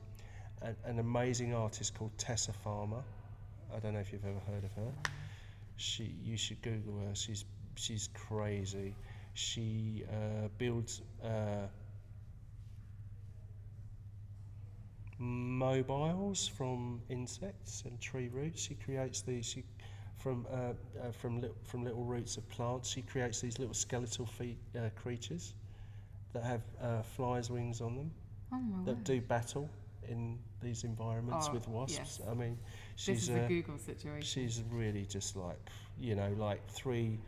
An, 0.63 0.77
an 0.85 0.99
amazing 0.99 1.55
artist 1.55 1.95
called 1.95 2.11
Tessa 2.19 2.53
Farmer. 2.53 3.03
I 3.75 3.79
don't 3.79 3.95
know 3.95 4.01
if 4.01 4.13
you've 4.13 4.25
ever 4.27 4.41
heard 4.53 4.65
of 4.65 4.73
her. 4.73 4.93
She, 5.77 6.13
you 6.23 6.37
should 6.37 6.61
Google 6.61 6.99
her. 7.07 7.15
She's 7.15 7.45
she's 7.77 8.09
crazy. 8.15 8.95
She 9.35 10.05
uh, 10.11 10.49
builds 10.59 11.03
uh, 11.23 11.67
mobiles 15.19 16.47
from 16.49 17.01
insects 17.09 17.83
and 17.87 18.01
tree 18.01 18.29
roots. 18.29 18.61
She 18.63 18.75
creates 18.75 19.21
these. 19.23 19.45
She 19.47 19.65
from 20.19 20.47
uh, 20.51 20.73
uh, 21.03 21.11
from 21.13 21.41
li- 21.41 21.51
from 21.65 21.85
little 21.85 22.05
roots 22.05 22.37
of 22.37 22.49
plants. 22.49 22.89
She 22.89 23.03
creates 23.03 23.41
these 23.41 23.59
little 23.59 23.75
skeletal 23.75 24.27
feet 24.27 24.59
uh, 24.77 24.89
creatures 24.97 25.55
that 26.33 26.45
have 26.45 26.63
uh, 26.83 27.03
flies' 27.03 27.51
wings 27.51 27.81
on 27.81 27.97
them 27.97 28.11
Oh 28.53 28.59
that 28.85 28.97
word. 28.97 29.05
do 29.05 29.21
battle 29.21 29.69
in 30.09 30.39
these 30.63 30.85
environments 30.85 31.49
Oh, 31.49 31.55
with 31.55 31.69
wasps. 31.69 31.99
yes. 31.99 32.21
I 32.31 32.35
mean, 32.35 32.59
This 33.07 33.23
she's 33.23 33.29
is 33.29 33.35
a 33.37 33.41
uh, 33.41 33.49
Google 33.49 33.79
situation. 33.79 34.27
she's 34.27 34.63
really 34.71 35.07
just 35.07 35.37
like 35.37 35.59
you 35.99 36.15
know 36.17 36.33
like 36.39 36.67
three 36.69 37.19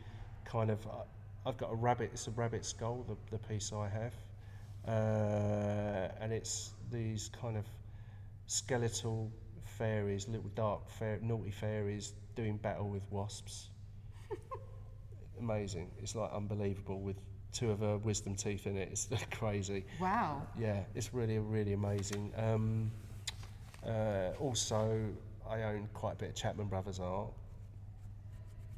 kind 0.45 0.71
of. 0.71 0.87
I've 1.45 1.57
got 1.57 1.73
a 1.73 1.75
rabbit. 1.75 2.11
It's 2.13 2.27
a 2.29 2.31
rabbit 2.33 2.65
skull. 2.65 3.05
The 3.09 3.37
the 3.37 3.39
piece 3.49 3.73
I 3.73 3.89
have, 3.89 4.15
uh, 4.87 6.09
and 6.21 6.33
it's 6.33 6.73
these 6.91 7.31
kind 7.41 7.57
of 7.57 7.67
skeletal 8.47 9.31
fairies, 9.79 10.29
little 10.29 10.51
dark 10.55 10.89
fair, 10.89 11.19
naughty 11.23 11.51
fairies 11.51 12.13
doing 12.37 12.57
battle 12.59 12.89
with 12.89 13.03
wasps. 13.11 13.69
Amazing. 15.41 15.91
It's 16.01 16.15
like 16.15 16.33
unbelievable 16.33 17.01
with 17.01 17.17
two 17.53 17.71
of 17.71 17.81
her 17.81 17.99
wisdom 17.99 18.35
teeth 18.35 18.67
in 18.67 18.77
it. 18.77 18.89
It's 18.91 19.09
crazy. 19.31 19.85
Wow. 20.01 20.43
Yeah, 20.59 20.81
it's 20.95 21.13
really, 21.13 21.39
really 21.39 21.73
amazing. 21.73 22.33
Um, 22.37 22.91
uh, 23.87 24.31
also, 24.39 25.09
I 25.49 25.63
own 25.63 25.89
quite 25.93 26.13
a 26.13 26.17
bit 26.17 26.29
of 26.31 26.35
Chapman 26.35 26.69
Brothers 26.69 27.01
art, 27.01 27.33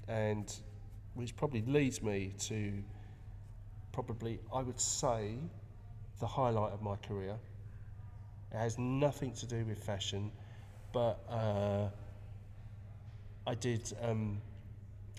and 0.08 0.54
which 1.14 1.36
probably 1.36 1.62
leads 1.62 2.02
me 2.02 2.34
to 2.38 2.72
probably, 3.92 4.40
I 4.52 4.62
would 4.62 4.80
say, 4.80 5.36
the 6.20 6.26
highlight 6.26 6.72
of 6.72 6.82
my 6.82 6.96
career. 6.96 7.36
It 8.52 8.56
has 8.56 8.78
nothing 8.78 9.32
to 9.34 9.46
do 9.46 9.64
with 9.64 9.78
fashion, 9.78 10.30
but 10.92 11.20
uh, 11.28 11.88
I 13.46 13.54
did. 13.54 13.92
Um, 14.02 14.40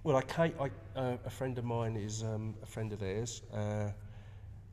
well, 0.03 0.17
I, 0.17 0.21
came, 0.21 0.53
I 0.59 0.69
uh, 0.99 1.17
a 1.25 1.29
friend 1.29 1.57
of 1.57 1.65
mine 1.65 1.95
is 1.95 2.23
um, 2.23 2.55
a 2.61 2.65
friend 2.65 2.93
of 2.93 2.99
theirs. 2.99 3.41
Uh, 3.53 3.89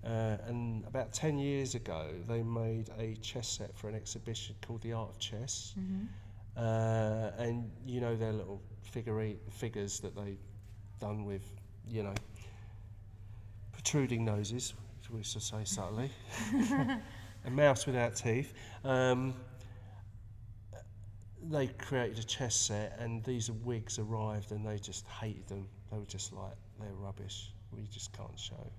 uh, 0.05 0.37
and 0.49 0.85
about 0.87 1.13
10 1.13 1.39
years 1.39 1.75
ago, 1.77 2.09
they 2.29 2.43
made 2.43 2.91
a 2.99 3.15
chess 3.17 3.49
set 3.49 3.77
for 3.77 3.89
an 3.89 3.95
exhibition 3.95 4.57
called 4.67 4.83
The 4.83 4.93
Art 4.93 5.11
of 5.11 5.19
Chess. 5.19 5.75
Uh, 6.61 7.31
and 7.39 7.71
you 7.87 8.01
know 8.01 8.15
their 8.17 8.33
little 8.33 8.61
figure 8.83 9.33
figures 9.51 10.01
that 10.01 10.15
they 10.15 10.37
done 11.03 11.25
with, 11.25 11.43
you 11.89 12.05
know, 12.05 12.15
protruding 13.73 14.25
noses, 14.25 14.75
we 15.11 15.19
used 15.19 15.33
to 15.33 15.41
say 15.41 15.65
subtly, 15.65 16.11
a 17.45 17.51
mouse 17.51 17.87
without 17.87 18.15
teeth. 18.15 18.55
Um, 18.85 19.35
they 21.51 21.67
created 21.67 22.21
a 22.21 22.23
chess 22.23 22.55
set, 22.55 22.97
and 23.01 23.23
these 23.25 23.51
wigs 23.51 23.99
arrived, 23.99 24.53
and 24.53 24.65
they 24.65 24.79
just 24.79 25.05
hated 25.09 25.49
them. 25.49 25.67
They 25.91 25.99
were 25.99 26.07
just 26.07 26.33
like, 26.33 26.55
they're 26.81 26.95
rubbish. 26.95 27.53
We 27.73 27.83
just 27.93 28.17
can't 28.17 28.39
show. 28.39 28.71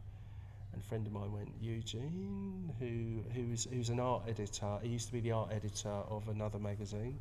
And 0.72 0.82
a 0.82 0.86
friend 0.86 1.06
of 1.06 1.12
mine 1.12 1.32
went, 1.34 1.50
Eugene, 1.60 2.74
who 2.80 3.22
who's 3.34 3.66
who's 3.66 3.90
an 3.90 4.00
art 4.00 4.24
editor. 4.30 4.80
He 4.82 4.90
used 4.90 5.08
to 5.08 5.14
be 5.14 5.20
the 5.20 5.34
art 5.34 5.50
editor 5.52 5.90
of 5.90 6.30
another 6.30 6.58
magazine, 6.58 7.20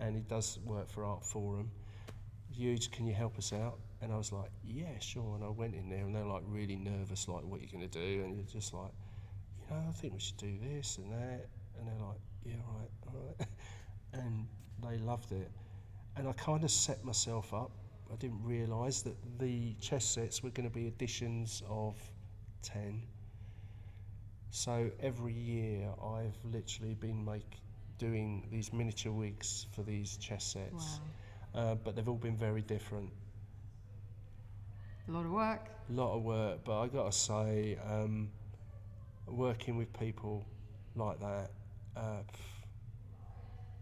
and 0.00 0.16
he 0.16 0.22
does 0.22 0.58
work 0.66 0.90
for 0.90 1.04
Artforum. 1.04 1.68
Eugene, 2.52 2.90
can 2.92 3.06
you 3.06 3.14
help 3.14 3.38
us 3.38 3.52
out? 3.52 3.78
And 4.02 4.12
I 4.12 4.16
was 4.16 4.32
like, 4.32 4.50
yeah, 4.64 4.98
sure. 4.98 5.34
And 5.34 5.44
I 5.44 5.48
went 5.48 5.74
in 5.74 5.88
there, 5.88 6.04
and 6.04 6.14
they're 6.14 6.24
like 6.24 6.42
really 6.46 6.76
nervous, 6.76 7.28
like, 7.28 7.44
what 7.44 7.60
are 7.60 7.62
you 7.62 7.68
going 7.70 7.88
to 7.88 7.98
do? 7.98 8.24
And 8.24 8.36
you're 8.36 8.46
just 8.46 8.72
like, 8.74 8.92
you 9.60 9.74
know, 9.74 9.82
I 9.88 9.92
think 9.92 10.14
we 10.14 10.20
should 10.20 10.36
do 10.36 10.56
this 10.62 10.98
and 10.98 11.12
that. 11.12 11.46
And 11.78 11.86
they're 11.86 12.06
like, 12.06 12.20
yeah, 12.44 12.54
right, 12.78 12.90
all 13.08 13.34
right. 13.38 13.48
and 14.14 14.46
they 14.82 14.98
loved 14.98 15.32
it. 15.32 15.50
And 16.16 16.28
I 16.28 16.32
kind 16.32 16.64
of 16.64 16.70
set 16.70 17.04
myself 17.04 17.52
up. 17.54 17.70
I 18.12 18.16
didn't 18.16 18.42
realise 18.42 19.02
that 19.02 19.16
the 19.38 19.74
chess 19.80 20.04
sets 20.04 20.42
were 20.42 20.50
going 20.50 20.68
to 20.68 20.74
be 20.74 20.86
editions 20.88 21.62
of 21.68 21.94
10. 22.62 23.02
So 24.50 24.90
every 25.00 25.32
year 25.32 25.88
I've 26.02 26.36
literally 26.44 26.94
been 26.94 27.24
make, 27.24 27.58
doing 27.98 28.48
these 28.50 28.72
miniature 28.72 29.12
wigs 29.12 29.66
for 29.72 29.82
these 29.82 30.16
chess 30.16 30.44
sets. 30.44 31.00
Uh, 31.54 31.74
but 31.76 31.96
they've 31.96 32.08
all 32.08 32.14
been 32.16 32.36
very 32.36 32.62
different. 32.62 33.10
A 35.08 35.10
lot 35.12 35.24
of 35.24 35.32
work. 35.32 35.66
A 35.88 35.92
lot 35.92 36.14
of 36.16 36.22
work, 36.22 36.60
but 36.64 36.80
I 36.80 36.86
gotta 36.86 37.10
say, 37.12 37.76
um, 37.84 38.30
working 39.26 39.76
with 39.76 39.92
people 39.98 40.44
like 40.94 41.18
that, 41.20 41.50
uh, 41.96 42.22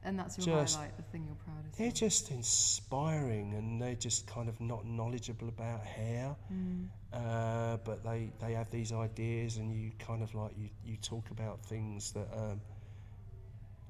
And 0.05 0.19
that's 0.19 0.39
your 0.39 0.61
Just- 0.61 0.77
highlight, 0.77 0.97
the 0.97 1.03
thing 1.03 1.27
you're 1.27 1.35
proudest 1.35 1.77
they're 1.77 1.89
of. 1.89 1.95
just 1.95 2.31
inspiring 2.31 3.55
and 3.55 3.83
they're 3.83 3.97
just 3.97 4.27
kind 4.27 4.49
of 4.49 4.59
not 4.61 4.87
knowledgeable 4.87 5.49
about 5.49 5.83
hair. 5.85 6.35
Uh, 7.13 7.77
but 7.79 8.03
they, 8.05 8.31
they 8.41 8.53
have 8.55 8.71
these 8.71 8.93
ideas 8.93 9.57
and 9.59 9.71
you 9.75 9.91
kind 9.99 10.23
of 10.23 10.35
like, 10.35 10.53
you, 10.57 10.71
you 10.85 10.97
talk 10.99 11.29
about 11.31 11.63
things 11.65 12.13
that 12.13 12.29
um, 12.35 12.61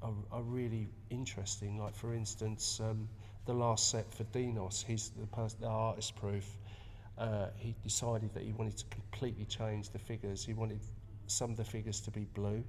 are, 0.01 0.13
are 0.31 0.41
really 0.43 0.89
interesting. 1.09 1.77
Like, 1.77 1.95
for 1.95 2.13
instance, 2.13 2.79
um, 2.81 3.07
the 3.45 3.53
last 3.53 3.89
set 3.89 4.13
for 4.13 4.23
Dinos, 4.25 4.83
he's 4.83 5.09
the, 5.09 5.53
the 5.59 5.67
artist 5.67 6.15
proof. 6.15 6.57
Uh, 7.17 7.47
he 7.57 7.75
decided 7.83 8.33
that 8.33 8.43
he 8.43 8.53
wanted 8.53 8.77
to 8.77 8.85
completely 8.85 9.45
change 9.45 9.89
the 9.89 9.99
figures. 9.99 10.45
He 10.45 10.53
wanted 10.53 10.79
some 11.27 11.51
of 11.51 11.57
the 11.57 11.63
figures 11.63 11.99
to 12.01 12.11
be 12.11 12.25
blue 12.33 12.63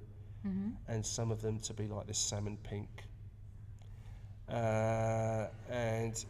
and 0.87 1.05
some 1.05 1.31
of 1.31 1.41
them 1.41 1.59
to 1.59 1.73
be 1.73 1.87
like 1.87 2.07
this 2.07 2.17
salmon 2.17 2.57
pink. 2.63 2.89
Uh, 4.49 5.47
and 5.69 6.25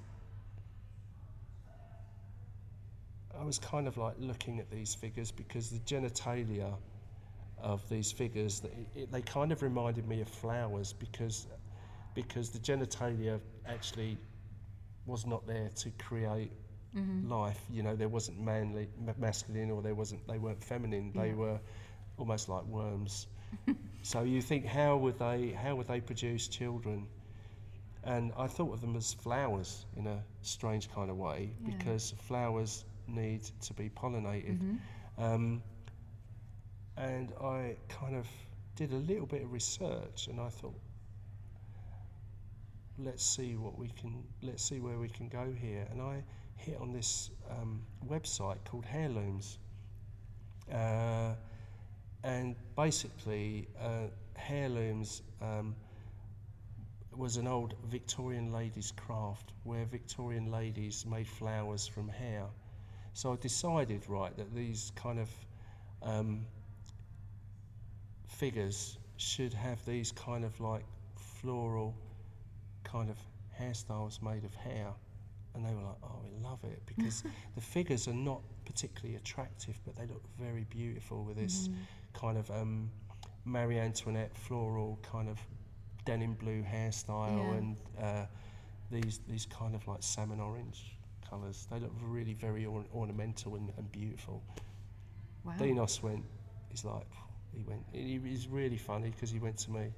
I 3.40 3.44
was 3.44 3.58
kind 3.58 3.88
of 3.88 3.98
like 3.98 4.16
looking 4.20 4.60
at 4.60 4.70
these 4.70 4.94
figures 4.94 5.32
because 5.32 5.70
the 5.70 5.80
genitalia 5.80 6.74
of 7.60 7.88
these 7.90 8.12
figures, 8.12 8.62
it, 8.64 9.00
it, 9.00 9.12
they 9.12 9.22
kind 9.22 9.52
of 9.52 9.62
reminded 9.62 10.08
me 10.08 10.22
of 10.22 10.28
flowers 10.28 10.94
because 10.94 11.48
because 12.14 12.50
the 12.50 12.60
genitalia 12.60 13.40
actually 13.66 14.18
was 15.06 15.26
not 15.26 15.46
there 15.48 15.70
to 15.76 15.90
create 15.92 16.52
life. 17.30 17.60
You 17.70 17.84
know, 17.84 17.96
there 17.96 18.10
wasn't 18.10 18.40
manly, 18.40 18.90
ma- 19.00 19.14
masculine, 19.18 19.72
or 19.72 19.82
there 19.82 19.96
wasn't 19.96 20.28
they 20.28 20.38
weren't 20.38 20.64
feminine. 20.64 21.12
They 21.14 21.34
were 21.34 21.60
almost 22.18 22.50
like 22.50 22.64
worms. 22.66 23.28
so 24.02 24.24
you 24.24 24.42
think, 24.42 24.66
how 24.66 24.98
would 24.98 25.18
they 25.18 25.52
how 25.52 25.76
would 25.76 25.88
they 25.88 26.02
produce 26.02 26.48
children? 26.48 27.08
And 28.04 28.32
I 28.38 28.48
thought 28.48 28.74
of 28.74 28.82
them 28.82 28.96
as 28.96 29.14
flowers 29.14 29.86
in 29.96 30.08
a 30.08 30.24
strange 30.42 30.92
kind 30.92 31.10
of 31.10 31.18
way 31.18 31.54
because 31.64 32.12
flowers 32.18 32.84
need 33.08 33.44
to 33.62 33.74
be 33.74 33.90
pollinated. 33.90 34.60
Um, 35.18 35.62
and 36.98 37.32
I 37.42 37.78
kind 37.90 38.16
of 38.16 38.28
did 38.76 38.92
a 38.92 38.98
little 38.98 39.26
bit 39.26 39.44
of 39.44 39.52
research 39.52 40.28
and 40.28 40.40
I 40.40 40.50
thought, 40.50 40.80
let's 43.04 43.24
see 43.24 43.56
what 43.56 43.78
we 43.78 43.90
can, 44.00 44.24
let's 44.42 44.64
see 44.64 44.80
where 44.80 44.98
we 44.98 45.10
can 45.10 45.28
go 45.28 45.54
here. 45.60 45.88
And 45.92 46.02
I 46.02 46.24
hit 46.56 46.78
on 46.80 46.94
this 46.94 47.32
um, 47.50 47.82
website 48.08 48.58
called 48.66 48.86
Hairlooms. 48.86 49.58
Uh, 50.72 51.34
and 52.24 52.56
basically, 52.76 53.68
uh, 53.80 54.08
Hairlooms 54.36 55.24
um, 55.42 55.76
was 57.16 57.38
an 57.38 57.48
old 57.48 57.74
Victorian 57.90 58.54
ladies' 58.54 58.94
craft 58.96 59.52
where 59.64 59.86
Victorian 59.86 60.52
ladies 60.52 61.06
made 61.06 61.28
flowers 61.28 61.88
from 61.88 62.08
hair. 62.08 62.46
So 63.14 63.34
I 63.34 63.36
decided, 63.36 64.08
right, 64.08 64.36
that 64.38 64.54
these 64.56 64.92
kind 64.96 65.20
of 65.20 65.30
um, 66.04 66.46
figures 68.28 68.98
should 69.18 69.54
have 69.54 69.84
these 69.86 70.12
kind 70.12 70.46
of 70.46 70.60
like 70.60 70.84
floral 71.16 71.96
kind 72.84 73.10
of 73.10 73.18
hairstyles 73.60 74.22
made 74.22 74.44
of 74.44 74.54
hair. 74.56 74.88
And 75.54 75.66
they 75.66 75.74
were 75.74 75.82
like, 75.84 75.98
oh, 76.04 76.22
we 76.24 76.32
love 76.44 76.64
it 76.64 76.82
because 76.86 77.24
the 77.56 77.62
figures 77.62 78.08
are 78.08 78.14
not 78.14 78.42
particularly 78.66 79.16
attractive, 79.18 79.80
but 79.86 79.96
they 79.98 80.06
look 80.06 80.24
very 80.40 80.66
beautiful 80.70 81.24
with 81.24 81.38
this 81.38 81.70
kind 82.14 82.38
of 82.38 82.50
um, 82.52 82.90
Marie 83.46 83.78
Antoinette 83.80 84.36
floral 84.38 84.98
kind 85.02 85.28
of 85.28 85.40
denim 86.06 86.34
blue 86.36 86.64
hairstyle 86.64 87.38
Yeah. 87.38 87.58
and 87.58 87.76
uh, 88.02 88.26
these 88.90 89.20
these 89.28 89.46
kind 89.46 89.76
of 89.76 89.88
like 89.88 90.02
salmon 90.02 90.40
orange 90.40 90.98
colours. 91.30 91.68
They 91.70 91.80
look 91.80 91.94
really 92.02 92.34
very 92.34 92.66
or- 92.66 92.86
ornamental 92.94 93.56
and, 93.56 93.72
and 93.78 93.92
beautiful. 93.92 94.42
Wow. 95.44 95.54
Dinos 95.58 96.02
went, 96.04 96.24
he's 96.70 96.86
like, 96.86 97.08
he 97.56 97.64
went, 97.64 97.84
he 97.92 98.20
was 98.20 98.48
really 98.48 98.78
funny 98.78 99.10
because 99.10 99.32
he 99.32 99.40
went 99.40 99.58
to 99.60 99.72
me, 99.72 99.82
he 99.82 99.92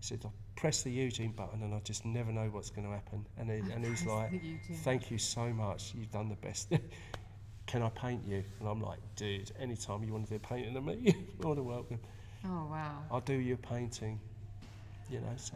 said, 0.00 0.24
I 0.24 0.28
press 0.58 0.82
the 0.82 0.90
Eugene 0.90 1.30
button 1.30 1.62
and 1.62 1.72
I 1.72 1.78
just 1.78 2.04
never 2.04 2.32
know 2.32 2.48
what's 2.50 2.68
going 2.68 2.84
to 2.84 2.92
happen. 2.92 3.24
And, 3.38 3.48
he, 3.48 3.58
and 3.72 3.84
he's 3.86 4.04
like, 4.14 4.42
thank 4.82 5.08
you 5.10 5.16
so 5.16 5.46
much, 5.50 5.94
you've 5.94 6.10
done 6.10 6.28
the 6.28 6.34
best. 6.34 6.72
Can 7.66 7.82
I 7.82 7.90
paint 7.90 8.22
you? 8.26 8.42
And 8.58 8.68
I'm 8.68 8.80
like, 8.80 8.98
dude, 9.14 9.52
anytime 9.60 10.02
you 10.02 10.12
want 10.12 10.24
to 10.26 10.30
do 10.30 10.36
a 10.36 10.38
painting 10.40 10.76
of 10.76 10.84
me, 10.84 10.98
you're 11.00 11.14
more 11.42 11.54
than 11.54 11.64
welcome. 11.64 12.00
Oh, 12.44 12.66
wow. 12.70 13.04
I'll 13.10 13.20
do 13.20 13.34
your 13.34 13.56
painting, 13.56 14.18
you 15.08 15.20
know, 15.20 15.32
so, 15.36 15.54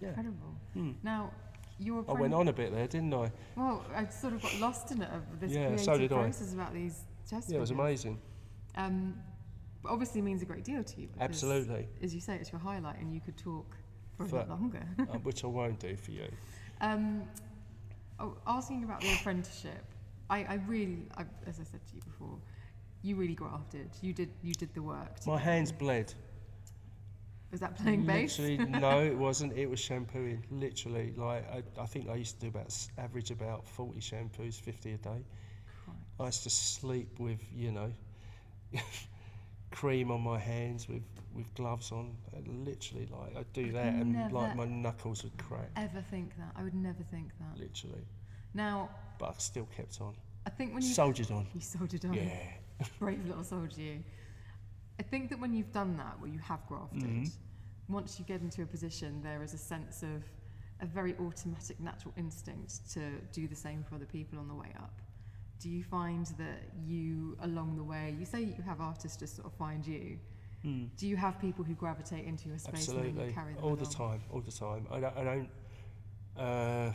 yeah. 0.00 0.08
Incredible. 0.08 0.54
Hmm. 0.72 0.92
Now, 1.02 1.30
your 1.78 2.02
I 2.08 2.12
went 2.14 2.32
on 2.32 2.48
a 2.48 2.52
bit 2.54 2.72
there, 2.72 2.86
didn't 2.86 3.12
I? 3.12 3.30
Well, 3.54 3.84
I 3.94 4.06
sort 4.06 4.32
of 4.32 4.40
got 4.40 4.58
lost 4.60 4.92
in 4.92 5.02
it 5.02 5.10
of 5.12 5.40
this 5.40 5.52
Yeah, 5.52 5.66
creative 5.66 5.84
so 5.84 5.98
did 5.98 6.12
I. 6.12 6.22
process 6.22 6.54
about 6.54 6.72
these 6.72 7.02
chess 7.28 7.50
Yeah, 7.50 7.58
it 7.58 7.60
was 7.60 7.70
amazing. 7.70 8.18
Um, 8.76 9.14
obviously 9.84 10.22
means 10.22 10.40
a 10.40 10.46
great 10.46 10.64
deal 10.64 10.82
to 10.82 11.00
you. 11.00 11.08
Absolutely. 11.20 11.86
As 12.02 12.14
you 12.14 12.20
say, 12.20 12.36
it's 12.36 12.50
your 12.50 12.60
highlight, 12.60 12.98
and 12.98 13.12
you 13.12 13.20
could 13.20 13.36
talk 13.36 13.76
for 14.16 14.36
lot 14.36 14.48
longer. 14.48 14.82
uh, 14.98 15.18
which 15.18 15.44
I 15.44 15.46
won't 15.46 15.78
do 15.78 15.96
for 15.96 16.10
you. 16.10 16.28
Um, 16.80 17.22
oh, 18.18 18.36
asking 18.46 18.84
about 18.84 19.00
the 19.00 19.12
apprenticeship, 19.14 19.84
I, 20.30 20.44
I 20.44 20.54
really, 20.66 20.98
I, 21.16 21.22
as 21.46 21.60
I 21.60 21.64
said 21.64 21.86
to 21.88 21.94
you 21.94 22.02
before, 22.02 22.38
you 23.02 23.16
really 23.16 23.34
grafted. 23.34 23.90
You 24.02 24.12
did, 24.12 24.30
you 24.42 24.54
did 24.54 24.74
the 24.74 24.82
work. 24.82 25.26
My 25.26 25.38
hands 25.38 25.70
bled. 25.70 26.12
Was 27.52 27.60
that 27.60 27.76
playing 27.76 28.04
bass? 28.04 28.38
Literally, 28.38 28.70
no, 28.80 29.00
it 29.04 29.16
wasn't. 29.16 29.52
It 29.56 29.70
was 29.70 29.78
shampooing. 29.78 30.44
Literally, 30.50 31.12
like 31.16 31.48
I, 31.50 31.62
I 31.80 31.86
think 31.86 32.08
I 32.08 32.16
used 32.16 32.40
to 32.40 32.40
do 32.40 32.48
about 32.48 32.76
average 32.98 33.30
about 33.30 33.66
forty 33.68 34.00
shampoos, 34.00 34.60
fifty 34.60 34.92
a 34.94 34.96
day. 34.96 35.24
I 36.18 36.26
used 36.26 36.42
to 36.42 36.50
sleep 36.50 37.20
with 37.20 37.40
you 37.54 37.70
know 37.70 37.92
cream 39.70 40.10
on 40.10 40.22
my 40.22 40.38
hands 40.38 40.88
with 40.88 41.02
with 41.36 41.52
gloves 41.54 41.92
on. 41.92 42.16
And 42.34 42.64
literally, 42.66 43.06
like 43.10 43.36
I'd 43.36 43.52
do 43.52 43.72
that, 43.72 43.86
and 43.94 44.32
like 44.32 44.56
my 44.56 44.64
knuckles 44.64 45.22
would 45.24 45.36
crack. 45.38 45.70
Ever 45.76 46.02
think 46.10 46.36
that? 46.36 46.52
I 46.56 46.62
would 46.62 46.74
never 46.74 47.02
think 47.10 47.30
that. 47.40 47.58
Literally, 47.58 48.04
Now, 48.54 48.90
but 49.18 49.30
I 49.30 49.34
still 49.38 49.68
kept 49.76 50.00
on. 50.00 50.14
I 50.46 50.50
think 50.50 50.72
when 50.74 50.82
you 50.82 50.88
Soldiered 50.92 51.30
on. 51.30 51.46
you 51.54 51.60
soldiered 51.60 52.04
on, 52.04 52.14
Yeah. 52.14 52.38
brave 52.98 53.24
little 53.26 53.42
soldier 53.44 53.80
you. 53.80 54.04
I 55.00 55.02
think 55.02 55.28
that 55.30 55.40
when 55.40 55.52
you've 55.54 55.72
done 55.72 55.96
that, 55.96 56.18
where 56.20 56.30
you 56.30 56.38
have 56.38 56.64
grafted, 56.66 57.02
Mm-hmm. 57.02 57.92
once 57.92 58.18
you 58.18 58.24
get 58.24 58.40
into 58.40 58.62
a 58.62 58.66
position, 58.66 59.20
there 59.22 59.42
is 59.42 59.54
a 59.54 59.58
sense 59.58 60.02
of 60.02 60.22
a 60.80 60.86
very 60.86 61.14
automatic, 61.18 61.80
natural 61.80 62.12
instinct 62.16 62.90
to 62.92 63.00
do 63.32 63.48
the 63.48 63.56
same 63.56 63.82
for 63.82 63.94
other 63.96 64.06
people 64.06 64.38
on 64.38 64.46
the 64.48 64.54
way 64.54 64.68
up. 64.78 65.00
Do 65.58 65.68
you 65.70 65.82
find 65.82 66.26
that 66.38 66.60
you, 66.86 67.36
along 67.40 67.76
the 67.76 67.82
way, 67.82 68.14
you 68.18 68.26
say 68.26 68.40
you 68.42 68.62
have 68.66 68.80
artists 68.80 69.16
just 69.16 69.36
sort 69.36 69.46
of 69.46 69.54
find 69.54 69.86
you. 69.86 70.18
Do 70.62 71.06
you 71.06 71.16
have 71.16 71.40
people 71.40 71.64
who 71.64 71.74
gravitate 71.74 72.24
into 72.24 72.48
your 72.48 72.58
space 72.58 72.88
and 72.88 72.98
then 72.98 73.10
Hmm. 73.12 73.20
You 73.20 73.32
carry 73.32 73.54
them 73.54 73.64
all 73.64 73.76
the 73.76 73.86
time, 73.86 74.20
all 74.32 74.40
the 74.40 74.50
time. 74.50 74.86
I 74.90 75.00
don't. 75.00 75.16
I 75.16 75.24
don't 75.24 75.48
uh, 76.38 76.92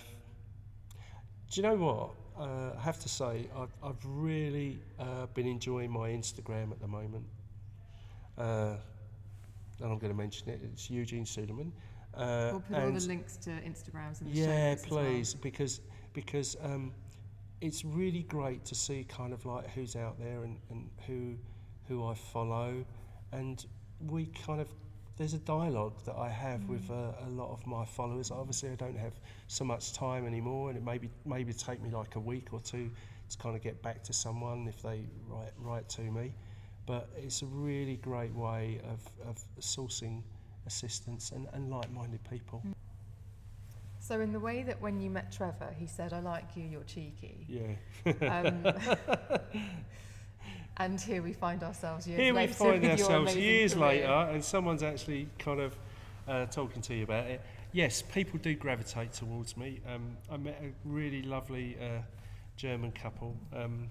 do 1.49 1.61
you 1.61 1.63
know 1.63 1.75
what? 1.75 2.11
Uh, 2.39 2.77
I 2.77 2.81
have 2.81 2.99
to 2.99 3.09
say, 3.09 3.47
I've, 3.57 3.73
I've 3.83 4.03
really 4.05 4.79
uh, 4.99 5.25
been 5.33 5.47
enjoying 5.47 5.91
my 5.91 6.09
Instagram 6.09 6.71
at 6.71 6.79
the 6.79 6.87
moment. 6.87 7.25
Uh, 8.37 8.75
and 9.81 9.91
I'm 9.91 9.97
going 9.97 10.13
to 10.13 10.17
mention 10.17 10.49
it. 10.49 10.61
It's 10.63 10.89
Eugene 10.89 11.25
Souleiman. 11.25 11.71
Uh, 12.13 12.49
We'll 12.51 12.61
put 12.61 12.77
all 12.77 12.91
the 12.91 13.07
links 13.07 13.37
to 13.37 13.49
Instagrams 13.49 14.21
in 14.21 14.29
the 14.29 14.35
show 14.35 14.41
yeah, 14.41 14.75
as 14.75 14.89
well. 14.89 15.03
please, 15.03 15.33
because 15.33 15.81
because 16.13 16.57
um, 16.61 16.91
it's 17.61 17.85
really 17.85 18.23
great 18.23 18.65
to 18.65 18.75
see 18.75 19.05
kind 19.05 19.31
of 19.33 19.45
like 19.45 19.69
who's 19.71 19.95
out 19.95 20.19
there 20.19 20.43
and, 20.43 20.57
and 20.69 20.89
who 21.07 21.35
who 21.87 22.05
I 22.05 22.13
follow, 22.13 22.85
and 23.31 23.65
we 23.99 24.27
kind 24.45 24.61
of 24.61 24.67
there's 25.17 25.33
a 25.33 25.39
dialogue 25.39 25.93
that 26.05 26.15
I 26.15 26.29
have 26.29 26.67
with 26.67 26.89
uh, 26.89 27.11
a 27.27 27.29
lot 27.29 27.51
of 27.51 27.65
my 27.67 27.85
followers. 27.85 28.31
Obviously, 28.31 28.69
I 28.69 28.75
don't 28.75 28.97
have 28.97 29.13
so 29.47 29.63
much 29.63 29.93
time 29.93 30.25
anymore, 30.25 30.69
and 30.69 30.77
it 30.77 30.83
maybe 30.83 31.09
maybe 31.25 31.53
take 31.53 31.81
me 31.81 31.89
like 31.89 32.15
a 32.15 32.19
week 32.19 32.47
or 32.51 32.59
two 32.59 32.89
to 33.29 33.37
kind 33.37 33.55
of 33.55 33.61
get 33.61 33.81
back 33.81 34.03
to 34.03 34.13
someone 34.13 34.67
if 34.67 34.81
they 34.81 35.05
write 35.27 35.51
write 35.59 35.89
to 35.89 36.01
me. 36.01 36.33
But 36.87 37.09
it's 37.15 37.41
a 37.43 37.45
really 37.45 37.97
great 37.97 38.33
way 38.33 38.81
of, 38.83 39.27
of 39.27 39.37
sourcing 39.59 40.23
assistance 40.65 41.31
and, 41.31 41.47
and 41.53 41.69
like-minded 41.69 42.21
people. 42.29 42.63
So, 43.99 44.19
in 44.19 44.33
the 44.33 44.39
way 44.39 44.63
that 44.63 44.81
when 44.81 44.99
you 44.99 45.11
met 45.11 45.31
Trevor, 45.31 45.73
he 45.77 45.85
said, 45.85 46.11
I 46.11 46.19
like 46.19 46.55
you, 46.55 46.63
you're 46.63 46.83
cheeky. 46.83 47.45
Yeah. 47.47 48.13
Um, 48.27 48.65
and 50.77 50.99
here 50.99 51.21
we 51.21 51.33
find 51.33 51.63
ourselves 51.63 52.07
years 52.07 52.19
Here 52.19 52.33
we 52.33 52.39
later. 52.41 52.53
find 52.53 52.81
with 52.81 52.99
your 52.99 53.07
ourselves 53.11 53.35
years 53.35 53.73
career. 53.73 53.87
later, 53.87 54.29
and 54.31 54.43
someone's 54.43 54.83
actually 54.83 55.27
kind 55.39 55.59
of 55.59 55.75
uh, 56.27 56.45
talking 56.47 56.81
to 56.83 56.95
you 56.95 57.03
about 57.03 57.25
it. 57.27 57.41
Yes, 57.73 58.01
people 58.01 58.39
do 58.39 58.53
gravitate 58.55 59.13
towards 59.13 59.55
me. 59.57 59.79
Um, 59.87 60.17
I 60.29 60.37
met 60.37 60.61
a 60.61 60.71
really 60.87 61.21
lovely 61.21 61.77
uh, 61.79 62.01
German 62.57 62.91
couple 62.91 63.35
um, 63.55 63.89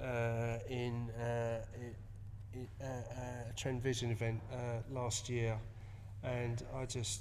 uh, 0.00 0.58
in, 0.68 1.10
uh, 1.20 1.60
i- 1.74 2.84
uh, 2.84 2.86
a 2.86 3.52
TrendVision 3.54 4.10
event 4.10 4.40
uh, 4.52 4.56
last 4.90 5.28
year, 5.28 5.58
and 6.22 6.62
I 6.74 6.86
just 6.86 7.20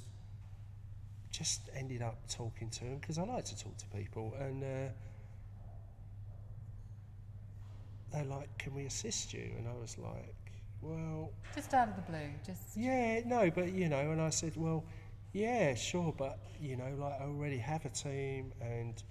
just 1.30 1.70
ended 1.76 2.02
up 2.02 2.18
talking 2.30 2.70
to 2.70 2.84
them 2.86 2.98
because 2.98 3.18
I 3.20 3.24
like 3.24 3.46
to 3.46 3.58
talk 3.58 3.78
to 3.78 3.86
people, 3.88 4.34
and 4.40 4.64
uh, 4.64 4.68
they're 8.12 8.26
like, 8.26 8.58
"Can 8.58 8.74
we 8.74 8.86
assist 8.86 9.34
you?" 9.34 9.52
And 9.58 9.68
I 9.68 9.74
was 9.74 9.98
like, 9.98 10.36
"Well, 10.82 11.32
Just 11.56 11.74
out 11.74 11.90
of 11.90 11.96
the 11.96 12.02
blue, 12.02 12.30
just 12.46 12.76
yeah, 12.76 13.22
no, 13.26 13.52
but 13.52 13.72
you 13.72 13.90
know." 13.90 14.12
And 14.12 14.22
I 14.22 14.30
said, 14.30 14.56
"Well, 14.56 14.86
yeah, 15.34 15.74
sure, 15.76 16.14
but 16.18 16.40
you 16.60 16.76
know, 16.78 16.96
like 16.98 17.20
I 17.22 17.26
already 17.26 17.58
have 17.58 17.86
a 17.86 17.90
team, 17.90 18.54
and 18.62 19.02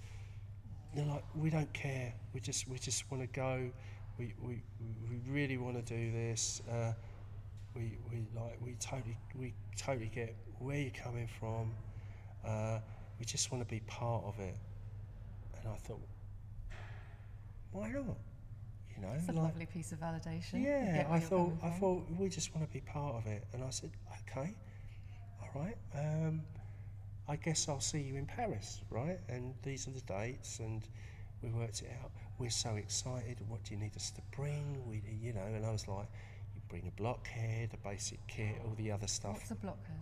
they're 0.94 1.06
like, 1.06 1.24
we 1.34 1.50
don't 1.50 1.72
care. 1.72 2.14
We 2.32 2.40
just 2.40 2.66
we 2.68 2.78
just 2.78 3.10
want 3.10 3.22
to 3.22 3.26
go. 3.28 3.70
We 4.18 4.34
we 4.42 4.62
we 5.10 5.20
really 5.28 5.58
want 5.58 5.76
to 5.76 5.82
do 5.82 6.10
this. 6.12 6.62
Uh, 6.70 6.92
we 7.74 7.98
we 8.10 8.26
like 8.34 8.58
we 8.60 8.74
totally 8.80 9.18
we 9.34 9.54
totally 9.76 10.10
get 10.14 10.34
where 10.58 10.78
you're 10.78 10.90
coming 10.90 11.28
from. 11.38 11.74
Uh, 12.44 12.78
we 13.18 13.24
just 13.24 13.52
want 13.52 13.62
to 13.66 13.68
be 13.72 13.80
part 13.80 14.24
of 14.24 14.38
it." 14.40 14.56
And 15.58 15.68
I 15.68 15.76
thought, 15.76 16.00
why 17.72 17.90
not? 17.90 18.16
You 18.96 19.02
know, 19.02 19.12
it's 19.16 19.28
a 19.28 19.32
like- 19.32 19.42
lovely 19.42 19.66
piece 19.66 19.92
of 19.92 20.00
validation. 20.00 20.62
Yeah, 20.64 21.06
I 21.10 21.20
thought 21.20 21.52
I 21.62 21.70
from. 21.70 21.80
thought 21.80 22.06
we 22.18 22.28
just 22.28 22.54
want 22.54 22.66
to 22.66 22.72
be 22.72 22.80
part 22.80 23.14
of 23.16 23.26
it, 23.26 23.44
and 23.52 23.62
I 23.62 23.70
said, 23.70 23.90
okay, 24.30 24.54
all 25.42 25.62
right. 25.62 25.76
Um, 25.94 26.42
I 27.28 27.36
guess 27.36 27.68
I'll 27.68 27.80
see 27.80 28.00
you 28.00 28.16
in 28.16 28.26
Paris, 28.26 28.80
right? 28.90 29.18
And 29.28 29.54
these 29.62 29.86
are 29.88 29.90
the 29.90 30.00
dates, 30.02 30.60
and 30.60 30.82
we 31.42 31.50
worked 31.50 31.82
it 31.82 31.90
out. 32.02 32.10
We're 32.38 32.50
so 32.50 32.70
excited. 32.76 33.38
What 33.48 33.64
do 33.64 33.74
you 33.74 33.80
need 33.80 33.96
us 33.96 34.10
to 34.12 34.22
bring? 34.36 34.82
We, 34.88 35.02
you 35.20 35.32
know, 35.32 35.42
and 35.42 35.64
I 35.66 35.72
was 35.72 35.88
like, 35.88 36.06
you 36.54 36.60
bring 36.68 36.86
a 36.86 37.00
blockhead, 37.00 37.70
a 37.74 37.88
basic 37.88 38.24
kit, 38.28 38.56
all 38.64 38.74
the 38.76 38.92
other 38.92 39.08
stuff, 39.08 39.34
What's 39.34 39.50
a 39.50 39.54
blockhead? 39.56 39.96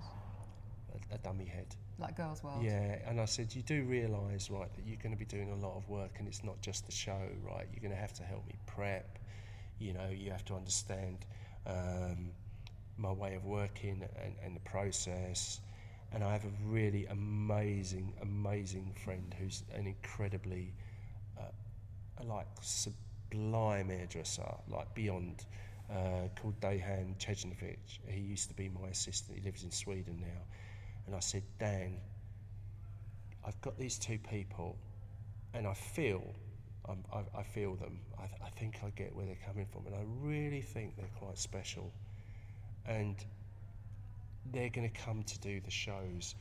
a, 1.11 1.15
a 1.15 1.19
dummy 1.19 1.47
head. 1.47 1.75
Like 1.99 2.17
Girls 2.17 2.43
World. 2.43 2.63
Yeah, 2.63 2.99
and 3.07 3.21
I 3.21 3.25
said, 3.25 3.55
you 3.55 3.63
do 3.63 3.85
realise, 3.85 4.51
right, 4.51 4.73
that 4.75 4.85
you're 4.87 4.99
going 5.03 5.13
to 5.13 5.19
be 5.19 5.25
doing 5.25 5.51
a 5.53 5.67
lot 5.67 5.77
of 5.77 5.89
work 5.89 6.17
and 6.19 6.27
it's 6.27 6.43
not 6.43 6.61
just 6.61 6.87
the 6.87 6.93
show, 6.93 7.21
right? 7.47 7.67
You're 7.73 7.83
going 7.83 7.95
to 7.95 8.01
have 8.01 8.13
to 8.15 8.23
help 8.25 8.47
me 8.47 8.55
prep. 8.67 9.19
You 9.79 9.93
know, 9.93 10.09
you 10.11 10.31
have 10.31 10.45
to 10.47 10.55
understand 10.55 11.19
um, 11.67 12.31
my 12.99 13.13
way 13.13 13.35
of 13.35 13.45
working 13.45 14.03
and, 14.23 14.35
and 14.45 14.57
the 14.57 14.61
process. 14.61 15.61
And 16.13 16.23
I 16.25 16.33
have 16.33 16.45
a 16.45 16.53
really 16.67 17.07
amazing, 17.07 18.13
amazing 18.23 18.95
friend 19.05 19.35
who's 19.39 19.63
an 19.75 19.87
incredibly, 19.87 20.75
uh, 21.39 22.25
like, 22.25 22.47
sublime 22.61 23.89
hairdresser, 23.89 24.55
like 24.69 24.93
beyond, 24.95 25.45
uh, 25.91 26.29
called 26.41 26.59
Dejan 26.61 27.17
Chejnovic. 27.19 27.79
He 28.07 28.21
used 28.21 28.49
to 28.49 28.55
be 28.55 28.69
my 28.69 28.89
assistant. 28.89 29.39
He 29.39 29.45
lives 29.45 29.65
in 29.65 29.71
Sweden 29.71 30.19
now. 30.21 30.43
And 31.07 31.15
I 31.15 31.21
said, 31.21 31.43
Dan, 31.59 31.99
I've 33.47 33.61
got 33.61 33.79
these 33.79 33.99
two 33.99 34.19
people, 34.19 34.77
and 35.53 35.67
I 35.67 35.75
feel, 35.75 36.35
I'm, 36.89 37.05
I, 37.13 37.39
I 37.39 37.43
feel 37.43 37.75
them. 37.75 38.01
I, 38.19 38.25
I 38.45 38.51
think 38.59 38.81
I 38.85 38.91
get 38.91 39.15
where 39.15 39.27
they're 39.27 39.37
coming 39.47 39.67
from, 39.67 39.87
and 39.87 39.95
I 39.95 40.05
really 40.21 40.63
think 40.63 40.97
they're 40.97 41.07
quite 41.19 41.39
special. 41.39 41.93
And 42.87 43.17
they're 44.53 44.71
going 44.71 44.89
to 44.89 45.01
come 45.01 45.23
to 45.23 45.39
do 45.41 45.61
the 45.61 45.71
shows. 45.71 46.35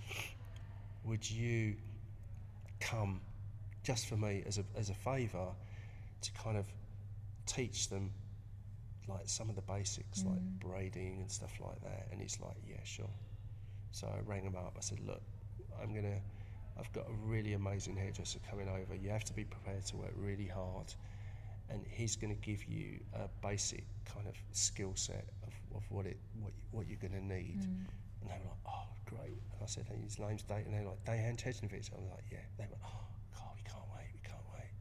Would 1.06 1.30
you 1.30 1.76
come 2.80 3.22
just 3.84 4.08
for 4.08 4.18
me 4.18 4.44
as 4.46 4.58
a, 4.58 4.64
as 4.78 4.90
a 4.90 4.94
favour 4.94 5.48
to 6.22 6.32
kind 6.32 6.58
of 6.58 6.66
teach 7.46 7.90
them 7.90 8.12
like 9.08 9.24
some 9.26 9.50
of 9.50 9.56
the 9.56 9.62
basics 9.62 10.24
like 10.24 10.40
mm. 10.40 10.60
braiding 10.60 11.20
and 11.20 11.30
stuff 11.30 11.52
like 11.60 11.82
that 11.82 12.08
and 12.12 12.22
he's 12.22 12.40
like 12.40 12.56
yeah 12.68 12.78
sure 12.84 13.10
so 13.94 14.08
I 14.08 14.20
rang 14.26 14.44
him 14.44 14.56
up. 14.56 14.74
I 14.78 14.82
said 14.82 15.00
look 15.06 15.22
I'm 15.82 15.94
gonna 15.94 16.20
I've 16.78 16.92
got 16.92 17.08
a 17.08 17.14
really 17.26 17.54
amazing 17.54 17.96
hairdresser 17.96 18.40
coming 18.50 18.68
over. 18.68 18.96
You 18.96 19.10
have 19.12 19.24
to 19.26 19.34
be 19.34 19.44
prepared 19.44 19.86
to 19.88 19.98
work 19.98 20.12
really 20.18 20.48
hard 20.48 20.94
and 21.70 21.86
he's 21.88 22.16
going 22.16 22.36
to 22.36 22.42
give 22.42 22.64
you 22.66 23.00
a 23.14 23.30
basic 23.46 23.86
kind 24.06 24.28
of 24.28 24.36
skill 24.52 24.92
set 24.96 25.26
of, 25.44 25.54
of 25.78 25.84
what 25.90 26.06
it 26.06 26.18
what, 26.42 26.52
you, 26.56 26.64
what 26.72 26.88
you're 26.88 27.00
going 27.00 27.14
to 27.14 27.26
need 27.26 27.62
mm. 27.62 27.86
and 28.22 28.30
they 28.30 28.38
were 28.42 28.50
like 28.50 28.66
oh 28.68 28.90
great. 29.06 29.38
And 29.54 29.62
I 29.62 29.66
said 29.68 29.86
hey, 29.88 30.02
his 30.04 30.20
name's 30.20 30.44
Day 30.44 30.64
and 30.66 30.74
they 30.74 30.80
were 30.84 30.90
like 30.92 31.06
Dayan 31.06 31.38
Chechnovich 31.38 31.94
I 31.94 32.02
was 32.02 32.10
like 32.10 32.26
yeah. 32.32 32.40
They 32.58 32.66
were 32.66 32.82
oh 32.84 33.06
God 33.36 33.54
we 33.56 33.64
can't 33.64 33.86
wait 33.96 34.10
we 34.12 34.28
can't 34.28 34.48
wait. 34.54 34.74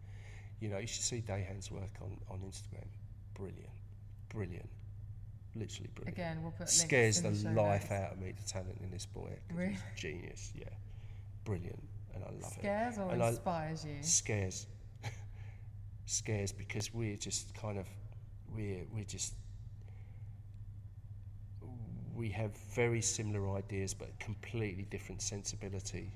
You 0.60 0.70
know 0.70 0.78
you 0.78 0.86
should 0.86 1.04
see 1.04 1.20
Dayan's 1.20 1.70
work 1.70 1.92
on, 2.00 2.16
on 2.30 2.40
Instagram. 2.40 2.88
Brilliant 3.34 3.70
brilliant 4.30 4.68
literally 5.54 5.90
brilliant 5.94 6.16
Again, 6.18 6.42
we'll 6.42 6.52
put 6.52 6.68
scares 6.68 7.20
the 7.22 7.30
the 7.30 7.50
life 7.52 7.90
notes. 7.90 7.92
out 8.02 8.12
of 8.12 8.18
me 8.20 8.32
the 8.32 8.48
talent 8.48 8.78
in 8.82 8.90
this 8.90 9.06
boy 9.06 9.30
Really? 9.54 9.76
genius 9.96 10.52
yeah 10.54 10.64
brilliant 11.44 11.82
and 12.14 12.24
I 12.24 12.30
love 12.42 12.52
Scares 12.52 12.96
it. 12.98 13.00
or 13.00 13.10
And 13.12 13.22
I- 13.22 13.28
inspires 13.28 13.84
you? 13.84 13.96
Scares, 14.02 14.66
scares 16.06 16.52
because 16.52 16.92
we're 16.94 17.16
just 17.16 17.54
kind 17.54 17.78
of 17.78 17.86
we're 18.54 18.84
we're 18.92 19.04
just 19.04 19.34
we 22.14 22.28
have 22.28 22.54
very 22.74 23.00
similar 23.00 23.56
ideas 23.56 23.94
but 23.94 24.18
completely 24.20 24.84
different 24.90 25.22
sensibility. 25.22 26.12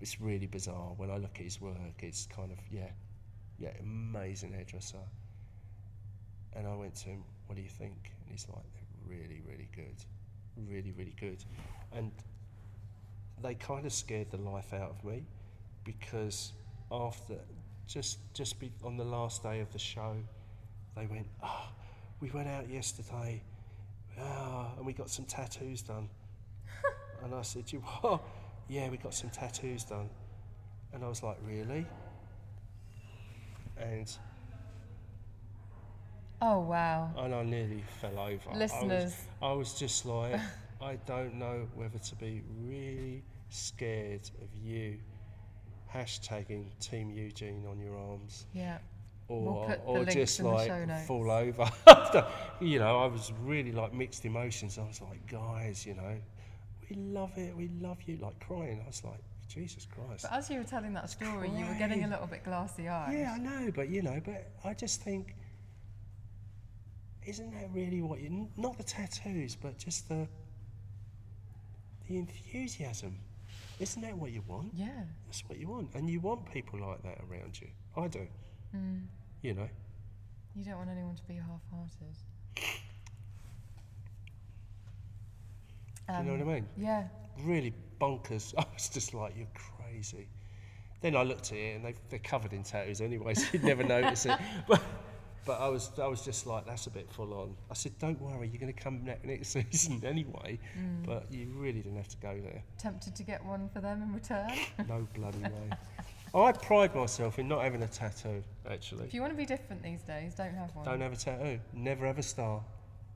It's 0.00 0.20
really 0.20 0.46
bizarre 0.46 0.92
when 0.96 1.10
I 1.10 1.16
look 1.16 1.36
at 1.36 1.42
his 1.44 1.60
work. 1.60 1.76
It's 2.00 2.26
kind 2.26 2.52
of 2.52 2.58
yeah, 2.70 2.90
yeah, 3.58 3.70
amazing 3.80 4.52
hairdresser. 4.52 4.98
And 6.54 6.66
I 6.66 6.74
went 6.74 6.94
to 6.96 7.08
him, 7.08 7.24
"What 7.52 7.56
do 7.56 7.62
you 7.62 7.68
think?" 7.68 8.14
And 8.18 8.30
he's 8.30 8.48
like, 8.48 8.64
"They're 8.72 9.18
really, 9.18 9.42
really 9.46 9.68
good, 9.76 10.02
really, 10.56 10.90
really 10.92 11.14
good." 11.20 11.44
And 11.92 12.10
they 13.42 13.54
kind 13.54 13.84
of 13.84 13.92
scared 13.92 14.30
the 14.30 14.38
life 14.38 14.72
out 14.72 14.88
of 14.88 15.04
me 15.04 15.26
because 15.84 16.54
after 16.90 17.38
just 17.86 18.20
just 18.32 18.58
be, 18.58 18.72
on 18.82 18.96
the 18.96 19.04
last 19.04 19.42
day 19.42 19.60
of 19.60 19.70
the 19.70 19.78
show, 19.78 20.16
they 20.96 21.04
went, 21.04 21.26
"Ah, 21.42 21.70
we 22.20 22.30
went 22.30 22.48
out 22.48 22.70
yesterday, 22.70 23.42
ah, 24.18 24.72
and 24.78 24.86
we 24.86 24.94
got 24.94 25.10
some 25.10 25.26
tattoos 25.26 25.82
done." 25.82 26.08
and 27.22 27.34
I 27.34 27.42
said, 27.42 27.70
"You 27.70 27.80
what?" 27.80 28.22
Yeah, 28.66 28.88
we 28.88 28.96
got 28.96 29.12
some 29.12 29.28
tattoos 29.28 29.84
done. 29.84 30.08
And 30.94 31.04
I 31.04 31.08
was 31.08 31.22
like, 31.22 31.36
"Really?" 31.46 31.86
And 33.76 34.10
Oh 36.44 36.58
wow. 36.58 37.10
and 37.18 37.32
I 37.32 37.42
nearly 37.44 37.84
fell 38.00 38.18
over. 38.18 38.50
I 38.50 38.52
was- 38.52 38.58
Listeners. 38.58 39.14
I 39.40 39.52
was, 39.52 39.74
just 39.74 40.04
like, 40.04 40.40
I 40.82 40.96
don't 41.06 41.34
know 41.36 41.68
whether 41.76 41.98
to 41.98 42.14
be 42.16 42.42
really 42.66 43.22
scared 43.48 44.28
of 44.42 44.48
you 44.60 44.98
hashtagging 45.94 46.64
Team 46.80 47.10
Eugene 47.10 47.64
on 47.70 47.78
your 47.78 47.96
arms 47.96 48.46
Yeah. 48.52 48.78
or, 49.28 49.76
We'll 49.86 49.98
or 49.98 50.04
just 50.04 50.40
like 50.42 50.68
fall 51.06 51.30
over. 51.30 51.70
you 52.60 52.78
know, 52.80 52.98
I 52.98 53.06
was 53.06 53.32
really 53.42 53.72
like 53.72 53.94
mixed 53.94 54.24
emotions. 54.24 54.78
I 54.78 54.82
was 54.86 55.00
like, 55.00 55.24
guys, 55.30 55.86
you 55.86 55.94
know, 55.94 56.16
we 56.90 56.96
love 56.96 57.36
it, 57.36 57.56
we 57.56 57.68
love 57.80 57.98
you, 58.06 58.16
like 58.20 58.38
crying. 58.40 58.80
I 58.82 58.86
was 58.86 59.04
like, 59.04 59.20
Jesus 59.48 59.86
Christ. 59.86 60.22
But 60.28 60.32
as 60.32 60.50
you 60.50 60.58
were 60.58 60.64
telling 60.64 60.92
that 60.94 61.08
story, 61.10 61.50
you 61.50 61.66
were 61.66 61.74
getting 61.74 62.04
a 62.04 62.08
little 62.08 62.26
bit 62.26 62.42
glassy 62.42 62.88
eyed. 62.88 63.16
Yeah, 63.16 63.34
I 63.34 63.38
know, 63.38 63.70
but 63.74 63.88
you 63.90 64.02
know, 64.02 64.20
but 64.24 64.50
I 64.64 64.72
just 64.74 65.02
think, 65.02 65.36
isn't 67.26 67.52
that 67.52 67.68
really 67.72 68.02
what 68.02 68.20
you? 68.20 68.48
Not 68.56 68.76
the 68.76 68.84
tattoos, 68.84 69.56
but 69.56 69.78
just 69.78 70.08
the 70.08 70.28
the 72.08 72.18
enthusiasm. 72.18 73.18
Isn't 73.78 74.02
that 74.02 74.16
what 74.16 74.32
you 74.32 74.42
want? 74.46 74.70
Yeah. 74.74 74.88
That's 75.26 75.42
what 75.48 75.58
you 75.58 75.68
want, 75.68 75.94
and 75.94 76.08
you 76.08 76.20
want 76.20 76.50
people 76.52 76.80
like 76.80 77.02
that 77.02 77.18
around 77.28 77.60
you. 77.60 77.68
I 77.96 78.08
do. 78.08 78.26
Mm. 78.76 79.02
You 79.42 79.54
know. 79.54 79.68
You 80.54 80.64
don't 80.64 80.76
want 80.76 80.90
anyone 80.90 81.16
to 81.16 81.22
be 81.24 81.34
half-hearted. 81.34 82.16
Do 86.08 86.14
you 86.18 86.22
know 86.24 86.44
what 86.44 86.52
I 86.52 86.54
mean? 86.54 86.66
Yeah. 86.76 87.04
Really 87.42 87.72
bonkers. 88.00 88.54
I 88.58 88.64
was 88.72 88.88
just 88.88 89.14
like, 89.14 89.34
you're 89.36 89.46
crazy. 89.54 90.28
Then 91.00 91.16
I 91.16 91.22
looked 91.22 91.52
at 91.52 91.58
it, 91.58 91.76
and 91.76 91.84
they 91.84 91.94
they're 92.10 92.18
covered 92.18 92.52
in 92.52 92.62
tattoos 92.62 93.00
anyway, 93.00 93.34
so 93.34 93.46
you'd 93.52 93.64
never 93.64 93.82
notice 93.96 94.26
it. 94.26 94.38
But 94.68 94.82
but 95.44 95.60
I 95.60 95.68
was 95.68 95.90
I 96.00 96.06
was 96.06 96.22
just 96.24 96.46
like, 96.46 96.66
that's 96.66 96.86
a 96.86 96.90
bit 96.90 97.10
full 97.10 97.32
on. 97.34 97.54
I 97.70 97.74
said, 97.74 97.98
don't 97.98 98.20
worry, 98.20 98.48
you're 98.48 98.60
going 98.60 98.72
to 98.72 98.80
come 98.80 99.04
ne- 99.04 99.18
next 99.24 99.48
season 99.56 100.02
anyway. 100.04 100.58
Mm. 100.78 101.04
But 101.06 101.26
you 101.30 101.48
really 101.56 101.80
didn't 101.80 101.96
have 101.96 102.08
to 102.08 102.16
go 102.18 102.38
there. 102.42 102.62
Tempted 102.78 103.14
to 103.16 103.22
get 103.22 103.44
one 103.44 103.68
for 103.72 103.80
them 103.80 104.02
in 104.02 104.12
return. 104.12 104.50
No 104.88 105.06
bloody 105.14 105.38
way. 105.38 105.70
I 106.34 106.52
pride 106.52 106.94
myself 106.94 107.38
in 107.38 107.46
not 107.48 107.62
having 107.62 107.82
a 107.82 107.88
tattoo. 107.88 108.42
Actually, 108.70 109.04
if 109.04 109.12
you 109.14 109.20
want 109.20 109.32
to 109.32 109.36
be 109.36 109.44
different 109.44 109.82
these 109.82 110.02
days, 110.02 110.34
don't 110.34 110.54
have 110.54 110.74
one. 110.74 110.84
don't 110.86 111.00
have 111.00 111.12
a 111.12 111.16
tattoo. 111.16 111.60
Never 111.74 112.06
have 112.06 112.18
a 112.18 112.22
star. 112.22 112.62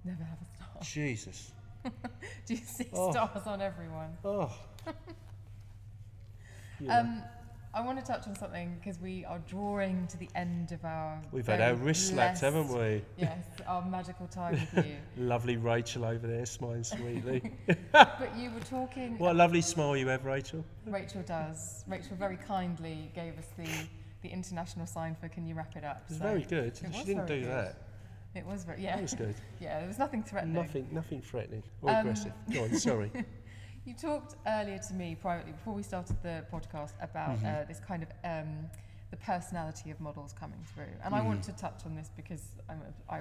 Never 0.05 0.23
have 0.25 0.39
a 0.41 0.57
star. 0.57 0.69
Jesus. 0.83 1.53
Do 1.85 2.55
you 2.55 2.57
see 2.57 2.89
Oh. 2.93 3.11
stars 3.13 3.47
on 3.47 3.63
everyone? 3.63 4.17
Oh. 4.25 4.53
Know. 6.81 6.91
Um, 6.91 7.23
I 7.77 7.83
want 7.83 7.99
to 8.01 8.05
touch 8.11 8.27
on 8.27 8.35
something 8.35 8.75
because 8.81 8.99
we 9.03 9.27
are 9.27 9.39
drawing 9.47 10.07
to 10.07 10.17
the 10.17 10.31
end 10.35 10.73
of 10.73 10.83
our. 10.83 11.21
We've 11.31 11.47
had 11.47 11.61
our 11.61 11.75
wrist 11.75 12.09
slapped, 12.09 12.41
haven't 12.41 12.69
we? 12.69 13.03
Yes, 13.19 13.45
our 13.67 13.85
magical 13.85 14.27
time 14.29 14.53
with 14.75 14.87
you. 14.87 14.97
Lovely 15.19 15.59
Rachel 15.59 16.07
over 16.07 16.27
there, 16.27 16.47
smiling 16.47 16.85
sweetly. 16.85 17.53
but 17.93 18.31
you 18.35 18.51
were 18.51 18.61
talking. 18.61 19.19
what 19.19 19.33
a 19.33 19.35
lovely 19.35 19.61
smile 19.61 19.95
you 19.95 20.09
have, 20.09 20.25
Rachel. 20.25 20.65
Rachel 20.87 21.21
does. 21.21 21.85
Rachel 21.87 22.17
very 22.17 22.39
kindly 22.39 23.11
gave 23.15 23.39
us 23.39 23.49
the 23.59 23.69
the 24.23 24.31
international 24.31 24.87
sign 24.87 25.15
for 25.15 25.29
"Can 25.29 25.47
you 25.47 25.55
wrap 25.55 25.77
it 25.77 25.85
up?" 25.85 26.03
It 26.07 26.13
was 26.13 26.19
So 26.19 26.25
very 26.25 26.43
good. 26.45 26.69
it 26.83 26.83
She 26.95 27.05
didn't 27.05 27.27
do 27.27 27.43
good. 27.43 27.51
that. 27.51 27.77
It 28.35 28.47
was 28.47 28.65
very 28.65 28.83
yeah. 28.83 28.97
That 28.97 29.03
was 29.03 29.15
good. 29.15 29.35
yeah, 29.61 29.81
there 29.81 29.89
was 29.89 29.99
nothing 29.99 30.23
threatening. 30.23 30.55
Nothing, 30.55 30.89
nothing 30.93 31.21
threatening 31.21 31.63
or 31.83 31.91
Um, 31.91 31.97
aggressive. 31.99 32.33
Go 32.51 32.65
on, 32.65 32.75
sorry. 32.79 33.13
You 33.87 33.95
talked 33.95 34.35
earlier 34.47 34.79
to 34.79 34.95
me 34.95 35.17
privately 35.21 35.53
before 35.53 35.73
we 35.75 35.83
started 35.83 36.17
the 36.23 36.45
podcast 36.53 36.93
about 37.01 37.37
Mm-hmm. 37.39 37.47
uh, 37.47 37.65
this 37.69 37.81
kind 37.81 38.03
of 38.03 38.09
um, 38.25 38.69
the 39.11 39.17
personality 39.19 39.91
of 39.91 40.01
models 40.01 40.33
coming 40.39 40.59
through, 40.75 40.85
and 41.05 41.15
I 41.15 41.19
Mm-hmm. 41.19 41.29
want 41.29 41.43
to 41.45 41.53
touch 41.53 41.81
on 41.87 41.95
this 41.95 42.11
because 42.17 42.43
I'm 42.69 42.81
I 43.09 43.21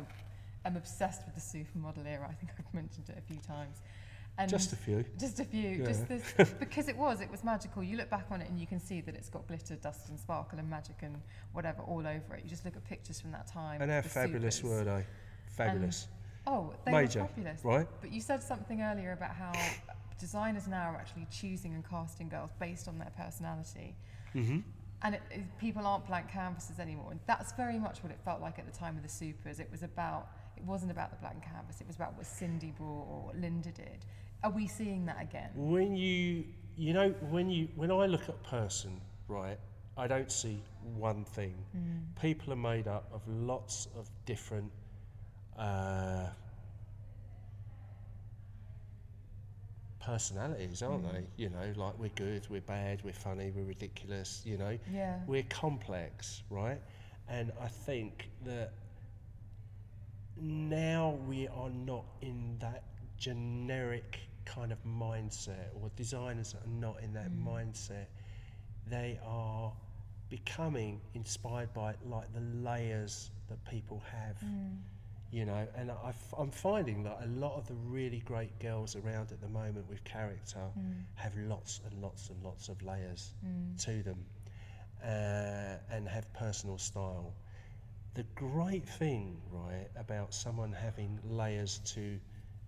am 0.66 0.76
obsessed 0.76 1.22
with 1.26 1.36
the 1.36 1.42
supermodel 1.42 2.06
era. 2.08 2.28
I 2.30 2.34
think 2.34 2.52
I've 2.58 2.74
mentioned 2.74 3.10
it 3.10 3.18
a 3.18 3.22
few 3.22 3.38
times. 3.38 3.78
And 4.38 4.50
Just 4.52 4.74
a 4.74 4.76
few. 4.76 5.06
Just 5.18 5.40
a 5.40 5.46
few. 5.46 5.70
Yeah. 5.70 5.86
Just 5.86 6.08
this 6.10 6.24
because 6.60 6.88
it 6.90 6.98
was 6.98 7.22
it 7.22 7.30
was 7.30 7.44
magical. 7.44 7.84
You 7.84 7.98
look 7.98 8.10
back 8.10 8.26
on 8.32 8.42
it 8.42 8.50
and 8.50 8.60
you 8.60 8.68
can 8.68 8.80
see 8.80 9.00
that 9.02 9.16
it's 9.16 9.30
got 9.30 9.48
glitter, 9.48 9.76
dust, 9.76 10.10
and 10.10 10.20
sparkle 10.20 10.58
and 10.60 10.70
magic 10.70 10.96
and 11.04 11.16
whatever 11.54 11.84
all 11.84 12.00
over 12.00 12.36
it. 12.36 12.44
You 12.44 12.50
just 12.50 12.66
look 12.66 12.76
at 12.76 12.84
pictures 12.86 13.22
from 13.22 13.32
that 13.32 13.46
time. 13.48 13.82
And 13.82 13.92
how 13.92 14.02
fabulous 14.02 14.56
supers. 14.58 14.72
were 14.72 14.84
they? 14.84 15.06
Fabulous. 15.48 16.08
Oh, 16.48 16.74
they 16.86 16.92
Major, 16.92 17.22
were 17.22 17.28
fabulous. 17.28 17.64
right? 17.64 17.88
But 18.02 18.12
you 18.12 18.20
said 18.22 18.44
something 18.44 18.82
earlier 18.82 19.14
about 19.14 19.32
how 19.32 19.52
designers 20.20 20.68
now 20.68 20.92
are 20.92 20.96
actually 20.96 21.28
choosing 21.32 21.74
and 21.74 21.88
casting 21.88 22.30
girls 22.30 22.52
based 22.60 22.88
on 22.88 22.98
their 23.00 23.12
personality. 23.18 23.96
hmm 24.34 24.60
And 25.04 25.16
it, 25.16 25.22
it- 25.32 25.58
people 25.60 25.86
aren't 25.86 26.08
blank 26.08 26.30
canvases 26.32 26.80
anymore. 26.80 27.12
And 27.12 27.20
that's 27.28 27.52
very 27.54 27.78
much 27.80 28.02
what 28.04 28.12
it 28.12 28.20
felt 28.24 28.42
like 28.42 28.58
at 28.60 28.66
the 28.66 28.78
time 28.78 28.96
of 28.98 29.04
the 29.04 29.10
Supers. 29.10 29.60
It 29.60 29.70
was 29.72 29.84
about, 29.84 30.30
it 30.58 30.64
wasn't 30.64 30.92
about 30.92 31.10
the 31.12 31.18
blank 31.18 31.44
canvas, 31.44 31.82
it 31.82 31.88
was 31.88 31.96
about 31.96 32.16
what 32.18 32.26
Cindy 32.26 32.74
brought 32.78 33.08
or 33.12 33.22
what 33.28 33.36
Linda 33.40 33.72
did. 33.72 34.06
Are 34.44 34.52
we 34.52 34.68
seeing 34.68 35.06
that 35.08 35.22
again? 35.22 35.50
When 35.56 35.96
you, 35.96 36.46
you 36.78 36.94
know, 36.94 37.10
when 37.30 37.50
you, 37.50 37.68
when 37.76 37.92
I 37.92 38.06
look 38.06 38.30
at 38.30 38.42
person, 38.44 39.02
right, 39.28 39.58
I 39.98 40.08
don't 40.08 40.32
see 40.32 40.62
one 40.98 41.24
thing. 41.26 41.56
People 42.22 42.52
are 42.54 42.58
made 42.74 42.88
up 42.88 43.10
of 43.14 43.22
lots 43.28 43.88
of 43.98 44.10
different. 44.26 44.72
Uh, 45.58 46.28
personalities, 50.06 50.82
aren't 50.82 51.06
hmm. 51.06 51.16
they? 51.16 51.24
You 51.38 51.50
know, 51.50 51.74
like 51.76 51.98
we're 51.98 52.10
good, 52.10 52.48
we're 52.50 52.62
bad, 52.62 53.02
we're 53.04 53.14
funny, 53.14 53.52
we're 53.56 53.66
ridiculous, 53.66 54.42
you 54.46 54.58
know. 54.58 54.78
Yeah. 54.92 55.20
We're 55.28 55.44
complex, 55.50 56.44
right? 56.50 56.80
And 57.28 57.52
I 57.60 57.68
think 57.68 58.30
that 58.46 58.74
now 60.40 61.18
we 61.28 61.48
are 61.48 61.70
not 61.70 62.06
in 62.22 62.58
that 62.60 62.84
generic 63.18 64.20
kind 64.46 64.72
of 64.72 64.78
mindset, 64.86 65.70
or 65.82 65.90
designers 65.96 66.54
are 66.54 66.70
not 66.70 67.02
in 67.02 67.14
that 67.14 67.28
hmm. 67.28 67.48
mindset. 67.48 68.06
They 68.88 69.20
are 69.26 69.74
becoming 70.30 71.02
inspired 71.14 71.74
by 71.74 71.96
like 72.06 72.32
the 72.34 72.42
layers 72.42 73.32
that 73.50 73.64
people 73.66 74.04
have 74.12 74.38
hmm. 74.38 74.76
You 75.32 75.46
know 75.46 75.68
and 75.76 75.92
I 75.92 76.14
am 76.40 76.52
finding 76.52 77.04
that 77.04 77.20
a 77.24 77.28
lot 77.28 77.58
of 77.58 77.68
the 77.68 77.74
really 77.74 78.20
great 78.20 78.58
girls 78.60 78.96
around 78.96 79.32
at 79.32 79.42
the 79.42 79.50
moment 79.50 79.88
with 79.90 80.04
character 80.04 80.60
have 81.16 81.36
lots 81.38 81.82
and 81.86 82.02
lots 82.02 82.30
and 82.30 82.42
lots 82.44 82.70
of 82.70 82.82
layers 82.82 83.34
to 83.80 84.04
them 84.04 84.26
uh, 85.04 85.78
and 85.92 86.08
have 86.08 86.32
personal 86.34 86.78
style. 86.78 87.34
The 88.14 88.24
great 88.36 88.88
thing 88.88 89.42
right 89.52 89.88
about 89.98 90.34
someone 90.34 90.72
having 90.72 91.20
layers 91.24 91.80
to 91.96 92.20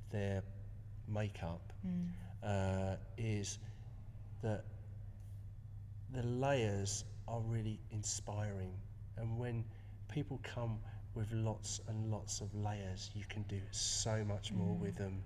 their 0.09 0.43
makeup 1.07 1.71
uh, 2.43 2.95
is 3.17 3.59
that 4.41 4.65
the 6.13 6.23
layers 6.23 7.05
are 7.27 7.39
really 7.41 7.79
inspiring. 7.91 8.73
And 9.17 9.37
when 9.37 9.63
people 10.09 10.39
come 10.43 10.79
with 11.17 11.31
lots 11.33 11.81
and 11.87 12.11
lots 12.11 12.41
of 12.41 12.53
layers, 12.53 13.09
you 13.15 13.23
can 13.27 13.41
do 13.43 13.59
so 13.71 14.23
much 14.23 14.51
more 14.51 14.75
with 14.75 14.95
them. 14.97 15.23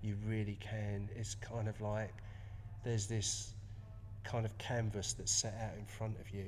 You 0.00 0.16
really 0.24 0.58
can. 0.60 1.08
It's 1.16 1.34
kind 1.34 1.68
of 1.68 1.80
like 1.80 2.14
there's 2.84 3.06
this 3.06 3.54
kind 4.22 4.46
of 4.46 4.56
canvas 4.58 5.12
that's 5.12 5.32
set 5.32 5.54
out 5.60 5.76
in 5.76 5.84
front 5.86 6.16
of 6.20 6.30
you 6.30 6.46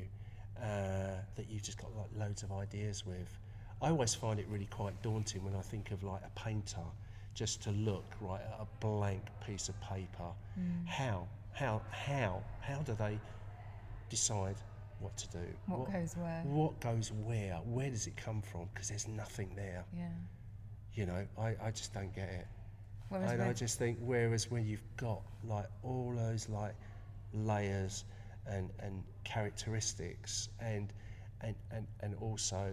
uh, 0.63 1.19
that 1.35 1.51
you've 1.51 1.65
just 1.65 1.79
got 1.79 1.91
like 1.97 2.07
loads 2.17 2.43
of 2.45 2.53
ideas 2.53 3.05
with. 3.05 3.37
I 3.83 3.91
always 3.91 4.15
find 4.15 4.39
it 4.39 4.47
really 4.49 4.67
quite 4.67 5.01
daunting 5.03 5.45
when 5.45 5.55
I 5.57 5.61
think 5.63 5.91
of 5.91 6.03
like 6.03 6.23
a 6.25 6.39
painter 6.39 6.87
just 7.35 7.63
to 7.65 7.71
look 7.73 8.05
right 8.21 8.41
at 8.41 8.61
a 8.61 8.67
blank 8.81 9.23
piece 9.47 9.69
of 9.69 9.79
paper. 9.81 10.31
How, 10.87 11.27
how, 11.53 11.83
how, 11.91 12.43
how 12.61 12.79
do 12.83 12.95
they 12.95 13.19
decide 14.09 14.57
what 14.99 15.17
to 15.19 15.29
do. 15.29 15.45
What 15.67 15.93
goes 15.93 16.15
where? 16.17 16.43
What 16.45 16.81
goes 16.81 17.13
where? 17.13 17.55
Where 17.65 17.91
does 17.91 18.07
it 18.07 18.17
come 18.17 18.43
from? 18.43 18.69
Because 18.73 18.89
there's 18.89 19.09
nothing 19.09 19.51
there. 19.55 19.85
Yeah. 19.97 20.09
You 20.95 21.07
know, 21.07 21.27
I, 21.39 21.55
I 21.63 21.71
just 21.71 21.93
don't 21.93 22.15
get 22.15 22.29
it. 22.31 22.47
Whereas 23.09 23.33
and 23.33 23.43
I 23.43 23.53
just 23.53 23.79
think, 23.79 23.99
whereas 24.01 24.51
when 24.51 24.67
you've 24.67 24.83
got 24.97 25.23
like 25.45 25.67
all 25.83 26.13
those 26.17 26.49
like 26.49 26.75
layers 27.33 28.05
and 28.47 28.71
and 28.81 29.03
characteristics 29.25 30.49
and 30.61 30.93
and 31.43 31.55
and, 31.71 31.87
and 32.01 32.15
also 32.17 32.73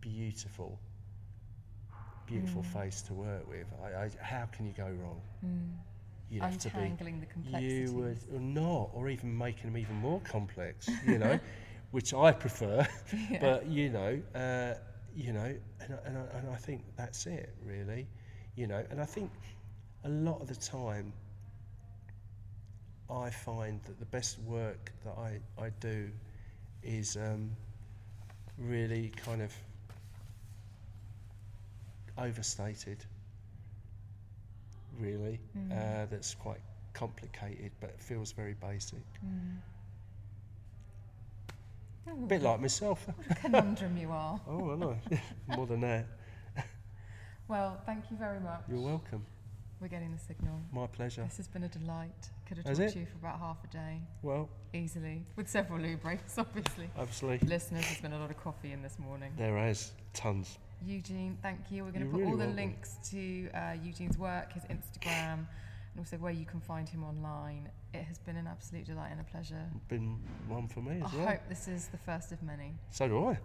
beautiful, 0.00 0.80
beautiful 2.26 2.62
Mm. 2.62 2.72
face 2.82 3.02
to 3.02 3.14
work 3.14 3.48
with, 3.48 3.66
I, 3.82 4.04
I, 4.04 4.10
how 4.20 4.46
can 4.46 4.66
you 4.66 4.72
go 4.72 4.88
wrong? 5.02 5.20
You'd 6.28 6.42
have 6.42 6.58
to 6.58 6.70
be- 6.70 6.78
Untangling 6.78 7.20
the 7.20 7.60
You 7.60 7.92
would 7.92 8.18
or 8.34 8.40
not, 8.40 8.90
or 8.92 9.08
even 9.08 9.36
making 9.36 9.64
them 9.70 9.76
even 9.76 9.96
more 9.96 10.20
complex. 10.20 10.88
You 11.06 11.18
know, 11.18 11.38
which 11.90 12.12
I 12.14 12.32
prefer. 12.32 12.86
But 13.40 13.66
you 13.66 13.90
know, 13.90 14.20
uh, 14.34 14.74
you 15.14 15.32
know, 15.32 15.54
and 15.80 15.94
I, 15.94 15.98
and, 16.08 16.18
I, 16.18 16.38
and 16.38 16.50
I 16.50 16.56
think 16.56 16.84
that's 16.96 17.26
it 17.26 17.54
really. 17.64 18.06
You 18.56 18.66
know, 18.66 18.84
and 18.90 19.00
I 19.00 19.04
think 19.04 19.30
a 20.04 20.08
lot 20.08 20.40
of 20.40 20.48
the 20.48 20.56
time, 20.56 21.12
I 23.10 23.30
find 23.30 23.80
that 23.84 23.98
the 23.98 24.06
best 24.06 24.38
work 24.40 24.92
that 25.04 25.16
I, 25.16 25.38
I 25.62 25.70
do 25.80 26.10
is 26.82 27.16
um, 27.16 27.50
really 28.58 29.12
kind 29.16 29.42
of 29.42 29.52
overstated 32.18 33.04
really 35.00 35.40
uh, 35.72 36.06
that's 36.10 36.34
quite 36.34 36.60
complicated 36.94 37.70
but 37.80 37.90
it 37.90 38.00
feels 38.00 38.32
very 38.32 38.54
basic 38.54 39.00
a 42.08 42.26
bit 42.26 42.42
like 42.42 42.60
myself 42.60 43.06
What 43.06 43.30
a 43.30 43.34
conundrum 43.40 43.96
you 43.96 44.10
are. 44.12 44.40
oh 44.48 44.72
I 44.72 44.76
know 44.76 44.96
more 45.56 45.66
than 45.66 45.80
that 45.80 46.06
Well, 47.48 47.80
thank 47.86 48.10
you 48.10 48.16
very 48.16 48.40
much. 48.40 48.62
you're 48.68 48.80
welcome 48.80 49.24
We're 49.80 49.88
getting 49.88 50.12
the 50.12 50.18
signal. 50.18 50.60
my 50.72 50.86
pleasure 50.86 51.22
This 51.24 51.36
has 51.36 51.48
been 51.48 51.64
a 51.64 51.68
delight. 51.68 52.30
Could 52.46 52.58
have 52.58 52.66
talked 52.66 52.78
it? 52.80 52.92
to 52.92 52.98
you 53.00 53.06
for 53.06 53.18
about 53.18 53.38
half 53.40 53.58
a 53.64 53.66
day, 53.72 54.00
well 54.22 54.48
easily, 54.72 55.24
with 55.36 55.48
several 55.48 55.80
loo 55.80 55.96
breaks, 55.96 56.38
obviously. 56.38 56.88
absolutely 56.98 57.48
Listeners, 57.48 57.84
there's 57.86 58.00
been 58.00 58.12
a 58.12 58.18
lot 58.18 58.30
of 58.30 58.36
coffee 58.42 58.72
in 58.72 58.82
this 58.82 58.98
morning. 58.98 59.32
there 59.36 59.58
is 59.68 59.92
tons 60.14 60.58
Eugene, 60.84 61.36
thank 61.42 61.70
you. 61.70 61.84
We're 61.84 61.90
going 61.90 62.04
to 62.04 62.10
put 62.10 62.18
really 62.18 62.30
all 62.30 62.36
the 62.36 62.44
welcome. 62.44 62.56
links 62.56 62.96
to 63.10 63.48
uh, 63.54 63.72
Eugene's 63.82 64.18
work, 64.18 64.52
his 64.52 64.62
Instagram, 64.64 65.38
and 65.38 65.98
also 65.98 66.16
where 66.16 66.32
you 66.32 66.44
can 66.44 66.60
find 66.60 66.88
him 66.88 67.02
online. 67.04 67.68
It 67.94 68.02
has 68.04 68.18
been 68.18 68.36
an 68.36 68.46
absolute 68.46 68.84
delight 68.84 69.10
and 69.12 69.20
a 69.20 69.24
pleasure. 69.24 69.64
been 69.88 70.18
one 70.48 70.68
for 70.68 70.80
me 70.80 71.00
I 71.02 71.06
as 71.06 71.12
well 71.14 71.26
I 71.28 71.30
hope 71.32 71.40
this 71.48 71.66
is 71.68 71.86
the 71.88 71.96
first 71.98 72.30
of 72.32 72.42
many. 72.42 72.74
so 72.90 73.08
do 73.08 73.26
I 73.26 73.38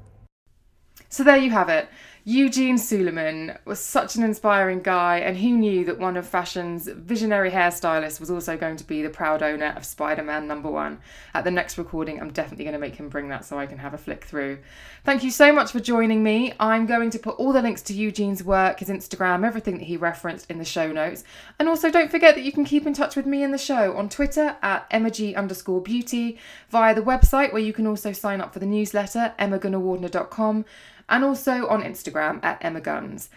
So 1.09 1.23
there 1.23 1.37
you 1.37 1.51
have 1.51 1.69
it. 1.69 1.89
Eugene 2.23 2.77
Souleiman 2.77 3.57
was 3.65 3.79
such 3.79 4.15
an 4.15 4.21
inspiring 4.21 4.83
guy, 4.83 5.17
and 5.17 5.37
who 5.37 5.49
knew 5.49 5.83
that 5.85 5.97
one 5.97 6.15
of 6.15 6.27
fashion's 6.27 6.87
visionary 6.87 7.49
hairstylists 7.49 8.19
was 8.19 8.29
also 8.29 8.55
going 8.55 8.75
to 8.75 8.83
be 8.83 9.01
the 9.01 9.09
proud 9.09 9.41
owner 9.41 9.73
of 9.75 9.83
Spider 9.83 10.21
Man 10.21 10.47
number 10.47 10.69
one? 10.69 10.99
At 11.33 11.45
the 11.45 11.51
next 11.51 11.79
recording, 11.79 12.21
I'm 12.21 12.29
definitely 12.29 12.65
going 12.65 12.73
to 12.73 12.79
make 12.79 12.95
him 12.95 13.09
bring 13.09 13.29
that 13.29 13.43
so 13.43 13.57
I 13.57 13.65
can 13.65 13.79
have 13.79 13.95
a 13.95 13.97
flick 13.97 14.23
through. 14.23 14.59
Thank 15.03 15.23
you 15.23 15.31
so 15.31 15.51
much 15.51 15.71
for 15.71 15.79
joining 15.79 16.21
me. 16.21 16.53
I'm 16.59 16.85
going 16.85 17.09
to 17.09 17.17
put 17.17 17.37
all 17.37 17.53
the 17.53 17.61
links 17.63 17.81
to 17.83 17.93
Eugene's 17.93 18.43
work, 18.43 18.81
his 18.81 18.89
Instagram, 18.89 19.43
everything 19.43 19.79
that 19.79 19.85
he 19.85 19.97
referenced 19.97 20.51
in 20.51 20.59
the 20.59 20.65
show 20.65 20.91
notes. 20.91 21.23
And 21.57 21.67
also, 21.67 21.89
don't 21.89 22.11
forget 22.11 22.35
that 22.35 22.43
you 22.43 22.51
can 22.51 22.65
keep 22.65 22.85
in 22.85 22.93
touch 22.93 23.15
with 23.15 23.25
me 23.25 23.41
in 23.41 23.49
the 23.49 23.57
show 23.57 23.97
on 23.97 24.09
Twitter 24.09 24.57
at 24.61 24.85
emma.g 24.91 25.33
underscore 25.33 25.81
beauty, 25.81 26.37
via 26.69 26.93
the 26.93 27.01
website 27.01 27.51
where 27.51 27.63
you 27.63 27.73
can 27.73 27.87
also 27.87 28.11
sign 28.11 28.41
up 28.41 28.53
for 28.53 28.59
the 28.59 28.67
newsletter, 28.67 29.33
emmagunavardhana.com, 29.39 30.65
and 31.09 31.23
also 31.23 31.67
on 31.67 31.83
Instagram 31.83 32.43
at 32.43 32.63
Emma 32.63 32.81
Guns. 32.81 33.29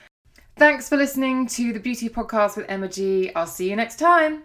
Thanks 0.56 0.88
for 0.88 0.96
listening 0.96 1.46
to 1.48 1.72
the 1.72 1.80
Beauty 1.80 2.08
Podcast 2.08 2.56
with 2.56 2.66
Emma 2.68 2.88
G. 2.88 3.34
I'll 3.34 3.46
see 3.46 3.68
you 3.68 3.76
next 3.76 3.98
time. 3.98 4.44